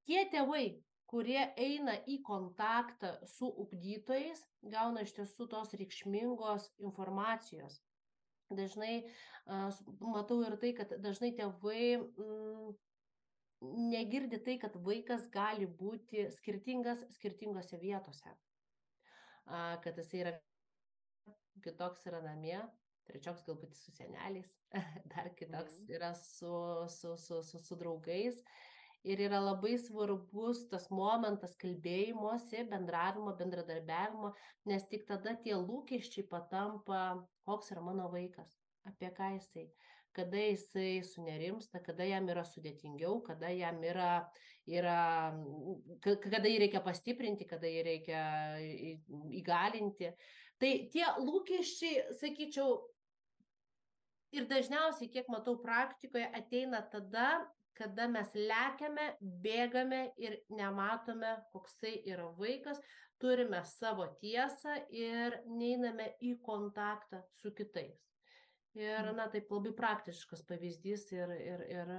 tie 0.08 0.24
tėvai, 0.32 0.64
kurie 1.06 1.44
eina 1.54 1.94
į 2.10 2.16
kontaktą 2.26 3.12
su 3.30 3.46
ugdytojais, 3.46 4.40
gauna 4.66 5.04
iš 5.06 5.12
tiesų 5.14 5.46
tos 5.52 5.76
reikšmingos 5.78 6.72
informacijos. 6.82 7.76
Dažnai 8.50 9.04
uh, 9.04 9.14
matau 10.00 10.40
ir 10.44 10.56
tai, 10.60 10.72
kad 10.76 10.92
dažnai 11.02 11.30
tėvai 11.36 11.96
mm, 11.96 12.74
negirdi 13.92 14.40
tai, 14.44 14.58
kad 14.62 14.76
vaikas 14.76 15.28
gali 15.32 15.66
būti 15.66 16.28
skirtingas 16.38 17.04
skirtingose 17.16 17.78
vietose. 17.80 18.34
Uh, 19.44 19.74
kad 19.84 19.98
jis 20.00 20.12
yra 20.16 20.34
kitoks 21.64 22.06
yra 22.08 22.22
namie, 22.24 22.58
trečioks 23.08 23.44
galbūt 23.44 23.76
su 23.76 23.92
seneliais, 23.92 24.54
dar 25.12 25.28
kitoks 25.36 25.82
mhm. 25.82 25.96
yra 25.98 26.14
su, 26.16 26.54
su, 26.92 27.16
su, 27.20 27.42
su, 27.44 27.60
su 27.60 27.80
draugais. 27.80 28.40
Uh, 28.40 28.70
ir 29.04 29.20
yra 29.20 29.38
labai 29.42 29.76
svarbus 29.80 30.64
tas 30.70 30.88
momentas 30.92 31.54
kalbėjimosi, 31.60 32.64
bendravimo, 32.70 33.34
bendradarbiavimo, 33.40 34.32
nes 34.70 34.86
tik 34.90 35.04
tada 35.10 35.36
tie 35.44 35.56
lūkesčiai 35.60 36.26
patampa, 36.30 37.02
koks 37.48 37.72
yra 37.74 37.84
mano 37.84 38.08
vaikas, 38.12 38.56
apie 38.88 39.12
ką 39.18 39.34
jisai, 39.36 39.66
kada 40.14 40.40
jisai 40.46 41.02
sunerimsta, 41.06 41.82
kada 41.84 42.06
jam 42.08 42.28
yra 42.30 42.44
sudėtingiau, 42.46 43.18
kada 43.26 43.50
jam 43.54 43.82
yra, 43.84 44.12
yra 44.70 44.98
kada 46.04 46.48
jį 46.48 46.64
reikia 46.64 46.82
pastiprinti, 46.84 47.48
kada 47.50 47.70
jį 47.70 47.84
reikia 47.88 48.24
įgalinti. 49.40 50.14
Tai 50.62 50.72
tie 50.94 51.06
lūkesčiai, 51.18 52.14
sakyčiau, 52.20 52.78
ir 54.34 54.46
dažniausiai, 54.50 55.10
kiek 55.10 55.28
matau 55.32 55.56
praktikoje, 55.62 56.26
ateina 56.38 56.82
tada, 56.92 57.44
kada 57.78 58.06
mes 58.10 58.30
lekiame, 58.38 59.08
bėgame 59.42 60.04
ir 60.22 60.38
nematome, 60.54 61.34
koksai 61.54 61.96
yra 62.06 62.30
vaikas, 62.38 62.80
turime 63.22 63.62
savo 63.66 64.06
tiesą 64.20 64.78
ir 64.94 65.38
neiname 65.46 66.12
į 66.22 66.36
kontaktą 66.46 67.22
su 67.40 67.54
kitais. 67.54 68.13
Ir, 68.74 69.12
na, 69.14 69.28
taip 69.30 69.52
labai 69.54 69.74
praktiškas 69.76 70.42
pavyzdys 70.48 71.06
ir... 71.14 71.34
ir, 71.38 71.66
ir... 71.70 71.92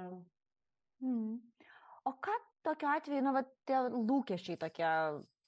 Mm. 1.04 1.38
O 2.06 2.12
ką 2.22 2.34
tokiu 2.66 2.90
atveju, 2.92 3.24
na, 3.26 3.32
va, 3.34 3.42
tie 3.66 3.80
lūkesčiai 3.94 4.60
tokie 4.62 4.90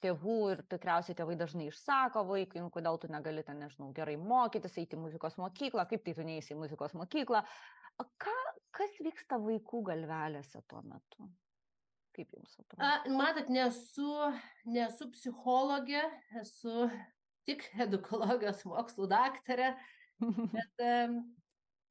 tėvų 0.02 0.36
ir 0.52 0.62
tikriausiai 0.70 1.16
tėvai 1.18 1.36
dažnai 1.38 1.68
išsako 1.68 2.22
vaikui, 2.28 2.62
nu, 2.62 2.70
kodėl 2.74 2.98
tu 3.02 3.10
negali 3.10 3.42
ten, 3.46 3.60
nežinau, 3.62 3.90
gerai 3.94 4.16
mokytis, 4.20 4.78
eiti 4.80 4.96
į 4.98 5.02
muzikos 5.02 5.38
mokyklą, 5.40 5.84
kaip 5.90 6.04
tai 6.06 6.14
tu 6.16 6.26
neįsi 6.26 6.54
į 6.54 6.60
muzikos 6.62 6.94
mokyklą. 6.98 7.42
O 7.98 8.06
ką 8.22 8.36
kas 8.74 8.96
vyksta 9.02 9.40
vaikų 9.42 9.82
galvelėse 9.90 10.62
tuo 10.70 10.82
metu? 10.86 11.28
Kaip 12.16 12.34
jums 12.34 12.54
atrodo? 12.58 12.82
A, 12.82 12.90
matot, 13.14 13.50
nesu, 13.52 14.10
nesu 14.70 15.10
psichologė, 15.14 16.02
esu 16.40 16.88
tik 17.48 17.64
edukologijos 17.80 18.64
mokslų 18.68 19.08
daktarė, 19.10 19.72
bet, 20.54 20.82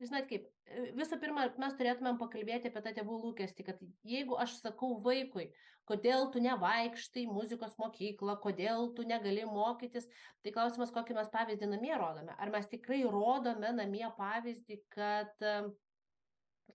žinot 0.03 0.27
kaip, 0.29 0.49
visų 0.97 1.19
pirma, 1.21 1.47
mes 1.61 1.79
turėtumėm 1.79 2.19
pakalbėti 2.21 2.71
apie 2.71 2.83
tą 2.83 2.93
tėvų 2.99 3.21
lūkestį, 3.23 3.65
kad 3.67 3.81
jeigu 4.07 4.37
aš 4.41 4.57
sakau 4.59 4.97
vaikui, 5.03 5.49
kodėl 5.87 6.27
tu 6.33 6.41
nevaikštai 6.43 7.23
muzikos 7.31 7.77
mokyklą, 7.79 8.35
kodėl 8.43 8.91
tu 8.97 9.05
negali 9.07 9.45
mokytis, 9.47 10.09
tai 10.43 10.51
klausimas, 10.55 10.91
kokį 10.95 11.15
mes 11.15 11.31
pavyzdį 11.31 11.71
namie 11.71 11.93
rodome. 11.95 12.35
Ar 12.35 12.51
mes 12.51 12.67
tikrai 12.67 13.03
rodome 13.07 13.71
namie 13.77 14.07
pavyzdį, 14.17 14.81
kad 14.93 15.47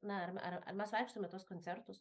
na, 0.03 0.23
ar, 0.25 0.33
ar, 0.41 0.59
ar 0.67 0.79
mes 0.79 0.95
vaikštome 0.95 1.29
tos 1.31 1.45
koncertus, 1.49 2.01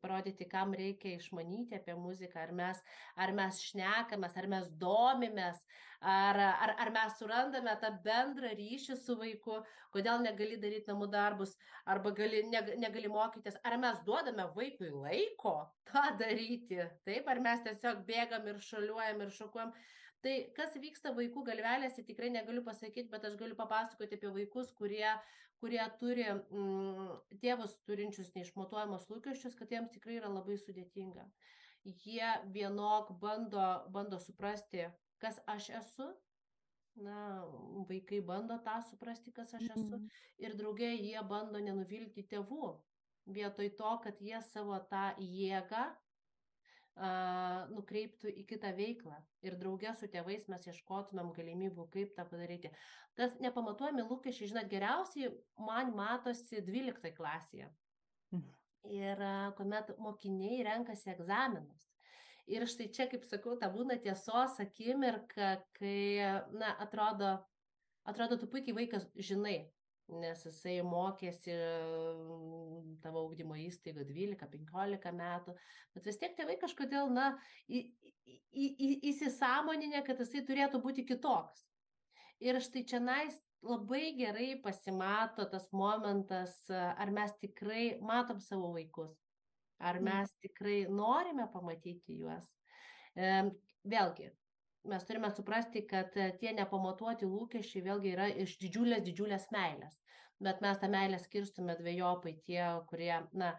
parodyti, 0.00 0.46
kam 0.50 0.74
reikia 0.76 1.14
išmanyti 1.18 1.78
apie 1.78 1.94
muziką, 1.98 2.42
ar 2.42 2.52
mes, 2.56 2.82
ar 3.16 3.32
mes 3.36 3.60
šnekamės, 3.70 4.36
ar 4.40 4.48
mes 4.50 4.68
domimės, 4.80 5.64
ar, 6.00 6.40
ar, 6.44 6.74
ar 6.84 6.92
mes 6.94 7.18
surandame 7.18 7.74
tą 7.82 7.90
bendrą 8.04 8.52
ryšį 8.58 8.98
su 9.00 9.16
vaiku, 9.20 9.60
kodėl 9.94 10.22
negali 10.26 10.58
daryti 10.60 10.92
namų 10.92 11.10
darbus, 11.14 11.56
arba 11.88 12.12
gali, 12.16 12.44
ne, 12.50 12.62
negali 12.82 13.10
mokytis, 13.12 13.58
ar 13.64 13.78
mes 13.80 14.00
duodame 14.06 14.48
vaikui 14.56 14.92
laiko 14.92 15.56
tą 15.90 16.06
daryti, 16.20 16.82
taip, 17.08 17.28
ar 17.28 17.42
mes 17.44 17.62
tiesiog 17.66 18.06
bėgam 18.08 18.48
ir 18.50 18.64
šaliuojam 18.70 19.24
ir 19.24 19.36
šokuojam. 19.38 19.76
Tai 20.24 20.34
kas 20.56 20.72
vyksta 20.80 21.10
vaikų 21.12 21.42
galvelėse, 21.44 22.00
tikrai 22.08 22.30
negaliu 22.32 22.62
pasakyti, 22.64 23.10
bet 23.12 23.26
aš 23.28 23.34
galiu 23.36 23.56
papasakoti 23.58 24.16
apie 24.16 24.30
vaikus, 24.32 24.70
kurie 24.78 25.10
kurie 25.62 25.82
turi 26.00 26.26
mm, 26.30 27.38
tėvus 27.42 27.76
turinčius 27.88 28.32
neišmatuojamus 28.36 29.08
lūkesčius, 29.10 29.56
kad 29.58 29.72
jiems 29.72 29.92
tikrai 29.94 30.18
yra 30.20 30.30
labai 30.32 30.58
sudėtinga. 30.60 31.26
Jie 31.84 32.30
vienok 32.52 33.12
bando, 33.20 33.64
bando 33.92 34.20
suprasti, 34.20 34.86
kas 35.20 35.40
aš 35.50 35.70
esu, 35.80 36.08
na, 36.96 37.44
vaikai 37.88 38.22
bando 38.24 38.56
tą 38.64 38.78
suprasti, 38.88 39.32
kas 39.36 39.52
aš 39.58 39.68
esu, 39.74 39.98
mm. 39.98 40.08
ir 40.46 40.56
draugiai 40.56 40.96
jie 41.00 41.20
bando 41.28 41.60
nenuvilti 41.60 42.24
tėvų, 42.30 42.72
vietoj 43.34 43.70
to, 43.78 43.92
kad 44.04 44.20
jie 44.20 44.40
savo 44.52 44.78
tą 44.90 45.10
jėgą 45.20 45.86
nukreiptų 46.96 48.30
į 48.30 48.44
kitą 48.46 48.70
veiklą. 48.76 49.16
Ir 49.42 49.56
draugė 49.58 49.94
su 49.98 50.06
tėvais 50.06 50.46
mes 50.48 50.66
ieškotumėm 50.70 51.32
galimybių, 51.34 51.88
kaip 51.90 52.14
tą 52.14 52.26
padaryti. 52.28 52.70
Tas 53.18 53.34
nepamatuojami 53.42 54.04
lūkesčiai, 54.06 54.50
žinot, 54.52 54.68
geriausiai 54.70 55.32
man 55.58 55.94
matosi 55.96 56.62
12 56.62 57.10
klasėje. 57.16 57.70
Mhm. 58.30 58.52
Ir 58.94 59.24
kuomet 59.56 59.94
mokiniai 59.98 60.62
renkasi 60.66 61.10
egzaminus. 61.14 61.90
Ir 62.46 62.66
štai 62.68 62.90
čia, 62.92 63.06
kaip 63.08 63.24
sakau, 63.24 63.56
ta 63.56 63.70
būna 63.72 63.96
tiesos 64.04 64.58
akimirka, 64.60 65.64
kai, 65.78 66.20
na, 66.52 66.74
atrodo, 66.84 67.38
atrodo, 68.04 68.36
tu 68.36 68.46
puikiai 68.52 68.76
vaikas 68.76 69.06
žinai, 69.16 69.62
nes 70.12 70.42
jisai 70.44 70.78
mokėsi 70.84 71.54
mm, 71.54 72.96
tavo 73.04 73.24
augdymo 73.24 73.56
įstaigoje 73.60 74.06
12-15 74.10 75.14
metų, 75.16 75.54
bet 75.96 76.08
vis 76.10 76.20
tiek 76.20 76.36
tėvai 76.36 76.58
kažkodėl, 76.60 77.08
na, 77.14 77.30
į, 77.68 77.86
į, 78.52 78.66
į, 78.68 78.90
įsisamoninę, 79.12 80.04
kad 80.06 80.20
jisai 80.20 80.44
turėtų 80.46 80.82
būti 80.84 81.06
kitoks. 81.08 81.64
Ir 82.44 82.60
štai 82.60 82.84
čia 82.88 83.00
nais 83.00 83.38
labai 83.64 84.12
gerai 84.18 84.52
pasimato 84.60 85.46
tas 85.48 85.70
momentas, 85.72 86.58
ar 86.68 87.12
mes 87.14 87.32
tikrai 87.40 87.94
matom 88.04 88.42
savo 88.44 88.74
vaikus, 88.76 89.14
ar 89.80 90.00
mm. 90.00 90.10
mes 90.10 90.34
tikrai 90.44 90.78
norime 90.92 91.48
pamatyti 91.52 92.20
juos. 92.20 92.50
Vėlgi, 93.14 94.32
mes 94.90 95.04
turime 95.08 95.30
suprasti, 95.34 95.84
kad 95.88 96.16
e, 96.16 96.30
tie 96.40 96.52
nepamatuoti 96.56 97.28
lūkesčiai 97.28 97.84
vėlgi 97.84 98.12
yra 98.14 98.28
iš 98.44 98.56
didžiulės, 98.62 99.04
didžiulės 99.06 99.48
meilės. 99.54 100.00
Bet 100.42 100.60
mes 100.64 100.80
tą 100.80 100.90
meilę 100.92 101.20
skirstume 101.22 101.76
dviejopai 101.78 102.34
tie, 102.44 102.62
kurie, 102.90 103.14
na, 103.38 103.54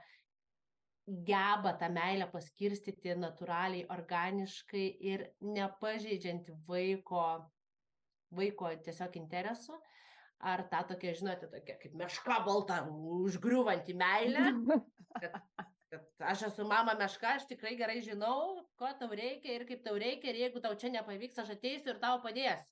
geba 1.07 1.73
tą 1.79 1.89
meilę 1.93 2.27
paskirstyti 2.33 3.15
natūraliai, 3.19 3.85
organiškai 3.93 4.85
ir 5.11 5.27
nepažeidžiant 5.41 6.49
vaiko, 6.67 7.25
vaiko 8.35 8.73
tiesiog 8.85 9.19
interesų. 9.21 9.77
Ar 10.45 10.65
tą 10.69 10.81
tokia, 10.89 11.13
žinote, 11.15 11.47
tokia 11.49 11.77
kaip 11.79 11.93
meška 11.95 12.41
balta, 12.45 12.81
užgriuvanti 12.91 13.95
meilę, 13.97 14.49
kad 15.21 15.39
kad 15.95 16.29
aš 16.31 16.45
esu 16.49 16.65
mama 16.67 16.95
meška, 16.99 17.35
aš 17.39 17.47
tikrai 17.49 17.75
gerai 17.79 17.97
žinau, 18.05 18.61
ko 18.79 18.91
tau 18.99 19.09
reikia 19.11 19.57
ir 19.57 19.65
kaip 19.69 19.83
tau 19.85 19.97
reikia, 19.99 20.31
ir 20.31 20.45
jeigu 20.45 20.61
tau 20.63 20.75
čia 20.79 20.91
nepavyks, 20.93 21.41
aš 21.43 21.55
ateisiu 21.55 21.93
ir 21.93 22.01
tau 22.03 22.21
padėsiu. 22.23 22.71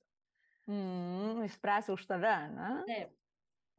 Mm, 0.70 1.44
išspręsiu 1.44 1.98
už 1.98 2.06
tave, 2.08 2.34
ne? 2.54 2.70
Taip. 2.88 3.12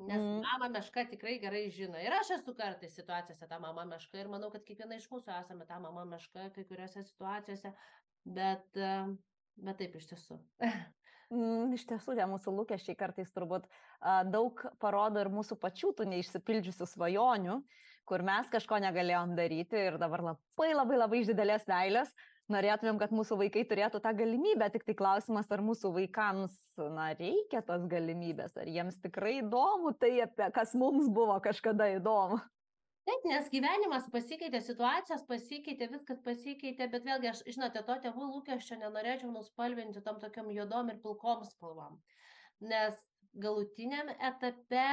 Nes 0.06 0.20
mm. 0.20 0.42
mama 0.44 0.68
meška 0.74 1.06
tikrai 1.14 1.38
gerai 1.40 1.70
žino. 1.72 1.96
Ir 2.04 2.14
aš 2.18 2.34
esu 2.36 2.54
kartais 2.58 2.98
situacijose 3.00 3.48
ta 3.48 3.60
mama 3.64 3.86
meška 3.88 4.20
ir 4.20 4.28
manau, 4.32 4.52
kad 4.54 4.66
kiekviena 4.68 5.00
iš 5.00 5.08
mūsų 5.12 5.32
esame 5.40 5.66
ta 5.70 5.80
mama 5.80 6.04
meška 6.10 6.50
kai 6.56 6.66
kuriuose 6.68 7.06
situacijose, 7.08 7.72
bet, 8.28 8.68
bet 8.76 9.82
taip 9.82 9.98
iš 10.02 10.12
tiesų. 10.14 10.42
Mm, 11.34 11.72
iš 11.74 11.88
tiesų, 11.90 12.14
tie 12.18 12.26
mūsų 12.30 12.52
lūkesčiai 12.54 12.94
kartais 13.00 13.32
turbūt 13.34 13.66
daug 14.30 14.60
parodo 14.82 15.24
ir 15.24 15.32
mūsų 15.34 15.58
pačių 15.58 15.90
tų 15.98 16.06
neišsipildžiusių 16.12 16.86
svajonių, 16.92 17.56
kur 18.08 18.24
mes 18.26 18.50
kažko 18.54 18.80
negalėjom 18.84 19.36
daryti 19.38 19.84
ir 19.90 20.00
dabar 20.02 20.24
labai 20.32 20.72
labai 20.74 21.02
labai 21.02 21.22
iš 21.24 21.34
didelės 21.34 21.68
meilės 21.70 22.14
norėtumėm, 22.52 23.00
kad 23.02 23.14
mūsų 23.16 23.38
vaikai 23.40 23.64
turėtų 23.68 24.02
tą 24.04 24.12
galimybę, 24.18 24.68
tik 24.74 24.86
tai 24.88 24.96
klausimas, 24.98 25.48
ar 25.52 25.64
mūsų 25.66 25.92
vaikams 25.96 26.56
na, 26.94 27.12
reikia 27.18 27.64
tos 27.66 27.86
galimybės, 27.90 28.54
ar 28.60 28.70
jiems 28.70 29.00
tikrai 29.04 29.40
įdomu 29.42 29.96
tai, 30.00 30.14
apie 30.26 30.50
kas 30.54 30.76
mums 30.78 31.10
buvo 31.14 31.38
kažkada 31.44 31.90
įdomu. 31.96 32.42
Taip, 33.06 33.26
nes 33.30 33.50
gyvenimas 33.54 34.08
pasikeitė, 34.14 34.64
situacijos 34.66 35.22
pasikeitė, 35.30 35.92
viskas 35.92 36.22
pasikeitė, 36.26 36.88
bet 36.90 37.04
vėlgi 37.06 37.30
aš, 37.30 37.44
žinote, 37.54 37.84
to 37.86 37.98
tėvų 38.02 38.32
lūkesčio 38.32 38.80
nenorėčiau 38.82 39.30
nuspalvinti 39.34 40.02
tom 40.06 40.18
tokiam 40.22 40.50
juodom 40.54 40.90
ir 40.90 40.98
pilkom 41.04 41.44
spalvom. 41.46 42.00
Nes 42.66 42.98
galutiniam 43.38 44.10
etape 44.16 44.88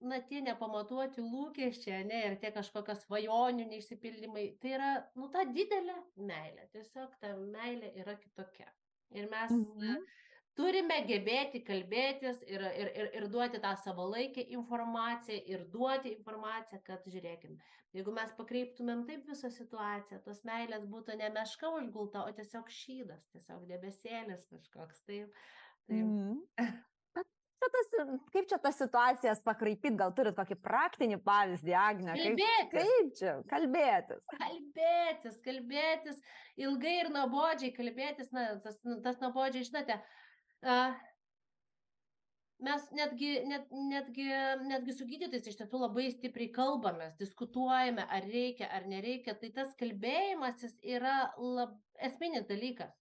na 0.00 0.18
tie 0.28 0.42
nepamatuoti 0.44 1.22
lūkesčiai, 1.24 2.04
ne, 2.08 2.20
ir 2.28 2.36
tie 2.40 2.50
kažkokios 2.54 3.06
svajonių 3.06 3.68
neišsipildymai, 3.70 4.46
tai 4.60 4.74
yra, 4.76 4.90
nu, 5.16 5.30
ta 5.32 5.46
didelė 5.48 5.96
meilė, 6.16 6.68
tiesiog 6.74 7.16
ta 7.22 7.32
meilė 7.38 7.92
yra 8.02 8.16
kitokia. 8.20 8.68
Ir 9.16 9.28
mes 9.30 9.52
mhm. 9.54 10.02
turime 10.58 10.98
gebėti 11.08 11.62
kalbėtis 11.64 12.42
ir, 12.48 12.64
ir, 12.66 12.90
ir, 12.92 13.10
ir 13.20 13.28
duoti 13.32 13.60
tą 13.62 13.72
savalaikę 13.84 14.44
informaciją 14.58 15.44
ir 15.52 15.64
duoti 15.72 16.12
informaciją, 16.16 16.82
kad 16.84 17.06
žiūrėkim, 17.08 17.56
jeigu 17.96 18.12
mes 18.16 18.34
pakreiptumėm 18.36 19.06
taip 19.08 19.30
visą 19.30 19.52
situaciją, 19.54 20.20
tos 20.26 20.42
meilės 20.48 20.84
būtų 20.90 21.16
ne 21.22 21.30
meška 21.38 21.70
užgulta, 21.78 22.26
o 22.26 22.34
tiesiog 22.36 22.68
šydas, 22.82 23.24
tiesiog 23.32 23.64
debesėlis 23.70 24.44
kažkoks. 24.50 25.06
Taip, 25.08 25.32
taip. 25.88 26.04
Mhm. 26.04 26.76
Čia 27.66 27.72
tas, 27.74 28.20
kaip 28.34 28.48
čia 28.50 28.58
tas 28.62 28.78
situacijas 28.80 29.42
pakraipyti, 29.46 29.96
gal 29.98 30.14
turit 30.16 30.36
kokį 30.36 30.58
praktinį 30.62 31.18
pavyzdį, 31.26 31.74
Agne? 31.80 32.14
Kalbėtis. 32.14 32.70
Kaip, 32.72 32.92
kaip 32.92 33.18
čia? 33.18 33.34
Kalbėtis. 33.50 34.22
Kalbėtis, 34.36 35.42
kalbėtis, 35.44 36.22
ilgai 36.60 36.96
ir 37.02 37.12
nuobodžiai 37.14 37.74
kalbėtis, 37.76 38.32
na, 38.34 38.48
tas, 38.64 38.78
tas 39.04 39.20
nuobodžiai, 39.22 39.66
žinote, 39.68 39.98
uh, 40.66 40.96
mes 42.66 42.84
netgi, 42.96 43.32
net, 43.48 43.66
netgi, 43.70 44.28
netgi 44.68 44.94
su 44.96 45.06
gydytais 45.08 45.48
iš 45.50 45.58
tiesų 45.60 45.82
labai 45.82 46.08
stipriai 46.14 46.52
kalbamės, 46.54 47.16
diskutuojame, 47.20 48.06
ar 48.06 48.28
reikia, 48.30 48.70
ar 48.72 48.86
nereikia, 48.88 49.36
tai 49.40 49.52
tas 49.56 49.74
kalbėjimas 49.80 50.64
yra 50.82 51.18
lab, 51.36 51.76
esminis 52.08 52.48
dalykas. 52.48 52.94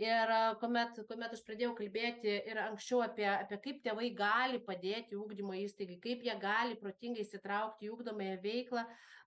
Ir 0.00 0.30
kuomet, 0.60 0.96
kuomet 1.10 1.34
aš 1.36 1.42
pradėjau 1.44 1.74
kalbėti 1.76 2.32
ir 2.48 2.58
anksčiau 2.62 3.02
apie, 3.04 3.26
apie 3.28 3.58
kaip 3.66 3.80
tėvai 3.84 4.06
gali 4.16 4.60
padėti 4.64 5.18
ūkdymo 5.18 5.58
įstaigai, 5.60 5.98
kaip 6.00 6.22
jie 6.24 6.36
gali 6.40 6.78
protingai 6.80 7.26
įsitraukti 7.26 7.84
į 7.84 7.90
ūkdomąją 7.92 8.38
veiklą, 8.40 8.86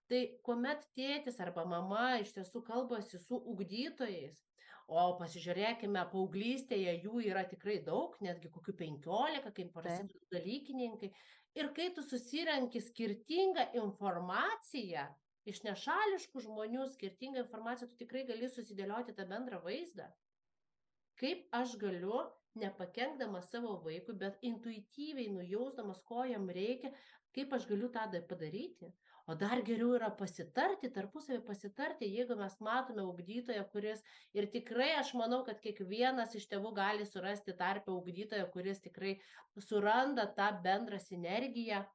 tai 0.09 0.21
kuomet 0.47 0.87
tėtis 0.97 1.37
arba 1.45 1.67
mama 1.69 2.15
iš 2.23 2.33
tiesų 2.39 2.63
kalbasi 2.65 3.21
su 3.21 3.37
ūkdytojais, 3.53 4.41
o 4.89 5.03
pasižiūrėkime, 5.19 6.07
paauglystėje 6.15 6.97
jų 7.03 7.21
yra 7.27 7.45
tikrai 7.53 7.77
daug, 7.85 8.17
netgi 8.25 8.49
kokių 8.57 8.77
penkiolika, 8.81 9.53
kaip 9.53 9.69
prasideda 9.77 10.39
dalykininkai. 10.39 11.13
Ir 11.53 11.69
kai 11.77 11.91
tu 11.93 12.01
susirenki 12.01 12.81
skirtingą 12.81 13.69
informaciją, 13.83 15.05
iš 15.45 15.61
nešališkų 15.69 16.47
žmonių 16.49 16.89
skirtingą 16.97 17.45
informaciją, 17.45 17.93
tu 17.93 18.01
tikrai 18.01 18.25
gali 18.25 18.49
susidėlioti 18.49 19.13
tą 19.13 19.29
bendrą 19.29 19.61
vaizdą 19.61 20.09
kaip 21.19 21.45
aš 21.51 21.77
galiu 21.81 22.21
nepakenkdamas 22.59 23.49
savo 23.49 23.77
vaikui, 23.85 24.15
bet 24.17 24.37
intuityviai 24.45 25.31
nujausdamas, 25.33 26.03
ko 26.05 26.25
jam 26.29 26.49
reikia, 26.53 26.93
kaip 27.33 27.53
aš 27.57 27.65
galiu 27.69 27.89
tą 27.93 28.05
padaryti. 28.29 28.91
O 29.25 29.35
dar 29.39 29.61
geriau 29.63 29.93
yra 29.95 30.09
pasitarti, 30.11 30.89
tarpusavį 30.91 31.45
pasitarti, 31.47 32.09
jeigu 32.11 32.35
mes 32.35 32.57
matome 32.59 33.05
ugdytoją, 33.07 33.63
kuris 33.71 34.01
ir 34.35 34.49
tikrai 34.51 34.89
aš 34.99 35.13
manau, 35.15 35.45
kad 35.47 35.61
kiekvienas 35.63 36.35
iš 36.35 36.49
tėvų 36.51 36.73
gali 36.75 37.07
surasti 37.07 37.55
tarpę 37.55 37.93
ugdytoją, 37.93 38.49
kuris 38.51 38.83
tikrai 38.83 39.13
suranda 39.63 40.27
tą 40.27 40.49
bendrą 40.65 40.99
sinergiją, 40.99 41.85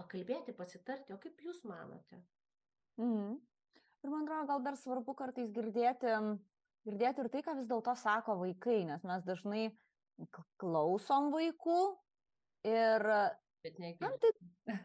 pakalbėti, 0.00 0.56
pasitarti, 0.56 1.12
o 1.12 1.20
kaip 1.20 1.44
jūs 1.44 1.60
manote? 1.68 2.22
Mhm. 2.96 3.36
Ir 4.00 4.08
man 4.08 4.24
atrodo, 4.24 4.46
gal 4.48 4.64
dar 4.64 4.80
svarbu 4.80 5.12
kartais 5.18 5.52
girdėti 5.52 6.16
girdėti 6.86 7.24
ir 7.24 7.30
tai, 7.32 7.42
ką 7.46 7.56
vis 7.58 7.68
dėlto 7.70 7.94
sako 7.98 8.38
vaikai, 8.40 8.82
nes 8.88 9.04
mes 9.06 9.24
dažnai 9.26 9.64
klausom 10.60 11.30
vaikų 11.34 11.80
ir 12.68 13.06
tam, 14.00 14.14
tik, 14.20 14.38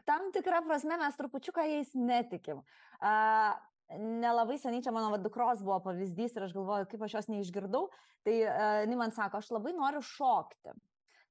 tam 0.07 0.31
tikrą 0.35 0.63
prasme 0.67 0.97
mes 0.99 1.19
trupučiuką 1.19 1.67
jais 1.69 1.93
netikim. 1.95 2.61
Uh, 2.99 3.53
nelabai 3.99 4.57
seniai 4.59 4.83
čia 4.83 4.93
mano 4.95 5.11
va, 5.13 5.21
dukros 5.21 5.63
buvo 5.63 5.79
pavyzdys 5.85 6.35
ir 6.35 6.47
aš 6.47 6.55
galvoju, 6.55 6.89
kaip 6.91 7.05
aš 7.05 7.19
jos 7.19 7.31
neišgirdau, 7.31 7.87
tai 8.25 8.41
uh, 8.47 8.81
jinai 8.83 8.99
man 9.05 9.15
sako, 9.15 9.43
aš 9.43 9.53
labai 9.55 9.75
noriu 9.77 10.03
šokti. 10.03 10.75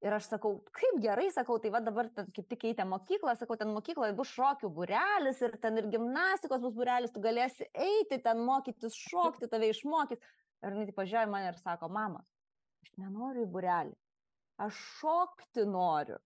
Ir 0.04 0.12
aš 0.12 0.26
sakau, 0.28 0.58
kaip 0.76 0.98
gerai, 1.00 1.30
sakau, 1.32 1.56
tai 1.62 1.70
va 1.72 1.80
dabar 1.80 2.10
kaip 2.12 2.44
tik 2.50 2.58
keitė 2.60 2.84
mokyklą, 2.84 3.32
sakau, 3.40 3.56
ten 3.56 3.70
mokykloje 3.72 4.12
bus 4.18 4.34
šokių 4.36 4.68
burelis 4.76 5.40
ir 5.40 5.54
ten 5.62 5.80
ir 5.80 5.88
gimnastikos 5.94 6.60
bus 6.60 6.74
burelis, 6.76 7.12
tu 7.14 7.22
galėsi 7.24 7.70
eiti 7.72 8.18
ten 8.26 8.42
mokytis 8.44 8.98
šokti, 9.00 9.48
tave 9.48 9.70
išmokyti. 9.72 10.20
Ir 10.64 10.78
jinai 10.78 10.96
pažiūrėjo 10.96 11.30
mane 11.32 11.50
ir 11.52 11.60
sako, 11.60 11.90
mama, 11.92 12.22
aš 12.84 12.94
nenoriu 13.00 13.44
į 13.44 13.50
burelį, 13.52 13.94
aš 14.64 14.80
šokti 15.00 15.66
noriu. 15.68 16.16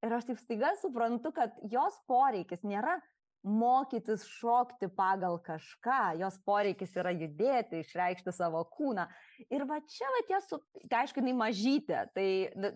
Ir 0.00 0.16
aš 0.16 0.30
taip 0.30 0.40
staiga 0.40 0.72
suprantu, 0.80 1.30
kad 1.36 1.56
jos 1.70 1.98
poreikis 2.08 2.64
nėra 2.64 2.96
mokytis 3.42 4.24
šokti 4.28 4.88
pagal 4.96 5.38
kažką, 5.44 6.18
jos 6.20 6.36
poreikis 6.44 6.92
yra 7.00 7.12
judėti, 7.14 7.80
išreikšti 7.80 8.32
savo 8.36 8.60
kūną. 8.76 9.06
Ir 9.48 9.64
va 9.68 9.80
čia, 9.88 10.08
va 10.12 10.22
ties, 10.28 10.48
tai 10.88 11.02
aišku, 11.04 11.22
jinai 11.22 11.36
mažytė, 11.38 12.02
tai 12.16 12.26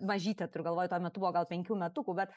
mažytė, 0.05 0.47
turiu 0.49 0.69
galvoje, 0.69 0.89
tuo 0.93 1.01
metu 1.03 1.21
buvo 1.21 1.33
gal 1.37 1.49
penkių 1.49 1.77
metukų, 1.83 2.17
bet, 2.17 2.33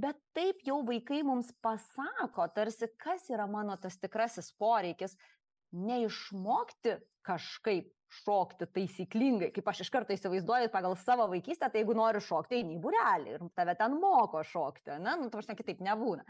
bet 0.00 0.20
taip 0.36 0.64
jau 0.68 0.80
vaikai 0.88 1.20
mums 1.26 1.52
pasako, 1.64 2.48
tarsi 2.56 2.88
kas 3.00 3.28
yra 3.32 3.48
mano 3.50 3.76
tas 3.80 3.98
tikrasis 4.00 4.52
poreikis, 4.60 5.18
neišmokti 5.76 6.96
kažkaip 7.26 7.92
šokti 8.22 8.68
taisyklingai, 8.70 9.50
kaip 9.54 9.68
aš 9.70 9.82
iš 9.84 9.90
karto 9.92 10.14
įsivaizduoju 10.14 10.70
pagal 10.72 10.94
savo 11.00 11.26
vaikystę, 11.32 11.68
tai 11.70 11.82
jeigu 11.82 11.96
nori 11.98 12.22
šokti, 12.22 12.60
eini 12.60 12.76
į 12.76 12.82
burelį 12.84 13.32
ir 13.34 13.46
tave 13.58 13.74
ten 13.78 13.96
moko 14.00 14.42
šokti, 14.46 14.94
ne, 15.02 15.16
nu, 15.20 15.30
tavas 15.32 15.50
kitaip 15.58 15.82
nebūna. 15.84 16.26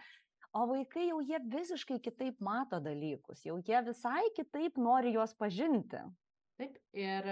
O 0.57 0.65
vaikai 0.71 1.11
jau 1.11 1.19
jie 1.21 1.41
visiškai 1.53 1.99
kitaip 2.01 2.39
mato 2.41 2.79
dalykus, 2.81 3.43
jau 3.45 3.59
jie 3.61 3.83
visai 3.91 4.25
kitaip 4.37 4.79
nori 4.81 5.13
juos 5.13 5.37
pažinti. 5.37 6.01
Taip, 6.57 6.79
ir 6.97 7.27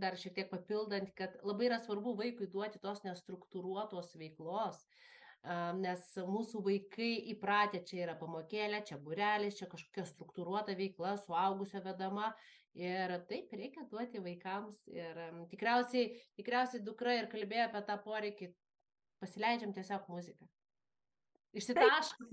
dar 0.00 0.16
šiek 0.16 0.32
tiek 0.38 0.48
papildant, 0.48 1.10
kad 1.18 1.34
labai 1.44 1.68
yra 1.68 1.76
svarbu 1.82 2.14
vaikui 2.16 2.48
duoti 2.48 2.80
tos 2.80 3.02
nestruktūruotos 3.04 4.14
veiklos, 4.16 4.80
nes 5.82 6.06
mūsų 6.16 6.62
vaikai 6.64 7.10
įpratę 7.34 7.82
čia 7.84 8.06
yra 8.06 8.14
pamokėlė, 8.16 8.80
čia 8.88 8.96
burelis, 9.02 9.58
čia 9.60 9.68
kažkokia 9.68 10.06
struktūruota 10.08 10.72
veikla, 10.78 11.18
suaugusio 11.20 11.84
vedama. 11.84 12.32
Ir 12.78 13.14
taip 13.30 13.52
reikia 13.56 13.86
duoti 13.90 14.20
vaikams. 14.22 14.84
Ir 14.92 15.18
um, 15.28 15.42
tikriausiai, 15.50 16.12
tikriausiai 16.38 16.84
dukra 16.84 17.16
ir 17.18 17.30
kalbėjo 17.32 17.68
apie 17.70 17.82
tą 17.88 17.98
poreikį, 18.04 18.52
pasileidžiam 19.22 19.74
tiesiog 19.74 20.06
muziką. 20.12 20.48
Išsitaškom. 21.58 22.28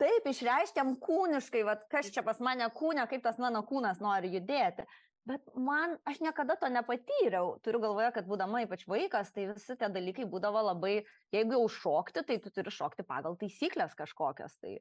Taip, 0.00 0.26
išreiškiam 0.28 0.92
kūniškai, 1.00 1.62
vat, 1.64 1.86
kas 1.92 2.10
čia 2.12 2.22
pas 2.26 2.40
mane 2.44 2.66
kūne, 2.76 3.06
kaip 3.08 3.24
tas 3.24 3.40
mano 3.40 3.62
kūnas 3.66 4.02
nori 4.04 4.28
judėti. 4.34 4.84
Bet 5.24 5.46
man, 5.56 5.96
aš 6.04 6.18
niekada 6.20 6.52
to 6.60 6.68
nepatyriau. 6.68 7.54
Turiu 7.64 7.80
galvoje, 7.80 8.10
kad 8.12 8.26
būdama 8.28 8.60
ypač 8.66 8.84
vaikas, 8.84 9.30
tai 9.32 9.46
visi 9.54 9.76
tie 9.80 9.88
dalykai 9.88 10.26
būdavo 10.28 10.66
labai, 10.66 10.98
jeigu 11.32 11.56
jau 11.56 11.64
šokti, 11.78 12.26
tai 12.28 12.36
tu 12.44 12.52
turi 12.52 12.72
šokti 12.74 13.06
pagal 13.08 13.38
taisyklės 13.40 13.96
kažkokias. 13.96 14.58
Tai 14.60 14.74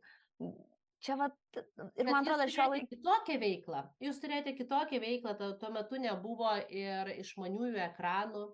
čia 1.04 1.18
vat, 1.20 1.36
ir 2.00 2.08
man 2.08 2.22
atrodo, 2.22 2.48
šio 2.52 2.70
laikų. 2.72 2.90
Kitokią 2.96 3.38
veiklą. 3.42 3.84
Jūs 4.04 4.20
turėjote 4.24 4.56
kitokią 4.58 5.02
veiklą, 5.04 5.36
tuo, 5.62 5.72
metu 5.76 6.00
nebuvo 6.02 6.56
ir 6.72 7.12
išmaniųjų 7.18 7.82
ekranų, 7.90 8.46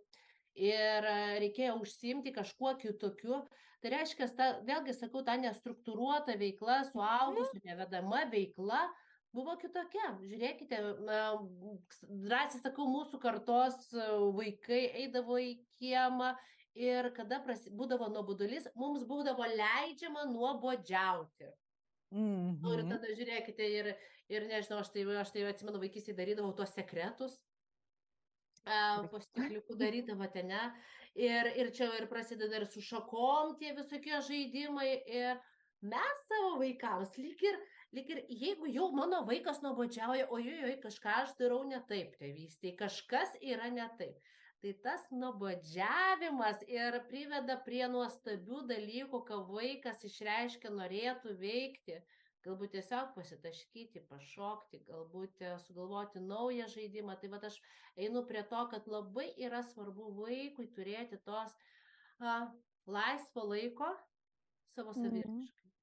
ir 0.59 1.09
reikėjo 1.43 1.77
užsimti 1.83 2.33
kažkuo 2.35 2.75
kitokiu. 2.81 3.43
Tai 3.79 3.91
reiškia, 3.93 4.27
ta, 4.35 4.47
vėlgi 4.67 4.93
sakau, 4.97 5.21
ta 5.23 5.37
nestruktūruota 5.39 6.35
veikla, 6.39 6.81
suaugusių 6.89 7.61
nevedama 7.63 8.25
veikla 8.31 8.81
buvo 9.35 9.55
kitokia. 9.61 10.15
Žiūrėkite, 10.25 10.81
drąsiai 12.03 12.59
sakau, 12.63 12.89
mūsų 12.91 13.21
kartos 13.23 13.87
vaikai 14.35 14.81
eidavo 15.05 15.39
į 15.39 15.53
kiemą 15.77 16.33
ir 16.79 17.11
kada 17.15 17.39
prasi, 17.45 17.71
būdavo 17.75 18.09
nuobodulys, 18.11 18.67
mums 18.75 19.05
būdavo 19.07 19.47
leidžiama 19.53 20.27
nuobodžiauti. 20.33 21.53
Mm 22.11 22.55
-hmm. 22.57 22.73
Ir 22.73 22.89
tada 22.89 23.13
žiūrėkite, 23.13 23.65
ir, 23.79 23.95
ir 24.29 24.47
nežinau, 24.49 24.79
aš 24.81 24.89
tai, 24.89 25.03
aš 25.21 25.31
tai 25.31 25.43
atsimenu, 25.45 25.79
vaikystėje 25.79 26.17
darydavau 26.17 26.53
tuos 26.57 26.73
sekretus, 26.73 27.37
po 29.11 29.19
stikliukų 29.19 29.77
darydavote, 29.77 30.43
ne? 30.43 30.63
Ir, 31.15 31.49
ir 31.57 31.71
čia 31.73 31.89
ir 31.97 32.07
prasideda 32.07 32.59
ir 32.59 32.65
su 32.69 32.81
šakom 32.81 33.57
tie 33.59 33.73
visokie 33.73 34.21
žaidimai. 34.21 35.03
Ir 35.07 35.39
mes 35.81 36.25
savo 36.27 36.57
vaikams, 36.59 37.15
lyg 37.17 37.41
ir, 37.43 37.57
lyg 37.95 38.09
ir 38.09 38.23
jeigu 38.29 38.69
jau 38.69 38.91
mano 38.91 39.23
vaikas 39.25 39.61
nuobodžiauja, 39.61 40.29
ojoj, 40.29 40.77
kažką 40.83 41.15
aš 41.23 41.35
darau 41.39 41.63
ne 41.67 41.81
taip, 41.89 42.15
tėvystėje, 42.19 42.77
kažkas 42.77 43.35
yra 43.41 43.69
ne 43.73 43.89
taip. 43.97 44.17
Tai 44.59 44.71
tas 44.83 45.05
nuobodžiavimas 45.15 46.65
ir 46.67 46.97
priveda 47.07 47.55
prie 47.63 47.85
nuostabių 47.87 48.65
dalykų, 48.67 49.21
ką 49.29 49.37
vaikas 49.47 50.03
išreiškia 50.09 50.71
norėtų 50.75 51.37
veikti 51.39 52.01
galbūt 52.45 52.73
tiesiog 52.75 53.13
pasitaškyti, 53.15 54.03
pašokti, 54.09 54.81
galbūt 54.87 55.43
e, 55.43 55.53
sugalvoti 55.65 56.21
naują 56.23 56.67
žaidimą. 56.71 57.17
Tai 57.19 57.31
va 57.33 57.41
aš 57.49 57.59
einu 57.99 58.23
prie 58.27 58.43
to, 58.51 58.61
kad 58.71 58.87
labai 58.87 59.29
yra 59.37 59.61
svarbu 59.71 60.11
vaikui 60.21 60.69
turėti 60.75 61.19
tos 61.27 61.55
a, 62.19 62.51
laisvo 62.87 63.45
laiko 63.51 63.91
savo 64.75 64.93
mhm. 64.95 65.03
saviraiškai. 65.03 65.65
Mm. 65.65 65.75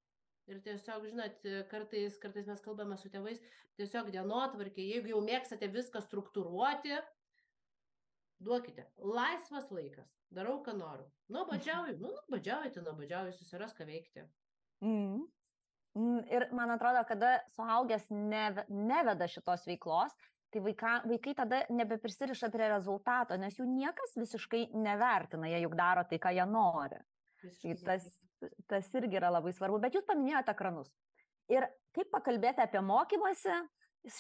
Ir 0.47 0.61
tiesiog, 0.63 1.09
žinot, 1.11 1.47
kartais, 1.73 2.17
kartais 2.23 2.47
mes 2.47 2.61
kalbame 2.63 2.95
su 3.01 3.11
tėvais, 3.11 3.41
tiesiog 3.81 4.13
dienotvarkė, 4.15 4.85
jeigu 4.93 5.11
jau 5.11 5.23
mėgstate 5.27 5.67
viską 5.75 6.05
struktūruoti, 6.05 7.01
duokite. 8.43 8.87
Laisvas 8.99 9.71
laikas, 9.73 10.09
darau, 10.35 10.59
ką 10.65 10.75
noriu. 10.77 11.07
Nuobodžiauju, 11.33 11.97
nu, 12.01 12.13
nuobodžiauju, 12.13 12.73
tai 12.75 12.85
nuobodžiauju, 12.85 13.35
susiras 13.37 13.75
ką 13.77 13.87
veikti. 13.89 14.27
Mm. 14.85 15.25
Ir 16.29 16.49
man 16.53 16.75
atrodo, 16.75 17.01
kada 17.09 17.39
suaugęs 17.55 18.11
neve, 18.13 18.67
neveda 18.69 19.29
šitos 19.33 19.65
veiklos, 19.65 20.13
tai 20.53 20.61
vaika, 20.61 20.99
vaikai 21.09 21.33
tada 21.39 21.63
nebeprisiriša 21.73 22.51
prie 22.53 22.69
rezultato, 22.69 23.39
nes 23.41 23.57
jų 23.57 23.65
niekas 23.71 24.13
visiškai 24.21 24.67
nevertina, 24.77 25.49
jie 25.49 25.63
juk 25.65 25.77
daro 25.79 26.05
tai, 26.09 26.21
ką 26.21 26.35
jie 26.37 26.45
nori. 26.51 27.01
Tai 27.63 27.75
tas, 27.87 28.07
tas 28.69 28.93
irgi 28.99 29.17
yra 29.17 29.31
labai 29.33 29.55
svarbu, 29.57 29.81
bet 29.81 29.97
jūs 29.97 30.05
paminėjote 30.09 30.53
ekranus. 30.53 30.93
Ir 31.53 31.65
kaip 31.97 32.11
pakalbėti 32.13 32.65
apie 32.65 32.83
mokymasi 32.83 33.57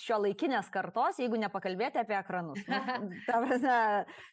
šio 0.01 0.18
laikinės 0.24 0.68
kartos, 0.74 1.20
jeigu 1.22 1.39
nepakalbėti 1.41 2.01
apie 2.03 2.16
ekranus. 2.18 2.62
Nu, 2.66 3.11
prasme, 3.26 3.78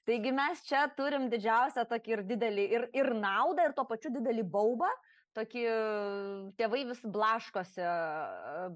taigi 0.08 0.34
mes 0.36 0.62
čia 0.68 0.86
turim 0.98 1.30
didžiausią 1.32 1.86
tokį 1.90 2.16
ir 2.16 2.24
didelį 2.30 2.68
ir, 2.78 2.86
ir 2.96 3.12
naudą, 3.18 3.68
ir 3.68 3.76
tuo 3.78 3.86
pačiu 3.90 4.14
didelį 4.14 4.46
baubą, 4.54 4.90
tokį 5.38 5.66
tėvai 6.60 6.84
vis 6.92 7.02
blaškosi, 7.16 7.88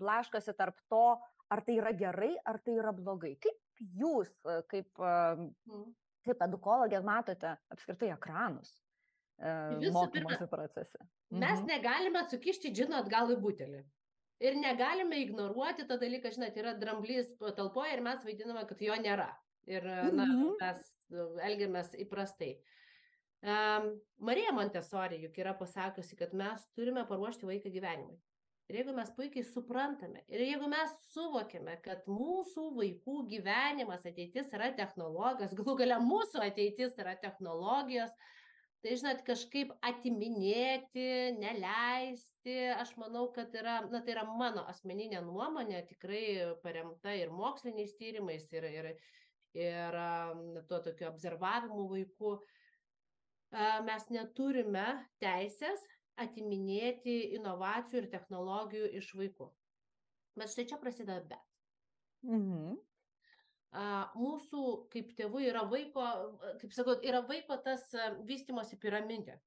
blaškosi 0.02 0.58
tarp 0.58 0.80
to, 0.92 1.06
ar 1.54 1.64
tai 1.66 1.78
yra 1.78 1.94
gerai, 1.98 2.34
ar 2.46 2.60
tai 2.64 2.80
yra 2.80 2.94
blogai. 2.96 3.36
Kaip 3.44 3.86
jūs, 4.02 4.34
kaip, 4.72 4.90
mm. 4.98 5.88
kaip 6.28 6.44
edukologė, 6.50 7.02
matote 7.06 7.56
apskritai 7.74 8.12
ekranus 8.16 8.74
Visų 9.38 9.94
mokymosi 9.94 10.48
procese? 10.50 11.04
Mes 11.30 11.60
mhm. 11.60 11.68
negalime 11.70 12.24
sukišti 12.32 12.72
džino 12.74 12.98
atgal 13.04 13.30
į 13.34 13.38
butelį. 13.44 13.84
Ir 14.44 14.58
negalime 14.60 15.18
ignoruoti 15.24 15.88
tą 15.90 15.98
dalyką, 15.98 16.30
žinot, 16.36 16.58
yra 16.62 16.76
dramblys 16.78 17.32
patalpoje 17.40 17.96
ir 17.96 18.04
mes 18.06 18.26
vaidiname, 18.26 18.66
kad 18.70 18.82
jo 18.86 18.98
nėra. 19.02 19.32
Ir 19.68 19.84
na, 20.14 20.26
mhm. 20.26 20.52
mes 20.62 20.84
elgiamės 21.44 21.96
įprastai. 22.00 22.54
Uh, 22.58 22.76
Um, 23.42 23.92
Marija 24.18 24.52
Montesori 24.52 25.20
juk 25.22 25.36
yra 25.38 25.54
pasakusi, 25.54 26.16
kad 26.18 26.32
mes 26.34 26.64
turime 26.74 27.04
paruošti 27.06 27.46
vaiką 27.46 27.70
gyvenimui. 27.70 28.18
Ir 28.68 28.80
jeigu 28.80 28.96
mes 28.98 29.12
puikiai 29.16 29.46
suprantame, 29.46 30.24
ir 30.28 30.42
jeigu 30.42 30.68
mes 30.68 30.96
suvokiame, 31.14 31.76
kad 31.86 32.02
mūsų 32.10 32.66
vaikų 32.80 33.22
gyvenimas 33.30 34.08
ateitis 34.10 34.50
yra 34.58 34.72
technologijos, 34.76 35.54
galų 35.56 35.78
galia 35.84 36.00
mūsų 36.04 36.42
ateitis 36.48 36.98
yra 37.00 37.14
technologijos, 37.22 38.12
tai 38.88 38.96
žinot, 38.96 39.22
kažkaip 39.28 39.72
atiminėti, 39.84 41.08
neleisti, 41.42 42.56
aš 42.72 42.94
manau, 42.96 43.26
kad 43.36 43.52
yra, 43.60 43.82
na 43.92 44.00
tai 44.00 44.14
yra 44.14 44.24
mano 44.30 44.64
asmeninė 44.72 45.20
nuomonė, 45.26 45.82
tikrai 45.90 46.22
paremta 46.64 47.12
ir 47.12 47.34
moksliniais 47.36 47.98
tyrimais, 48.00 48.46
ir, 48.56 48.68
ir, 48.72 48.88
ir 49.60 50.00
tuo 50.70 50.80
tokiu 50.86 51.10
observavimu 51.10 51.90
vaikų. 51.92 52.34
Mes 53.88 54.08
neturime 54.12 54.88
teisės 55.20 55.84
atiminėti 56.24 57.20
inovacijų 57.36 58.06
ir 58.06 58.12
technologijų 58.16 58.92
iš 59.02 59.12
vaikų. 59.20 59.52
Bet 60.40 60.54
štai 60.54 60.70
čia 60.72 60.80
prasideda 60.80 61.28
bet. 61.28 61.44
Mhm. 62.24 62.78
Mūsų 64.18 64.64
kaip 64.94 65.12
tėvų 65.18 65.44
yra 65.50 65.64
vaiko, 65.70 66.06
kaip 66.62 66.74
sakau, 66.74 66.98
yra 67.06 67.22
vaiko 67.28 67.60
tas 67.62 67.84
vystimosi 68.26 68.80
piramidė. 68.82 69.38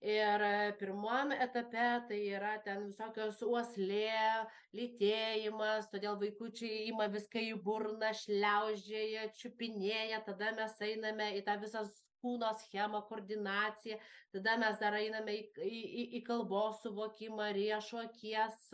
Ir 0.00 0.42
pirmam 0.80 1.32
etape 1.34 1.88
tai 2.08 2.18
yra 2.32 2.54
ten 2.64 2.86
visokios 2.86 3.42
uoslė, 3.44 4.46
lytėjimas, 4.72 5.90
todėl 5.92 6.16
vaikučiai 6.22 6.86
ima 6.88 7.08
viską 7.12 7.42
į 7.50 7.58
burną, 7.66 8.14
šliaužėja, 8.22 9.26
čiupinėja, 9.36 10.22
tada 10.24 10.54
mes 10.56 10.80
einame 10.86 11.34
į 11.36 11.44
tą 11.44 11.58
visą 11.60 11.84
kūno 12.24 12.54
schemą, 12.62 13.02
koordinaciją, 13.10 13.98
tada 14.32 14.56
mes 14.62 14.80
dar 14.80 14.96
einame 14.96 15.36
į, 15.36 15.44
į, 15.68 16.06
į 16.16 16.24
kalbos 16.24 16.80
suvokimą, 16.86 17.52
riešo 17.56 18.00
akies 18.06 18.72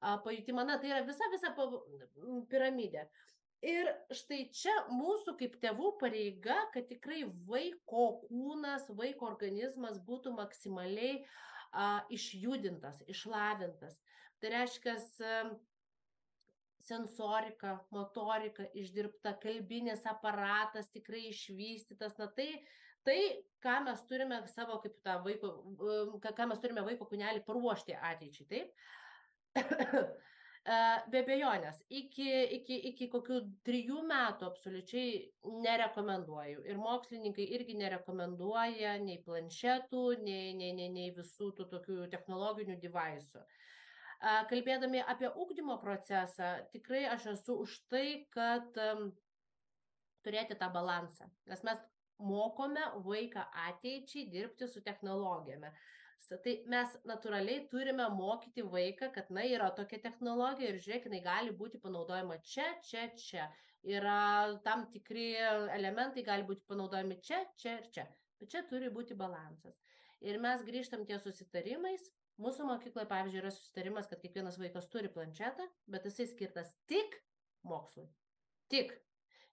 pajutimą, 0.00 0.68
na 0.68 0.76
tai 0.76 0.92
yra 0.92 1.02
visa, 1.08 1.32
visa 1.32 1.54
piramidė. 2.52 3.08
Ir 3.60 3.90
štai 4.16 4.46
čia 4.56 4.72
mūsų 4.88 5.34
kaip 5.40 5.58
tėvų 5.60 5.92
pareiga, 6.00 6.56
kad 6.72 6.86
tikrai 6.88 7.26
vaiko 7.48 8.06
kūnas, 8.22 8.86
vaiko 8.96 9.26
organizmas 9.28 9.98
būtų 10.06 10.32
maksimaliai 10.38 11.18
a, 11.72 12.00
išjudintas, 12.08 13.02
išlavintas. 13.12 13.98
Tai 14.40 14.52
reiškia, 14.54 14.94
sensorika, 16.88 17.74
motorika 17.92 18.64
išdirbta, 18.72 19.34
kalbinis 19.42 20.06
aparatas 20.08 20.88
tikrai 20.94 21.26
išvystytas. 21.28 22.16
Na 22.16 22.30
tai, 22.32 22.48
tai 23.04 23.18
ką 23.60 23.76
mes 23.90 24.00
turime 24.08 24.40
savo 24.54 24.80
kaip 24.80 24.96
tą 25.04 25.18
vaiko, 25.26 25.52
ką 26.24 26.48
mes 26.48 26.64
turime 26.64 26.84
vaiko 26.88 27.04
kūnelį 27.12 27.44
paruošti 27.44 28.00
ateičiai, 28.00 28.48
taip? 28.54 28.72
Be 30.64 31.22
abejonės, 31.22 31.78
iki, 31.88 32.26
iki, 32.58 32.76
iki 32.90 33.06
kokių 33.08 33.38
trijų 33.64 34.02
metų 34.04 34.44
absoliučiai 34.50 35.14
nerekomenduoju. 35.64 36.60
Ir 36.68 36.76
mokslininkai 36.76 37.46
irgi 37.56 37.78
nerekomenduoja 37.80 38.98
nei 39.00 39.22
planšetų, 39.24 40.02
nei, 40.20 40.52
nei, 40.58 40.74
nei, 40.76 40.90
nei 40.92 41.14
visų 41.16 41.48
tų 41.56 41.66
tokių 41.72 41.96
technologinių 42.12 42.76
devaisų. 42.82 43.40
Kalbėdami 44.50 45.00
apie 45.08 45.30
ūkdymo 45.32 45.78
procesą, 45.80 46.52
tikrai 46.74 47.06
aš 47.08 47.30
esu 47.38 47.56
už 47.64 47.78
tai, 47.88 48.26
kad 48.36 48.76
turėti 50.20 50.58
tą 50.60 50.68
balansą, 50.74 51.30
nes 51.48 51.64
mes 51.64 51.80
mokome 52.20 52.84
vaiką 53.06 53.46
ateičiai 53.64 54.28
dirbti 54.28 54.68
su 54.68 54.84
technologijomis. 54.84 55.72
Tai 56.28 56.52
mes 56.70 56.92
natūraliai 57.08 57.64
turime 57.72 58.04
mokyti 58.14 58.62
vaiką, 58.62 59.08
kad 59.14 59.30
na 59.34 59.42
yra 59.48 59.70
tokia 59.74 59.98
technologija 60.04 60.70
ir 60.70 60.78
žiūrėk, 60.84 61.08
jinai 61.08 61.22
gali 61.24 61.54
būti 61.56 61.80
panaudojama 61.82 62.36
čia, 62.46 62.66
čia, 62.86 63.08
čia. 63.18 63.48
Yra 63.88 64.60
tam 64.66 64.84
tikri 64.92 65.32
elementai 65.74 66.22
gali 66.26 66.44
būti 66.46 66.66
panaudojami 66.68 67.16
čia, 67.24 67.40
čia 67.56 67.78
ir 67.80 67.88
čia. 67.94 68.06
Bet 68.40 68.52
čia 68.52 68.62
turi 68.68 68.92
būti 68.92 69.16
balansas. 69.16 69.80
Ir 70.20 70.38
mes 70.40 70.62
grįžtam 70.64 71.06
ties 71.08 71.24
susitarimais. 71.24 72.06
Mūsų 72.40 72.64
mokykloje, 72.68 73.08
pavyzdžiui, 73.08 73.40
yra 73.42 73.50
susitarimas, 73.52 74.06
kad 74.08 74.20
kiekvienas 74.22 74.56
vaikas 74.60 74.88
turi 74.92 75.10
planšetą, 75.12 75.66
bet 75.92 76.06
jisai 76.08 76.28
skirtas 76.30 76.72
tik 76.88 77.18
mokslui. 77.68 78.06
Tik. 78.72 78.94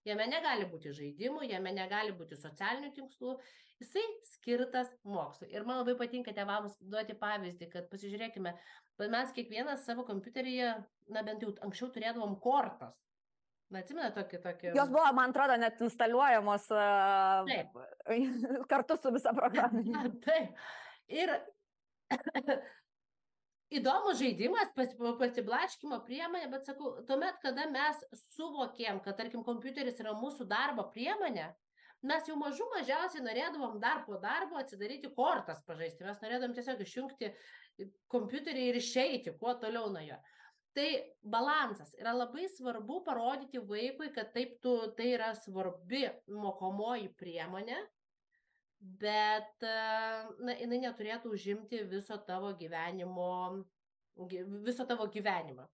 Jame 0.08 0.28
negali 0.32 0.68
būti 0.72 0.94
žaidimų, 0.96 1.48
jame 1.52 1.74
negali 1.76 2.14
būti 2.16 2.38
socialinių 2.40 2.94
tikslų, 2.96 3.34
jisai 3.82 4.04
skirtas 4.30 4.92
mokslui. 5.04 5.50
Ir 5.52 5.66
man 5.68 5.82
labai 5.82 5.98
patinka 6.00 6.32
tėvams 6.36 6.78
duoti 6.80 7.18
pavyzdį, 7.20 7.68
kad 7.74 7.90
pasižiūrėkime, 7.92 8.54
mes 9.04 9.36
kiekvienas 9.36 9.84
savo 9.86 10.08
kompiuteryje, 10.08 10.72
na 11.14 11.26
bent 11.28 11.44
jau 11.44 11.52
anksčiau 11.66 11.92
turėdavom 11.96 12.40
kortas. 12.44 12.96
Na, 13.68 13.82
atsimena 13.84 14.14
tokį, 14.16 14.40
tokį. 14.46 14.72
Jos 14.78 14.92
buvo, 14.94 15.08
man 15.16 15.34
atrodo, 15.34 15.58
net 15.60 15.82
instaliuojamos 15.84 16.70
uh, 16.72 17.50
Taip. 17.50 17.74
kartu 18.72 18.96
su 19.02 19.12
visa 19.12 19.34
programa. 19.36 19.84
Taip. 20.28 20.56
Ir 21.12 21.34
įdomus 23.74 24.20
žaidimas, 24.22 24.72
pasiblaškimo 24.76 26.00
priemonė, 26.08 26.48
bet 26.52 26.68
sakau, 26.68 26.94
tuomet, 27.08 27.40
kada 27.44 27.68
mes 27.72 28.04
suvokėm, 28.36 29.02
kad, 29.06 29.18
tarkim, 29.20 29.44
kompiuteris 29.48 30.00
yra 30.04 30.16
mūsų 30.18 30.48
darbo 30.50 30.88
priemonė, 30.94 31.50
mes 32.08 32.30
jau 32.30 32.38
mažų 32.40 32.70
mažiausiai 32.76 33.26
norėdavom 33.26 33.80
dar 33.84 34.04
po 34.06 34.20
darbo 34.22 34.60
atsidaryti 34.62 35.12
kortas 35.18 35.64
pažaisti, 35.68 36.06
mes 36.08 36.22
norėdavom 36.24 36.56
tiesiog 36.56 36.82
išjungti 36.86 37.32
kompiuterį 38.14 38.70
ir 38.72 38.80
išeiti, 38.80 39.36
kuo 39.42 39.58
toliau 39.60 39.92
nuo 39.92 40.04
jo. 40.06 40.18
Tai 40.78 40.88
balansas 41.26 41.96
yra 41.98 42.14
labai 42.14 42.46
svarbu 42.54 43.02
parodyti 43.06 43.58
vaikui, 43.66 44.12
kad 44.14 44.30
taip 44.36 44.60
tu, 44.62 44.76
tai 44.98 45.10
yra 45.16 45.32
svarbi 45.36 46.04
mokomoji 46.30 47.10
priemonė, 47.18 47.80
bet 48.80 49.64
na, 49.64 50.54
jinai 50.54 50.80
neturėtų 50.84 51.34
užimti 51.34 51.82
viso 51.90 52.18
tavo 52.28 52.54
gyvenimo, 52.60 53.64
viso 54.66 54.86
tavo 54.90 55.08
gyvenimą. 55.14 55.68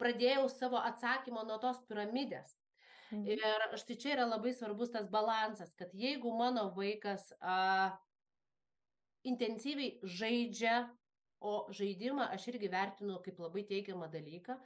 Pradėjau 0.00 0.48
savo 0.50 0.80
atsakymą 0.82 1.44
nuo 1.46 1.58
tos 1.62 1.78
piramidės. 1.88 2.56
Mhm. 3.12 3.26
Ir 3.30 3.78
štai 3.78 3.96
čia 4.00 4.14
yra 4.16 4.24
labai 4.26 4.54
svarbus 4.56 4.90
tas 4.94 5.06
balansas, 5.10 5.74
kad 5.78 5.92
jeigu 5.94 6.32
mano 6.34 6.70
vaikas 6.74 7.28
a, 7.40 7.92
intensyviai 9.28 10.00
žaidžia, 10.02 10.84
o 11.44 11.66
žaidimą 11.76 12.30
aš 12.32 12.48
irgi 12.54 12.70
vertinu 12.72 13.18
kaip 13.24 13.38
labai 13.38 13.66
teigiamą 13.68 14.08
dalyką, 14.12 14.56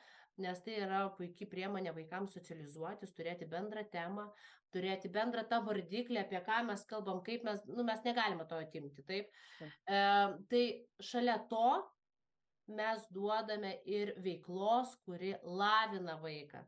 nes 0.43 0.63
tai 0.65 0.79
yra 0.85 1.03
puikiai 1.17 1.51
priemonė 1.51 1.93
vaikams 1.97 2.37
socializuotis, 2.39 3.15
turėti 3.17 3.49
bendrą 3.51 3.85
temą, 3.93 4.29
turėti 4.75 5.11
bendrą 5.13 5.45
tą 5.51 5.61
vardiklį, 5.67 6.21
apie 6.23 6.41
ką 6.47 6.63
mes 6.69 6.85
kalbam, 6.89 7.23
kaip 7.27 7.47
mes, 7.47 7.63
nu, 7.71 7.85
mes 7.87 8.03
negalime 8.05 8.47
to 8.49 8.59
atimti, 8.63 9.05
taip. 9.09 9.31
E, 9.63 10.03
tai 10.51 10.65
šalia 11.11 11.39
to 11.51 11.71
mes 12.69 13.07
duodame 13.15 13.79
ir 13.89 14.13
veiklos, 14.25 14.95
kuri 15.07 15.35
lavina 15.43 16.19
vaiką. 16.23 16.63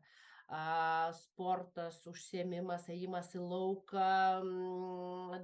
Sportas, 1.15 2.01
užsiemimas, 2.11 2.89
ėjimas 2.91 3.29
į 3.37 3.43
lauką, 3.43 4.09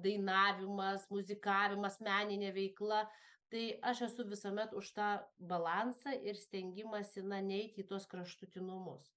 dainavimas, 0.03 1.08
muzikavimas, 1.14 2.01
meninė 2.03 2.51
veikla. 2.55 3.05
Tai 3.47 3.64
aš 3.88 4.01
esu 4.10 4.26
visuomet 4.28 4.74
už 4.76 4.89
tą 4.97 5.12
balansą 5.39 6.18
ir 6.28 6.36
stengimąsi, 6.36 7.24
na, 7.24 7.39
neiti 7.39 7.86
į 7.86 7.88
tuos 7.93 8.10
kraštutinumus 8.12 9.08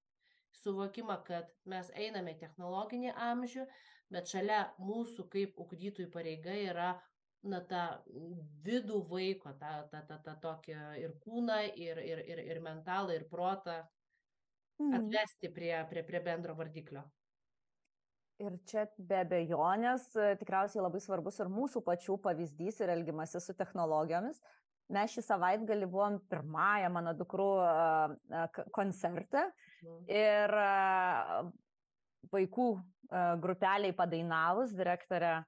suvokimą, 0.62 1.16
kad 1.26 1.50
mes 1.68 1.90
einame 1.96 2.34
technologinį 2.40 3.14
amžių, 3.30 3.66
bet 4.12 4.30
šalia 4.32 4.64
mūsų 4.82 5.26
kaip 5.32 5.58
ugdytojų 5.62 6.10
pareiga 6.12 6.54
yra 6.54 6.90
na, 7.42 7.60
tą 7.64 7.84
vidų 8.66 9.00
vaiko, 9.10 9.54
tą, 9.60 9.72
tą, 9.92 10.02
tą, 10.08 10.18
tą 10.26 10.36
tokį 10.44 10.76
ir 11.04 11.14
kūną, 11.24 11.60
ir, 11.86 12.02
ir, 12.04 12.22
ir, 12.34 12.44
ir 12.52 12.62
mentalą, 12.64 13.16
ir 13.16 13.26
protą. 13.30 13.80
Atvesti 14.98 15.50
prie, 15.54 15.74
prie, 15.90 16.04
prie 16.06 16.20
bendro 16.24 16.54
vardiklio. 16.58 17.04
Ir 18.40 18.56
čia 18.64 18.86
be 18.96 19.18
abejonės 19.20 20.06
tikriausiai 20.40 20.80
labai 20.80 21.02
svarbus 21.04 21.40
ir 21.42 21.50
mūsų 21.52 21.82
pačių 21.84 22.16
pavyzdys 22.24 22.80
ir 22.80 22.92
elgimasis 22.94 23.50
su 23.50 23.54
technologijomis, 23.56 24.40
mes 24.90 25.12
šį 25.12 25.24
savaitgalį 25.26 25.88
buvom 25.90 26.16
pirmąją 26.30 26.88
mano 26.94 27.12
dukrų 27.18 27.50
koncerte 28.72 29.44
mhm. 29.44 30.00
ir 30.08 30.56
vaikų 32.32 32.68
grupeliai 33.44 33.92
padainavus 33.96 34.72
direktorė 34.78 35.40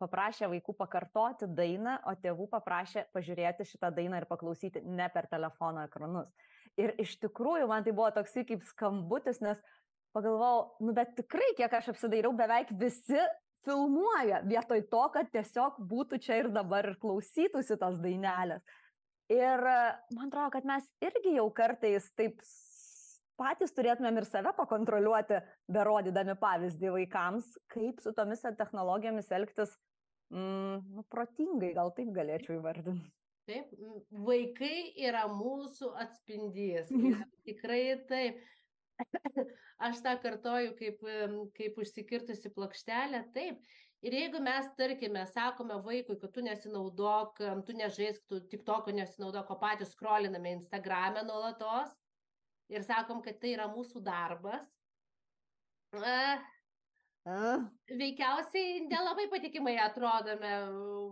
paprašė 0.00 0.48
vaikų 0.50 0.74
pakartoti 0.76 1.46
dainą, 1.56 1.96
o 2.10 2.14
tėvų 2.20 2.48
paprašė 2.52 3.06
pažiūrėti 3.14 3.66
šitą 3.68 3.92
dainą 3.94 4.20
ir 4.20 4.26
paklausyti 4.28 4.82
ne 4.84 5.06
per 5.14 5.28
telefono 5.30 5.84
ekranus. 5.86 6.28
Ir 6.80 6.92
iš 7.00 7.16
tikrųjų 7.22 7.68
man 7.70 7.84
tai 7.86 7.94
buvo 7.96 8.10
toksai 8.12 8.44
kaip 8.48 8.64
skambutis, 8.68 9.40
nes 9.44 9.60
pagalvojau, 10.16 10.76
nu 10.84 10.92
bet 10.96 11.14
tikrai, 11.16 11.52
kiek 11.56 11.72
aš 11.72 11.92
apsidairiau, 11.94 12.34
beveik 12.36 12.72
visi 12.80 13.20
filmuoja 13.66 14.42
vietoj 14.46 14.84
to, 14.92 15.02
kad 15.14 15.30
tiesiog 15.32 15.80
būtų 15.90 16.20
čia 16.22 16.40
ir 16.42 16.50
dabar 16.54 16.92
ir 16.92 16.98
klausytųsi 17.02 17.78
tos 17.80 17.98
dainelės. 18.02 18.62
Ir 19.32 19.62
man 20.14 20.28
atrodo, 20.28 20.52
kad 20.54 20.68
mes 20.68 20.86
irgi 21.02 21.34
jau 21.34 21.48
kartais 21.54 22.06
taip 22.18 22.38
patys 23.36 23.74
turėtumėm 23.76 24.20
ir 24.20 24.28
save 24.28 24.52
pakontroliuoti, 24.56 25.40
berodydami 25.72 26.36
pavyzdį 26.40 26.92
vaikams, 26.94 27.50
kaip 27.72 28.00
su 28.04 28.14
tomis 28.16 28.44
technologijomis 28.46 29.32
elgtis 29.34 29.74
mm, 30.32 30.86
nu, 30.96 31.04
protingai, 31.12 31.74
gal 31.76 31.92
taip 31.96 32.14
galėčiau 32.16 32.60
įvardinti. 32.60 33.10
Taip, 33.46 33.70
vaikai 34.26 34.90
yra 35.06 35.26
mūsų 35.30 35.92
atspindys. 36.02 36.90
Tikrai 37.46 37.82
taip. 38.10 38.42
Aš 39.86 40.00
tą 40.02 40.14
kartoju 40.22 40.72
kaip, 40.78 41.02
kaip 41.54 41.82
užsikirtusi 41.82 42.50
plokštelė. 42.54 43.26
Taip, 43.34 43.60
Ir 44.04 44.14
jeigu 44.14 44.38
mes, 44.44 44.66
tarkime, 44.78 45.22
sakome 45.32 45.78
vaikui, 45.82 46.18
kad 46.20 46.30
tu 46.30 46.42
nesinaudok, 46.44 47.40
tu 47.66 47.74
nežaisk, 47.74 48.20
tu 48.28 48.38
tik 48.52 48.60
toko 48.66 48.92
nesinaudok, 48.94 49.48
o 49.50 49.56
patys 49.58 49.94
skroliname 49.96 50.52
Instagram'e 50.58 51.24
nuolatos 51.26 51.94
ir 52.70 52.84
sakom, 52.86 53.22
kad 53.24 53.40
tai 53.40 53.54
yra 53.56 53.66
mūsų 53.72 54.04
darbas, 54.06 54.68
uh. 55.96 56.44
Veikiausiai 57.26 58.86
nelabai 58.86 59.26
patikimai 59.30 59.76
atrodome 59.82 60.52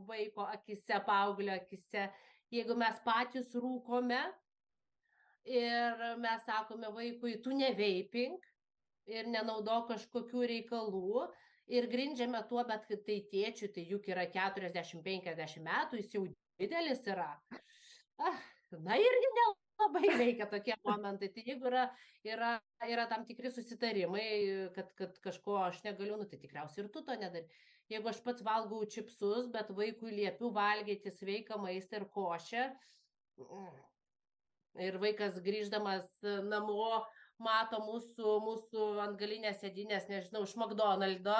vaiko 0.06 0.46
akise, 0.46 1.00
paauglio 1.06 1.56
akise, 1.58 2.08
jeigu 2.54 2.76
mes 2.78 3.00
patys 3.06 3.50
rūkome 3.58 4.20
ir 5.50 6.04
mes 6.22 6.44
sakome 6.46 6.92
vaikui, 6.94 7.40
tu 7.42 7.56
neveipink 7.56 8.46
ir 9.10 9.26
nenaudok 9.28 9.90
kažkokių 9.90 10.46
reikalų, 10.52 11.26
ir 11.74 11.90
grindžiame 11.90 12.44
tuo, 12.48 12.62
bet 12.68 12.86
tai 13.08 13.18
tėčiui, 13.32 13.72
tai 13.74 13.84
juk 13.90 14.08
yra 14.12 14.28
40-50 14.30 15.66
metų, 15.66 16.00
jis 16.00 16.14
jau 16.14 16.24
didelis 16.60 17.04
yra. 17.10 17.32
Ah, 18.22 18.40
na 18.86 18.94
irgi 19.02 19.30
nelabai 19.34 19.63
veikia 20.18 20.46
tokie 20.50 20.74
momentai. 20.84 21.30
Tai 21.34 21.44
jeigu 21.46 21.68
yra, 21.70 21.84
yra, 22.26 22.50
yra 22.88 23.06
tam 23.10 23.24
tikri 23.28 23.50
susitarimai, 23.52 24.26
kad, 24.74 24.92
kad 24.98 25.18
kažko 25.24 25.58
aš 25.66 25.82
negaliu, 25.86 26.18
nu, 26.20 26.28
tai 26.30 26.38
tikriausiai 26.42 26.84
ir 26.84 26.92
tu 26.92 27.02
to 27.04 27.16
nedari. 27.20 27.48
Jeigu 27.92 28.08
aš 28.08 28.22
pats 28.24 28.44
valgau 28.44 28.84
čipsus, 28.88 29.50
bet 29.52 29.72
vaikui 29.76 30.14
liepiu 30.14 30.50
valgyti 30.54 31.12
sveiką 31.12 31.58
maistą 31.60 32.00
ir 32.00 32.06
košę, 32.14 32.64
ir 34.86 34.96
vaikas 35.02 35.36
grįždamas 35.44 36.08
namo 36.48 37.04
mato 37.42 37.82
mūsų, 37.82 38.38
mūsų 38.46 38.88
ant 39.04 39.20
galinės 39.20 39.60
sėdinės, 39.60 40.08
nežinau, 40.08 40.44
iš 40.46 40.54
McDonald'o 40.56 41.38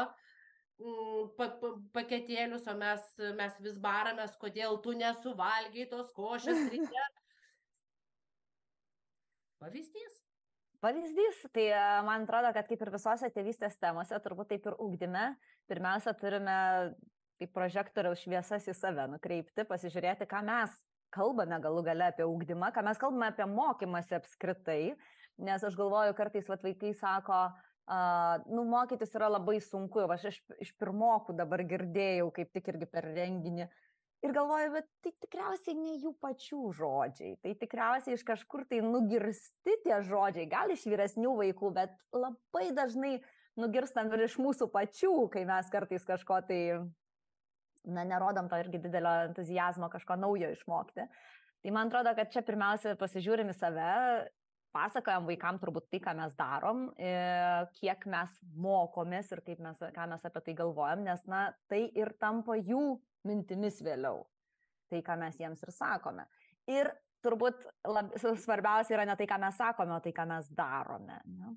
mm, 0.83 1.33
pa, 1.39 1.49
pa, 1.63 1.73
paketėlius, 1.97 2.67
o 2.69 2.75
mes, 2.79 3.07
mes 3.39 3.61
vis 3.65 3.79
baramės, 3.81 4.37
kodėl 4.41 4.81
tu 4.85 4.97
nesuvalgiai 4.99 5.89
tos 5.91 6.11
košės 6.17 6.67
ryte. 6.75 7.07
Pavyzdys. 9.65 10.17
Pavyzdys, 10.85 11.37
tai 11.57 11.71
e, 11.73 11.83
man 12.05 12.27
atrodo, 12.27 12.51
kad 12.53 12.67
kaip 12.69 12.83
ir 12.85 12.91
visose 12.93 13.31
tėvystės 13.33 13.79
temose, 13.81 14.19
turbūt 14.21 14.51
taip 14.53 14.67
ir 14.69 14.75
ugdyme, 14.85 15.23
pirmiausia 15.71 16.13
turime 16.21 16.57
kaip 17.41 17.55
prožektoriaus 17.57 18.21
šviesas 18.21 18.69
į 18.69 18.75
save 18.77 19.07
nukreipti, 19.15 19.65
pasižiūrėti, 19.71 20.29
ką 20.29 20.43
mes 20.45 20.75
kalbame 21.15 21.57
galų 21.65 21.87
gale 21.87 22.11
apie 22.11 22.27
ūkdymą, 22.29 22.75
ką 22.77 22.85
mes 22.85 23.01
kalbame 23.01 23.31
apie 23.33 23.47
mokymąsi 23.49 24.19
apskritai, 24.19 24.83
nes 25.49 25.65
aš 25.65 25.79
galvoju, 25.81 26.13
kartais 26.19 26.51
vat, 26.53 26.67
vaikai 26.67 26.93
sako, 27.01 27.47
Uh, 27.85 28.39
nu, 28.49 28.63
mokytis 28.65 29.11
yra 29.13 29.27
labai 29.29 29.59
sunku, 29.61 30.01
aš 30.09 30.23
iš, 30.31 30.37
iš 30.65 30.71
pirmokų 30.81 31.35
dabar 31.37 31.61
girdėjau, 31.69 32.31
kaip 32.33 32.55
tik 32.57 32.71
irgi 32.73 32.87
per 32.89 33.05
renginį, 33.13 33.67
Ir 34.25 34.33
galvoju, 34.33 34.71
bet 34.73 34.87
tai 35.05 35.11
tikriausiai 35.21 35.77
ne 35.77 35.99
jų 36.01 36.15
pačių 36.23 36.61
žodžiai, 36.79 37.35
tai 37.45 37.53
tikriausiai 37.61 38.17
iš 38.17 38.23
kažkur 38.25 38.65
tai 38.71 38.79
nugirsti 38.81 39.75
tie 39.85 39.99
žodžiai, 40.07 40.49
gal 40.49 40.73
iš 40.73 40.87
vyresnių 40.89 41.35
vaikų, 41.43 41.73
bet 41.77 41.93
labai 42.17 42.71
dažnai 42.73 43.19
nugirstam 43.61 44.09
ir 44.17 44.25
iš 44.25 44.39
mūsų 44.41 44.71
pačių, 44.73 45.13
kai 45.35 45.45
mes 45.49 45.69
kartais 45.73 46.09
kažko 46.09 46.41
tai, 46.49 46.61
na, 47.85 48.07
nerodom 48.09 48.49
to 48.49 48.63
irgi 48.65 48.81
didelio 48.87 49.13
entuzijazmo 49.29 49.93
kažko 49.93 50.17
naujo 50.17 50.55
išmokti. 50.57 51.05
Tai 51.65 51.77
man 51.77 51.93
atrodo, 51.93 52.17
kad 52.17 52.33
čia 52.33 52.41
pirmiausia 52.49 52.97
pasižiūrim 53.01 53.53
į 53.53 53.61
save, 53.61 53.93
pasakojam 54.75 55.29
vaikam 55.29 55.61
turbūt 55.61 55.93
tai, 55.93 56.01
ką 56.03 56.17
mes 56.19 56.33
darom, 56.37 56.87
e, 56.97 57.13
kiek 57.77 58.09
mes 58.11 58.41
mokomės 58.57 59.31
ir 59.37 59.45
kaip 59.45 59.61
mes, 59.65 59.85
ką 59.95 60.09
mes 60.11 60.25
apie 60.25 60.49
tai 60.49 60.57
galvojam, 60.65 61.05
nes, 61.07 61.23
na, 61.31 61.51
tai 61.69 61.87
ir 61.93 62.17
tampa 62.21 62.57
jų 62.59 62.97
mintimis 63.29 63.81
vėliau. 63.85 64.25
Tai, 64.93 65.01
ką 65.05 65.17
mes 65.21 65.39
jiems 65.41 65.63
ir 65.65 65.73
sakome. 65.75 66.27
Ir 66.71 66.91
turbūt 67.25 67.65
lab, 67.89 68.13
svarbiausia 68.21 68.99
yra 68.99 69.07
ne 69.09 69.17
tai, 69.19 69.27
ką 69.29 69.39
mes 69.43 69.57
sakome, 69.59 69.97
o 69.97 70.03
tai, 70.05 70.13
ką 70.17 70.27
mes 70.29 70.51
darome. 70.55 71.21
Ne? 71.31 71.55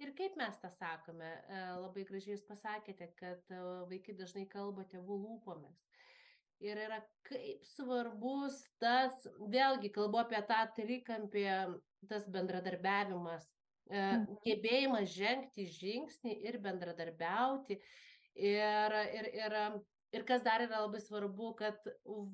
Ir 0.00 0.14
kaip 0.16 0.36
mes 0.40 0.56
tą 0.62 0.70
sakome, 0.72 1.28
e, 1.28 1.62
labai 1.76 2.06
gražiai 2.08 2.32
jūs 2.32 2.46
pasakėte, 2.48 3.10
kad 3.18 3.52
e, 3.52 3.60
vaikai 3.90 4.14
dažnai 4.16 4.46
kalba 4.48 4.86
tėvų 4.88 5.18
lūpomis. 5.26 5.76
Ir 6.64 6.76
yra 6.76 7.00
kaip 7.28 7.64
svarbus 7.68 8.62
tas, 8.80 9.16
vėlgi 9.52 9.90
kalbu 9.92 10.22
apie 10.22 10.40
tą 10.48 10.60
trikampį, 10.76 11.44
tas 12.08 12.24
bendradarbiavimas, 12.32 13.50
e, 13.90 14.00
mhm. 14.00 14.40
gebėjimas 14.46 15.12
žengti 15.12 15.68
žingsnį 15.68 16.38
ir 16.48 16.60
bendradarbiauti. 16.64 17.80
Ir, 18.40 18.94
ir, 19.18 19.26
ir 19.36 19.56
Ir 20.10 20.24
kas 20.26 20.42
dar 20.42 20.62
yra 20.64 20.80
labai 20.82 20.98
svarbu, 21.04 21.52
kad 21.60 21.84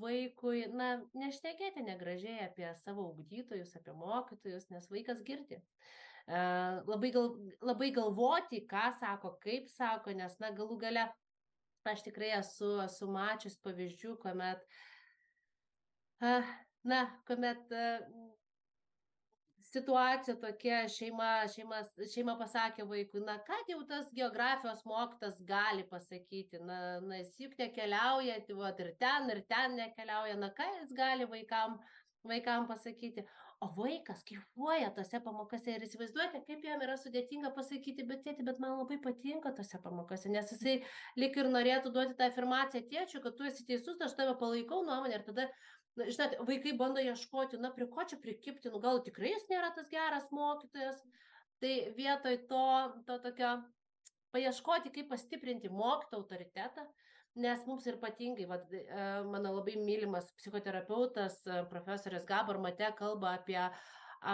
vaikui, 0.01 0.65
na, 0.73 0.95
nešnekėti 1.19 1.85
negražiai 1.85 2.47
apie 2.47 2.71
savo 2.81 3.11
ugdytojus, 3.11 3.75
apie 3.77 3.93
mokytojus, 3.93 4.71
nes 4.73 4.89
vaikas 4.93 5.21
girdi. 5.27 5.61
Uh, 6.27 6.81
labai, 6.89 7.13
gal, 7.15 7.29
labai 7.63 7.91
galvoti, 7.95 8.63
ką 8.67 8.89
sako, 8.99 9.37
kaip 9.45 9.69
sako, 9.71 10.17
nes, 10.17 10.33
na, 10.43 10.51
galų 10.57 10.81
gale 10.83 11.05
aš 11.87 12.03
tikrai 12.03 12.33
esu, 12.41 12.73
esu 12.83 13.07
mačius 13.13 13.61
pavyzdžių, 13.63 14.17
kuomet, 14.25 14.65
uh, 16.25 16.49
na, 16.89 17.05
kuomet 17.29 17.77
uh, 17.77 18.09
situacija 19.73 20.37
tokia, 20.41 20.83
šeima, 20.93 21.31
šeimas, 21.53 21.93
šeima 22.13 22.37
pasakė 22.41 22.87
vaikui, 22.89 23.23
na 23.27 23.39
ką 23.47 23.59
jau 23.71 23.81
tas 23.89 24.13
geografijos 24.17 24.85
mokytas 24.89 25.41
gali 25.49 25.87
pasakyti, 25.91 26.61
na, 26.67 27.01
na 27.05 27.23
jis 27.23 27.35
juk 27.47 27.57
nekeliauja, 27.61 28.39
tai 28.47 28.59
va, 28.59 28.75
ir 28.85 28.93
ten, 29.01 29.31
ir 29.35 29.43
ten 29.51 29.77
nekeliauja, 29.81 30.39
na 30.41 30.53
ką 30.55 30.69
jis 30.81 30.95
gali 30.97 31.29
vaikam, 31.31 31.81
vaikam 32.27 32.71
pasakyti. 32.71 33.27
O 33.65 33.71
vaikas 33.73 34.21
kaifuoja 34.29 34.91
tose 34.93 35.17
pamokose 35.25 35.73
ir 35.73 35.85
įsivaizduojate, 35.87 36.43
kaip 36.45 36.65
jam 36.67 36.83
yra 36.85 36.99
sudėtinga 37.01 37.55
pasakyti, 37.57 38.05
bet 38.05 38.21
tėti, 38.27 38.45
bet 38.45 38.59
man 38.61 38.75
labai 38.77 38.99
patinka 39.01 39.49
tose 39.57 39.81
pamokose, 39.81 40.29
nes 40.29 40.53
jisai 40.53 40.75
lik 41.17 41.39
ir 41.41 41.49
norėtų 41.49 41.95
duoti 41.95 42.19
tą 42.19 42.29
afirmaciją 42.29 42.85
tėčiui, 42.91 43.23
kad 43.25 43.39
tu 43.39 43.49
esi 43.49 43.65
teisus, 43.65 43.97
aš 44.05 44.13
tave 44.19 44.37
palaikau 44.43 44.83
nuomonę 44.85 45.17
ir 45.17 45.25
tada 45.25 45.49
na 45.97 46.09
žinot 46.11 46.37
vaikai 46.49 46.75
bando 46.77 47.03
ieškoti 47.03 47.61
na 47.63 47.73
prie 47.75 47.89
ko 47.93 48.05
čia 48.05 48.19
prikibti 48.23 48.73
nu 48.73 48.83
gal 48.85 49.03
tikrai 49.07 49.33
jis 49.33 49.49
nėra 49.51 49.73
tas 49.77 49.89
geras 49.93 50.29
mokytojas. 50.35 51.01
Tai 51.61 51.75
vietoj 51.97 52.37
to 52.51 52.65
to 53.09 53.19
tokio 53.25 53.53
paieškoti 54.37 54.93
kaip 54.93 55.09
pastiprinti 55.13 55.73
mokytojo 55.73 56.23
autoritetą 56.23 56.85
nes 57.37 57.63
mums 57.69 57.87
ir 57.87 57.99
ypatingai 57.99 58.47
vat 58.49 58.73
e, 58.73 58.83
mano 59.29 59.53
labai 59.59 59.77
mylimas 59.81 60.29
psichoterapeutas 60.41 61.39
e, 61.45 61.63
profesorius 61.73 62.25
gabor 62.29 62.59
mate 62.65 62.89
kalba 62.99 63.35
apie 63.37 63.61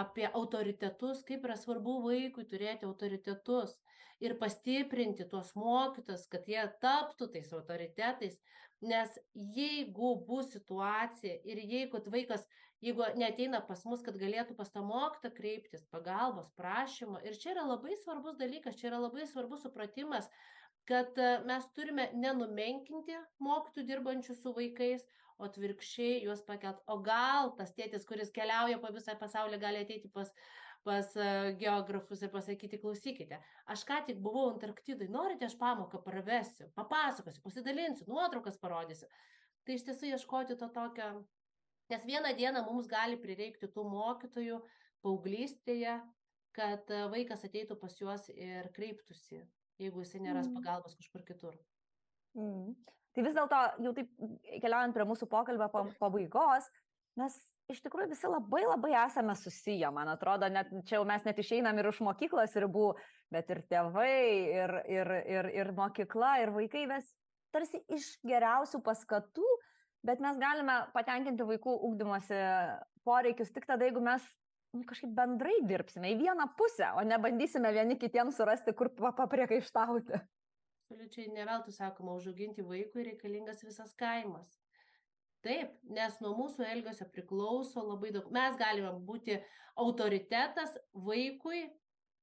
apie 0.03 0.29
autoritetus 0.39 1.23
kaip 1.27 1.43
yra 1.47 1.57
svarbu 1.59 1.97
vaikui 2.05 2.45
turėti 2.51 2.87
autoritetus 2.87 3.75
ir 4.23 4.37
pastiprinti 4.39 5.27
tuos 5.31 5.51
mokytojus 5.59 6.23
kad 6.31 6.47
jie 6.47 6.63
taptų 6.85 7.27
tais 7.35 7.51
autoritetais 7.59 8.39
nes 8.83 9.17
jeigu 9.33 10.15
bus 10.27 10.51
situacija 10.53 11.39
ir 11.43 11.61
jeigu 11.63 12.01
vaikas 12.13 12.45
jeigu 12.83 13.05
neateina 13.15 13.61
pas 13.67 13.85
mus 13.87 14.03
kad 14.03 14.17
galėtų 14.19 14.57
pas 14.59 14.71
tą 14.73 14.83
mokytoją 14.85 15.35
kreiptis 15.37 15.85
pagalbos 15.93 16.51
prašymo 16.59 17.21
ir 17.23 17.37
čia 17.39 17.53
yra 17.55 17.63
labai 17.69 17.95
svarbus 18.01 18.37
dalykas 18.41 18.79
čia 18.79 18.89
yra 18.91 18.99
labai 19.05 19.27
svarbus 19.29 19.63
supratimas 19.63 20.27
kad 20.89 21.17
e, 21.17 21.29
mes 21.47 21.67
turime 21.77 22.09
nenumenkinti 22.13 23.19
mokytojų 23.47 23.87
dirbančių 23.87 24.35
su 24.35 24.51
vaikais 24.57 25.05
o 25.39 25.47
atvirkščiai 25.47 26.19
juos 26.25 26.43
pakelt 26.47 26.83
o 26.91 26.99
gal 27.05 27.53
tas 27.59 27.71
tėtis 27.77 28.03
kuris 28.09 28.33
keliauja 28.35 28.81
po 28.83 28.91
visą 28.95 29.15
pasaulį 29.19 29.61
gali 29.63 29.85
ateiti 29.85 30.11
pas 30.11 30.33
pas 30.83 31.15
e, 31.15 31.27
geografus 31.59 32.21
ir 32.23 32.31
pasakyti, 32.33 32.79
klausykite, 32.81 33.39
aš 33.71 33.85
ką 33.87 34.01
tik 34.07 34.19
buvau 34.23 34.49
Antarktidai, 34.51 35.07
norite 35.11 35.47
aš 35.47 35.55
pamoką 35.59 36.01
pravesiu, 36.03 36.69
papasakosiu, 36.77 37.43
pasidalinsiu, 37.45 38.07
nuotraukas 38.11 38.59
parodysiu. 38.61 39.07
Tai 39.63 39.77
iš 39.77 39.85
tiesų 39.87 40.11
ieškoti 40.11 40.57
to 40.59 40.67
tokio, 40.75 41.09
nes 41.91 42.07
vieną 42.07 42.33
dieną 42.39 42.65
mums 42.67 42.89
gali 42.91 43.19
prireikti 43.19 43.69
tų 43.71 43.85
mokytojų 43.87 44.59
paauglystėje, 45.05 45.99
kad 46.55 46.91
e, 46.91 47.03
vaikas 47.13 47.45
ateitų 47.47 47.79
pas 47.79 47.95
juos 47.99 48.27
ir 48.35 48.67
kreiptųsi, 48.75 49.43
jeigu 49.81 50.03
jisai 50.03 50.23
neras 50.27 50.49
mm. 50.49 50.59
pagalbos 50.59 50.99
kažkur 50.99 51.23
kitur. 51.27 51.55
Mm. 52.37 52.75
Tai 53.13 53.23
vis 53.25 53.35
dėlto, 53.37 53.59
jau 53.85 53.91
taip 53.93 54.09
keliaujant 54.63 54.95
prie 54.95 55.05
mūsų 55.05 55.27
pokalbio 55.29 55.67
pabaigos, 55.99 56.69
mes 57.19 57.35
iš 57.71 57.81
tikrųjų 57.85 58.11
visi 58.11 58.29
labai 58.29 58.63
labai 58.65 58.93
esame 59.05 59.35
susiję, 59.39 59.89
man 59.95 60.11
atrodo, 60.13 60.49
net 60.51 60.71
čia 60.87 60.97
jau 60.99 61.07
mes 61.07 61.25
net 61.27 61.39
išeinam 61.39 61.77
ir 61.79 61.89
už 61.89 62.01
mokyklos 62.05 62.55
ribų, 62.59 62.93
bet 63.33 63.49
ir 63.53 63.63
tėvai, 63.71 64.15
ir, 64.59 64.75
ir, 64.91 65.13
ir, 65.37 65.51
ir 65.61 65.71
mokykla, 65.77 66.37
ir 66.43 66.53
vaikai 66.55 66.85
mes 66.91 67.07
tarsi 67.53 67.79
iš 67.93 68.15
geriausių 68.25 68.81
paskatų, 68.83 69.47
bet 70.07 70.23
mes 70.23 70.39
galime 70.41 70.79
patenkinti 70.95 71.45
vaikų 71.47 71.75
ūkdymosi 71.89 72.39
poreikius 73.07 73.53
tik 73.53 73.67
tada, 73.69 73.87
jeigu 73.87 74.03
mes 74.03 74.25
nu, 74.73 74.83
kažkaip 74.89 75.13
bendrai 75.15 75.59
dirbsime 75.69 76.11
į 76.13 76.19
vieną 76.23 76.49
pusę, 76.57 76.89
o 76.97 77.03
ne 77.05 77.19
bandysime 77.21 77.71
vieni 77.75 77.97
kitiems 78.01 78.39
surasti, 78.39 78.73
kur 78.75 78.89
papriekaištauti. 78.97 80.19
Absoliučiai 80.83 81.31
neveltui 81.33 81.73
sakoma, 81.73 82.17
užauginti 82.17 82.65
vaikui 82.65 83.07
reikalingas 83.07 83.63
visas 83.65 83.93
kaimas. 83.97 84.62
Taip, 85.43 85.73
nes 85.91 86.15
nuo 86.23 86.31
mūsų 86.37 86.63
elgesio 86.71 87.07
priklauso 87.11 87.83
labai 87.83 88.13
daug. 88.15 88.29
Mes 88.31 88.55
galime 88.59 88.93
būti 89.03 89.41
autoritetas 89.79 90.77
vaikui, 90.93 91.65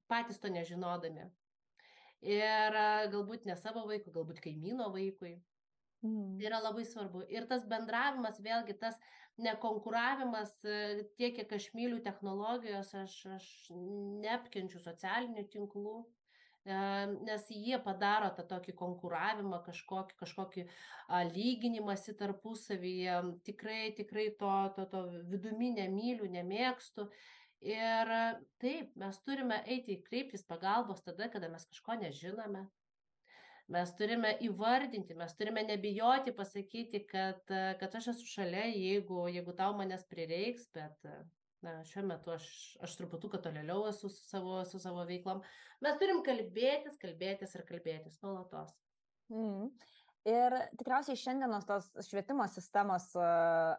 patys 0.08 0.40
to 0.40 0.48
nežinodami. 0.52 1.28
Ir 2.24 2.76
galbūt 3.12 3.46
ne 3.48 3.56
savo 3.60 3.84
vaikui, 3.88 4.12
galbūt 4.14 4.40
kaimyno 4.44 4.88
vaikui. 4.94 5.34
Mm. 6.00 6.38
Tai 6.38 6.46
yra 6.48 6.60
labai 6.64 6.86
svarbu. 6.88 7.26
Ir 7.28 7.44
tas 7.48 7.66
bendravimas, 7.68 8.40
vėlgi 8.40 8.78
tas 8.80 8.96
nekonkuravimas, 9.40 10.54
e, 10.64 11.04
tiek 11.20 11.36
kiek 11.36 11.52
aš 11.56 11.70
myliu 11.76 12.00
technologijos, 12.04 12.92
aš, 12.96 13.16
aš 13.36 13.46
neapkenčiu 14.24 14.80
socialinių 14.84 15.44
tinklų, 15.52 15.96
nes 16.66 17.46
jie 17.48 17.78
padaro 17.80 18.30
tą 18.36 18.44
tokį 18.48 18.74
konkuravimą, 18.76 19.62
kažkokį, 19.64 20.16
kažkokį 20.20 20.64
lyginimąsi 21.32 22.14
tarpusavyje. 22.20 23.20
Tikrai, 23.44 23.92
tikrai 23.96 24.30
to, 24.38 24.52
to, 24.76 24.84
to 24.92 25.04
vidumi 25.30 25.72
nemyliu, 25.76 26.28
nemėgstu. 26.30 27.08
Ir 27.60 28.12
taip, 28.60 28.92
mes 28.96 29.16
turime 29.24 29.62
eiti 29.68 30.00
kreiptis 30.04 30.44
pagalbos 30.48 31.02
tada, 31.04 31.28
kada 31.32 31.48
mes 31.48 31.66
kažko 31.68 31.96
nežinome. 32.00 32.66
Mes 33.70 33.90
turime 33.94 34.32
įvardinti, 34.42 35.14
mes 35.14 35.34
turime 35.38 35.62
nebijoti 35.62 36.32
pasakyti, 36.34 37.04
kad, 37.06 37.44
kad 37.46 37.92
aš 37.94 38.08
esu 38.16 38.26
šalia, 38.26 38.64
jeigu, 38.66 39.28
jeigu 39.30 39.54
tau 39.54 39.76
manęs 39.78 40.02
prireiks, 40.10 40.66
bet 40.74 41.06
na 41.66 41.78
šiuo 41.88 42.06
metu 42.08 42.34
aš 42.34 42.48
aš 42.86 42.96
truputuką 43.00 43.40
tolėliau 43.44 43.86
esu 43.90 44.08
su 44.08 44.26
savo 44.28 44.60
su 44.68 44.80
savo 44.82 45.04
veiklom 45.08 45.42
mes 45.84 46.02
turim 46.02 46.22
kalbėtis 46.26 47.00
kalbėtis 47.00 47.56
ir 47.56 47.66
kalbėtis 47.68 48.20
nuolatos 48.24 48.76
mm. 49.32 49.72
Ir 50.28 50.52
tikriausiai 50.76 51.16
šiandienos 51.16 51.64
tos 51.64 51.86
švietimo 52.04 52.44
sistemos 52.52 53.06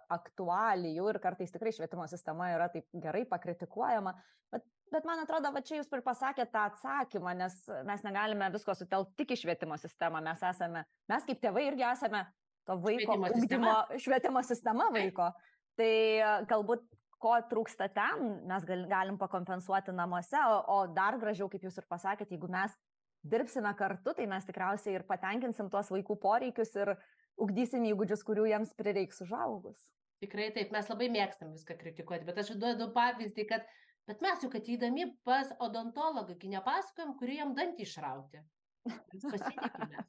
aktualijų 0.09 1.11
ir 1.11 1.19
kartais 1.21 1.53
tikrai 1.53 1.73
švietimo 1.75 2.07
sistema 2.09 2.47
yra 2.55 2.65
taip 2.73 2.87
gerai 2.97 3.27
pakritikuojama, 3.29 4.15
bet, 4.49 4.65
bet 4.89 5.05
man 5.05 5.21
atrodo, 5.21 5.51
va 5.53 5.61
čia 5.61 5.77
jūs 5.77 5.91
ir 5.93 6.01
pasakėte 6.01 6.49
tą 6.55 6.63
atsakymą, 6.71 7.35
nes 7.43 7.59
mes 7.85 8.05
negalime 8.07 8.49
visko 8.55 8.73
sutelkti 8.73 9.21
tik 9.21 9.35
į 9.35 9.39
švietimo 9.43 9.77
sistemą, 9.77 10.23
mes 10.25 10.41
esame, 10.49 10.81
mes 11.13 11.29
kaip 11.29 11.45
tėvai 11.45 11.67
irgi 11.67 11.85
esame 11.91 12.23
to 12.65 12.79
vaiko 12.87 13.19
švietimo 13.19 13.29
ugdymo, 13.29 13.45
sistema. 13.45 14.01
švietimo 14.07 14.45
sistema 14.49 14.89
vaiko. 14.97 15.29
Tai 15.77 15.93
galbūt 16.49 16.89
ko 17.21 17.35
trūksta 17.51 17.87
ten, 17.93 18.41
mes 18.49 18.65
gal, 18.67 18.85
galim 18.89 19.17
pakompensuoti 19.21 19.93
namuose, 19.95 20.39
o, 20.49 20.57
o 20.73 20.77
dar 20.95 21.19
gražiau, 21.21 21.49
kaip 21.51 21.67
jūs 21.67 21.77
ir 21.79 21.87
pasakėte, 21.89 22.33
jeigu 22.35 22.49
mes 22.51 22.73
dirbsime 23.21 23.71
kartu, 23.77 24.15
tai 24.17 24.27
mes 24.29 24.47
tikriausiai 24.47 24.97
ir 24.97 25.05
patenkinsim 25.09 25.69
tuos 25.69 25.91
vaikų 25.93 26.17
poreikius 26.21 26.73
ir 26.79 26.95
ugdysim 27.41 27.85
įgūdžius, 27.91 28.25
kurių 28.25 28.47
jiems 28.49 28.73
prireiks 28.77 29.21
užaugus. 29.25 29.91
Tikrai 30.21 30.51
taip, 30.53 30.73
mes 30.73 30.89
labai 30.89 31.09
mėgstam 31.13 31.53
viską 31.53 31.77
kritikuoti, 31.79 32.27
bet 32.27 32.41
aš 32.41 32.53
duodu 32.61 32.91
pavyzdį, 32.93 33.45
kad 33.49 33.65
bet 34.09 34.21
mes 34.21 34.43
juk 34.45 34.57
ateidami 34.57 35.07
pas 35.25 35.49
odontologą, 35.61 36.35
kai 36.41 36.51
nepasakojom, 36.55 37.15
kurį 37.21 37.37
jam 37.39 37.53
dantį 37.57 37.87
išrauti. 37.87 38.41
Pasitikime. 39.29 40.05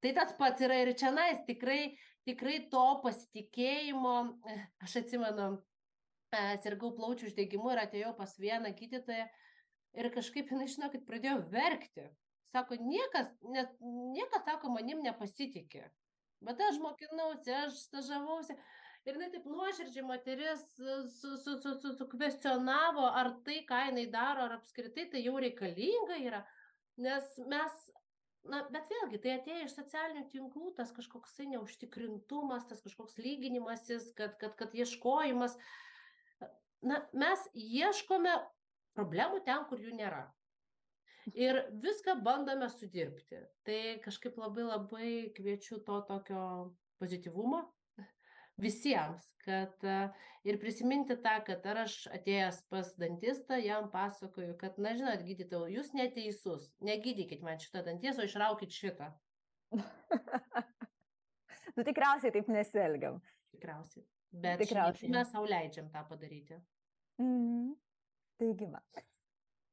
Tai 0.00 0.12
tas 0.16 0.30
pats 0.38 0.62
yra 0.64 0.78
ir 0.80 0.94
čia 0.96 1.10
nais, 1.12 1.42
tikrai, 1.44 1.92
tikrai 2.24 2.56
to 2.72 2.84
pasitikėjimo, 3.02 4.14
aš 4.80 4.96
atsimenu, 5.02 5.50
sirgau 6.62 6.92
plaučių 6.94 7.30
uždegimu 7.30 7.72
ir 7.74 7.84
atėjau 7.84 8.14
pas 8.18 8.34
vieną 8.38 8.72
gydytoją 8.78 9.26
ir 9.98 10.10
kažkaip 10.14 10.50
jinai, 10.52 10.68
žinokit, 10.70 11.06
pradėjo 11.06 11.40
verkti. 11.50 12.06
Sako, 12.50 12.78
niekas, 12.82 13.30
net, 13.46 13.72
niekas, 14.14 14.44
sako, 14.46 14.72
manim 14.74 15.02
nepasitikė. 15.04 15.84
Bet 16.42 16.62
aš 16.66 16.80
mokinausi, 16.82 17.52
aš 17.66 17.82
stažavausi. 17.86 18.56
Ir 19.08 19.16
jinai 19.16 19.30
taip 19.32 19.46
nuoširdžiai 19.48 20.04
moteris 20.04 20.62
sukvestionavo, 20.76 21.06
su, 21.08 21.36
su, 21.40 21.54
su, 22.42 23.06
ar 23.20 23.30
tai, 23.46 23.62
ką 23.68 23.86
jinai 23.88 24.06
daro, 24.12 24.44
ar 24.44 24.58
apskritai 24.58 25.06
tai 25.12 25.22
jau 25.24 25.38
reikalinga 25.40 26.18
yra. 26.20 26.42
Nes 27.00 27.30
mes, 27.48 27.78
na, 28.50 28.64
bet 28.72 28.90
vėlgi, 28.92 29.22
tai 29.22 29.38
atėjo 29.38 29.68
iš 29.68 29.76
socialinių 29.78 30.26
tinklų, 30.34 30.74
tas 30.76 30.92
kažkoksai 30.96 31.48
neužtikrintumas, 31.54 32.66
tas 32.68 32.82
kažkoks 32.84 33.16
lyginimasis, 33.22 34.10
kad, 34.18 34.36
kad, 34.42 34.58
kad 34.58 34.76
ieškojimas. 34.76 35.56
Uh, 35.56 35.89
na, 36.86 37.00
mes 37.12 37.46
ieškome 37.54 38.34
problemų 38.96 39.42
ten, 39.46 39.64
kur 39.70 39.80
jų 39.80 39.94
nėra. 39.96 40.26
Ir 41.36 41.60
viską 41.82 42.16
bandome 42.24 42.70
sudirbti. 42.72 43.42
Tai 43.66 43.80
kažkaip 44.04 44.38
labai 44.40 44.64
labai 44.66 45.10
kviečiu 45.36 45.78
to 45.86 46.00
tokio 46.08 46.44
pozityvumo 47.00 47.62
visiems, 48.60 49.24
kad 49.44 49.84
ir 50.44 50.58
prisiminti 50.60 51.16
tą, 51.24 51.38
kad 51.46 51.64
ar 51.70 51.84
aš 51.84 51.96
atėjęs 52.12 52.60
pas 52.72 52.90
dantistą, 53.00 53.56
jam 53.60 53.88
pasakoju, 53.92 54.56
kad, 54.60 54.76
na 54.82 54.92
žinot, 54.98 55.24
gydytojau, 55.24 55.70
jūs 55.78 55.94
neteisus, 55.96 56.68
negydykit 56.84 57.44
man 57.46 57.60
šitą 57.62 57.84
danties, 57.86 58.20
o 58.20 58.28
išraukit 58.28 58.74
šitą. 58.74 59.12
nu 61.76 61.86
tikriausiai 61.86 62.34
taip 62.36 62.50
nesielgiam. 62.52 63.20
Tikriausiai. 63.54 64.04
Bet 64.32 64.60
Tikriausiai. 64.62 65.10
mes 65.10 65.30
sau 65.32 65.44
leidžiam 65.44 65.88
tą 65.90 66.04
padaryti. 66.08 66.58
Mm. 67.18 67.72
Taigi, 68.38 68.68
va. 68.70 68.80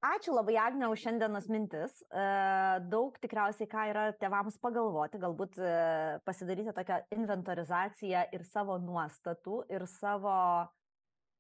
Ačiū 0.08 0.34
labai, 0.34 0.56
Agne, 0.62 0.88
už 0.94 1.02
šiandienos 1.02 1.48
mintis. 1.50 2.02
E, 2.14 2.24
daug 2.90 3.16
tikriausiai, 3.22 3.70
ką 3.70 3.86
yra 3.92 4.04
tevams 4.22 4.60
pagalvoti, 4.62 5.18
galbūt 5.22 5.58
e, 5.58 5.72
pasidaryti 6.26 6.74
tokią 6.78 7.00
inventorizaciją 7.18 8.28
ir 8.38 8.46
savo 8.46 8.78
nuostatų, 8.82 9.64
ir 9.74 9.88
savo 9.90 10.36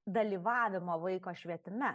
dalyvavimo 0.10 0.98
vaiko 1.04 1.34
švietime. 1.38 1.94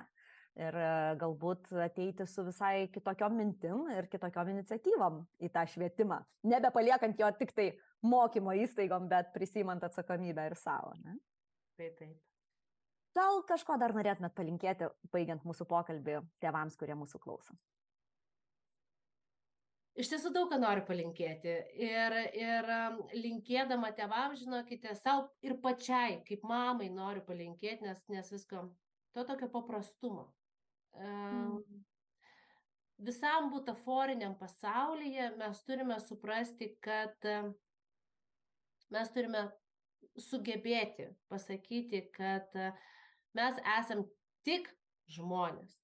Ir 0.60 0.76
e, 0.76 0.88
galbūt 1.16 1.70
ateiti 1.80 2.26
su 2.28 2.44
visai 2.44 2.88
kitokiom 2.92 3.38
mintim 3.38 3.86
ir 3.94 4.08
kitokiom 4.12 4.50
iniciatyvom 4.52 5.22
į 5.40 5.48
tą 5.54 5.62
švietimą. 5.74 6.18
Nebepaliekant 6.52 7.22
jo 7.22 7.30
tik 7.38 7.54
tai 7.56 7.70
mokymo 8.04 8.52
įstaigom, 8.60 9.08
bet 9.08 9.32
prisimant 9.32 9.84
atsakomybę 9.86 10.44
ir 10.50 10.58
savo. 10.60 10.92
Ne? 11.04 11.16
Taip, 11.80 11.96
taip. 11.96 12.18
Gal 13.16 13.42
kažko 13.48 13.76
dar 13.80 13.92
norėtumėt 13.96 14.34
palinkėti, 14.36 14.88
baigiant 15.12 15.44
mūsų 15.44 15.66
pokalbį 15.68 16.20
tėvams, 16.40 16.76
kurie 16.80 16.96
mūsų 16.96 17.20
klauso? 17.20 17.56
Iš 19.92 20.08
tiesų 20.08 20.30
daug 20.32 20.48
ką 20.48 20.56
noriu 20.60 20.84
palinkėti. 20.88 21.52
Ir, 21.84 22.14
ir 22.36 22.70
linkėdama 23.12 23.90
tėvams, 23.96 24.40
žinokite, 24.40 24.94
savo 25.00 25.26
ir 25.44 25.58
pačiai, 25.64 26.22
kaip 26.28 26.44
mamai 26.48 26.88
noriu 26.92 27.20
palinkėti, 27.26 27.84
nes, 27.84 28.00
nes 28.08 28.32
visko, 28.32 28.64
to 29.12 29.26
tokio 29.28 29.50
paprastumo. 29.52 30.30
Mm 31.00 31.82
visam 33.02 33.50
butaforiniam 33.50 34.34
pasaulyje 34.38 35.30
mes 35.36 35.62
turime 35.66 35.98
suprasti, 36.00 36.68
kad 36.84 37.26
mes 38.92 39.12
turime 39.14 39.46
sugebėti 40.20 41.08
pasakyti, 41.32 42.04
kad 42.14 42.52
mes 43.36 43.60
esam 43.78 44.04
tik 44.46 44.68
žmonės. 45.16 45.78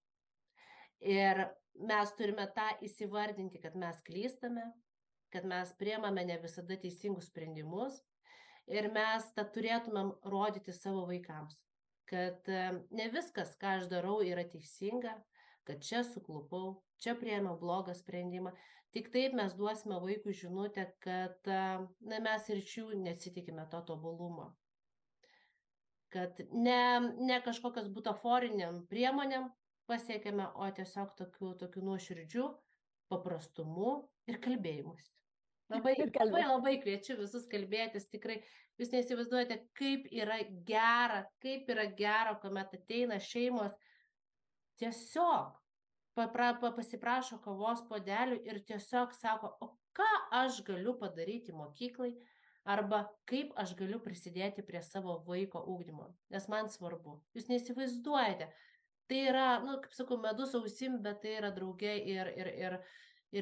Ir 1.02 1.46
mes 1.88 2.12
turime 2.18 2.46
tą 2.54 2.68
įsivardinti, 2.84 3.62
kad 3.62 3.74
mes 3.78 4.02
klystame, 4.06 4.66
kad 5.32 5.46
mes 5.46 5.72
priemame 5.80 6.24
ne 6.26 6.38
visada 6.42 6.76
teisingus 6.80 7.30
sprendimus 7.30 8.00
ir 8.68 8.90
mes 8.92 9.26
tą 9.34 9.46
turėtumėm 9.54 10.12
rodyti 10.28 10.74
savo 10.76 11.06
vaikams, 11.08 11.62
kad 12.08 12.48
ne 12.48 13.08
viskas, 13.12 13.54
ką 13.60 13.78
aš 13.78 13.88
darau, 13.92 14.18
yra 14.24 14.46
teisinga, 14.48 15.14
kad 15.68 15.84
čia 15.84 16.00
suklupau, 16.06 16.78
čia 17.02 17.14
priemiau 17.18 17.58
blogą 17.60 17.94
sprendimą, 17.96 18.54
Tik 18.96 19.10
taip 19.12 19.34
mes 19.36 19.52
duosime 19.56 19.98
vaikui 20.00 20.32
žinutę, 20.32 20.86
kad 21.04 21.48
na, 21.48 22.20
mes 22.24 22.46
ir 22.48 22.62
šių 22.64 22.86
nesitikime 23.02 23.66
to 23.72 23.82
tobulumo. 23.90 24.48
Kad 26.08 26.40
ne, 26.56 26.80
ne 27.28 27.36
kažkokios 27.44 27.90
butaforiniam 27.92 28.80
priemonėm 28.88 29.50
pasiekėme, 29.90 30.46
o 30.56 30.70
tiesiog 30.78 31.12
tokiu, 31.20 31.52
tokiu 31.60 31.84
nuoširdžiu 31.84 32.46
paprastumu 33.12 33.92
ir 34.28 34.40
kalbėjimus. 34.44 35.12
Labai, 35.68 35.94
labai, 36.22 36.44
labai 36.48 36.74
kviečiu 36.82 37.18
visus 37.20 37.46
kalbėtis, 37.50 38.08
tikrai. 38.12 38.40
Jūs 38.78 38.92
neįsivaizduojate, 38.94 39.58
kaip 39.76 40.06
yra 40.14 40.38
gera, 40.66 41.24
kaip 41.42 41.68
yra 41.72 41.88
gera, 41.98 42.36
kuomet 42.40 42.76
ateina 42.78 43.18
šeimos. 43.20 43.74
Tiesiog 44.78 45.56
papra, 46.18 46.52
pasiprašo 46.62 47.40
kavos 47.42 47.82
podelių 47.90 48.38
ir 48.46 48.62
tiesiog 48.66 49.14
sako, 49.18 49.50
o 49.62 49.72
ką 49.98 50.08
aš 50.44 50.62
galiu 50.66 50.94
padaryti 50.98 51.54
mokyklai? 51.54 52.14
Arba 52.68 53.06
kaip 53.28 53.54
aš 53.56 53.72
galiu 53.78 53.98
prisidėti 54.04 54.62
prie 54.66 54.82
savo 54.84 55.16
vaiko 55.26 55.62
ūkdymo, 55.72 56.10
nes 56.34 56.48
man 56.52 56.68
svarbu. 56.68 57.16
Jūs 57.36 57.48
neįsivaizduojate. 57.48 58.50
Tai 59.08 59.20
yra, 59.24 59.46
na, 59.62 59.64
nu, 59.64 59.76
kaip 59.80 59.94
sakau, 59.96 60.18
medus 60.20 60.52
ausim, 60.58 60.98
bet 61.04 61.22
tai 61.22 61.38
yra 61.38 61.48
draugė 61.54 61.94
ir, 62.12 62.28
ir, 62.36 62.50
ir, 62.52 62.76
ir 62.76 62.76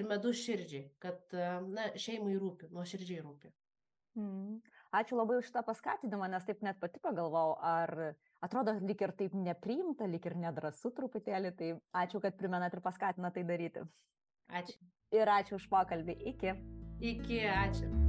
medus 0.07 0.41
širdžiai, 0.43 0.89
kad 1.03 1.37
na, 1.69 1.91
šeimai 1.99 2.35
rūpi, 2.41 2.71
nuo 2.75 2.85
širdžiai 2.87 3.23
rūpi. 3.23 3.53
Mm. 4.17 4.61
Ačiū 4.97 5.19
labai 5.19 5.37
už 5.41 5.51
šitą 5.51 5.61
paskatinimą, 5.67 6.29
nes 6.33 6.47
taip 6.49 6.63
net 6.65 6.79
pati 6.81 7.03
pagalvojau, 7.03 7.57
ar 7.61 7.93
atrodo 8.45 8.77
lyg 8.81 9.03
ir 9.05 9.13
taip 9.19 9.35
nepriimta, 9.37 10.09
lyg 10.09 10.25
ir 10.31 10.39
nedrasu 10.41 10.95
truputėlį, 10.97 11.53
tai 11.59 11.71
ačiū, 12.05 12.23
kad 12.25 12.39
primenat 12.41 12.75
ir 12.75 12.85
paskatinat 12.87 13.37
tai 13.37 13.45
daryti. 13.45 13.85
Ačiū. 14.49 14.81
Ir 15.15 15.31
ačiū 15.37 15.61
už 15.61 15.69
pokalbį. 15.71 16.19
Iki. 16.33 16.59
Iki, 17.13 17.41
ačiū. 17.53 18.06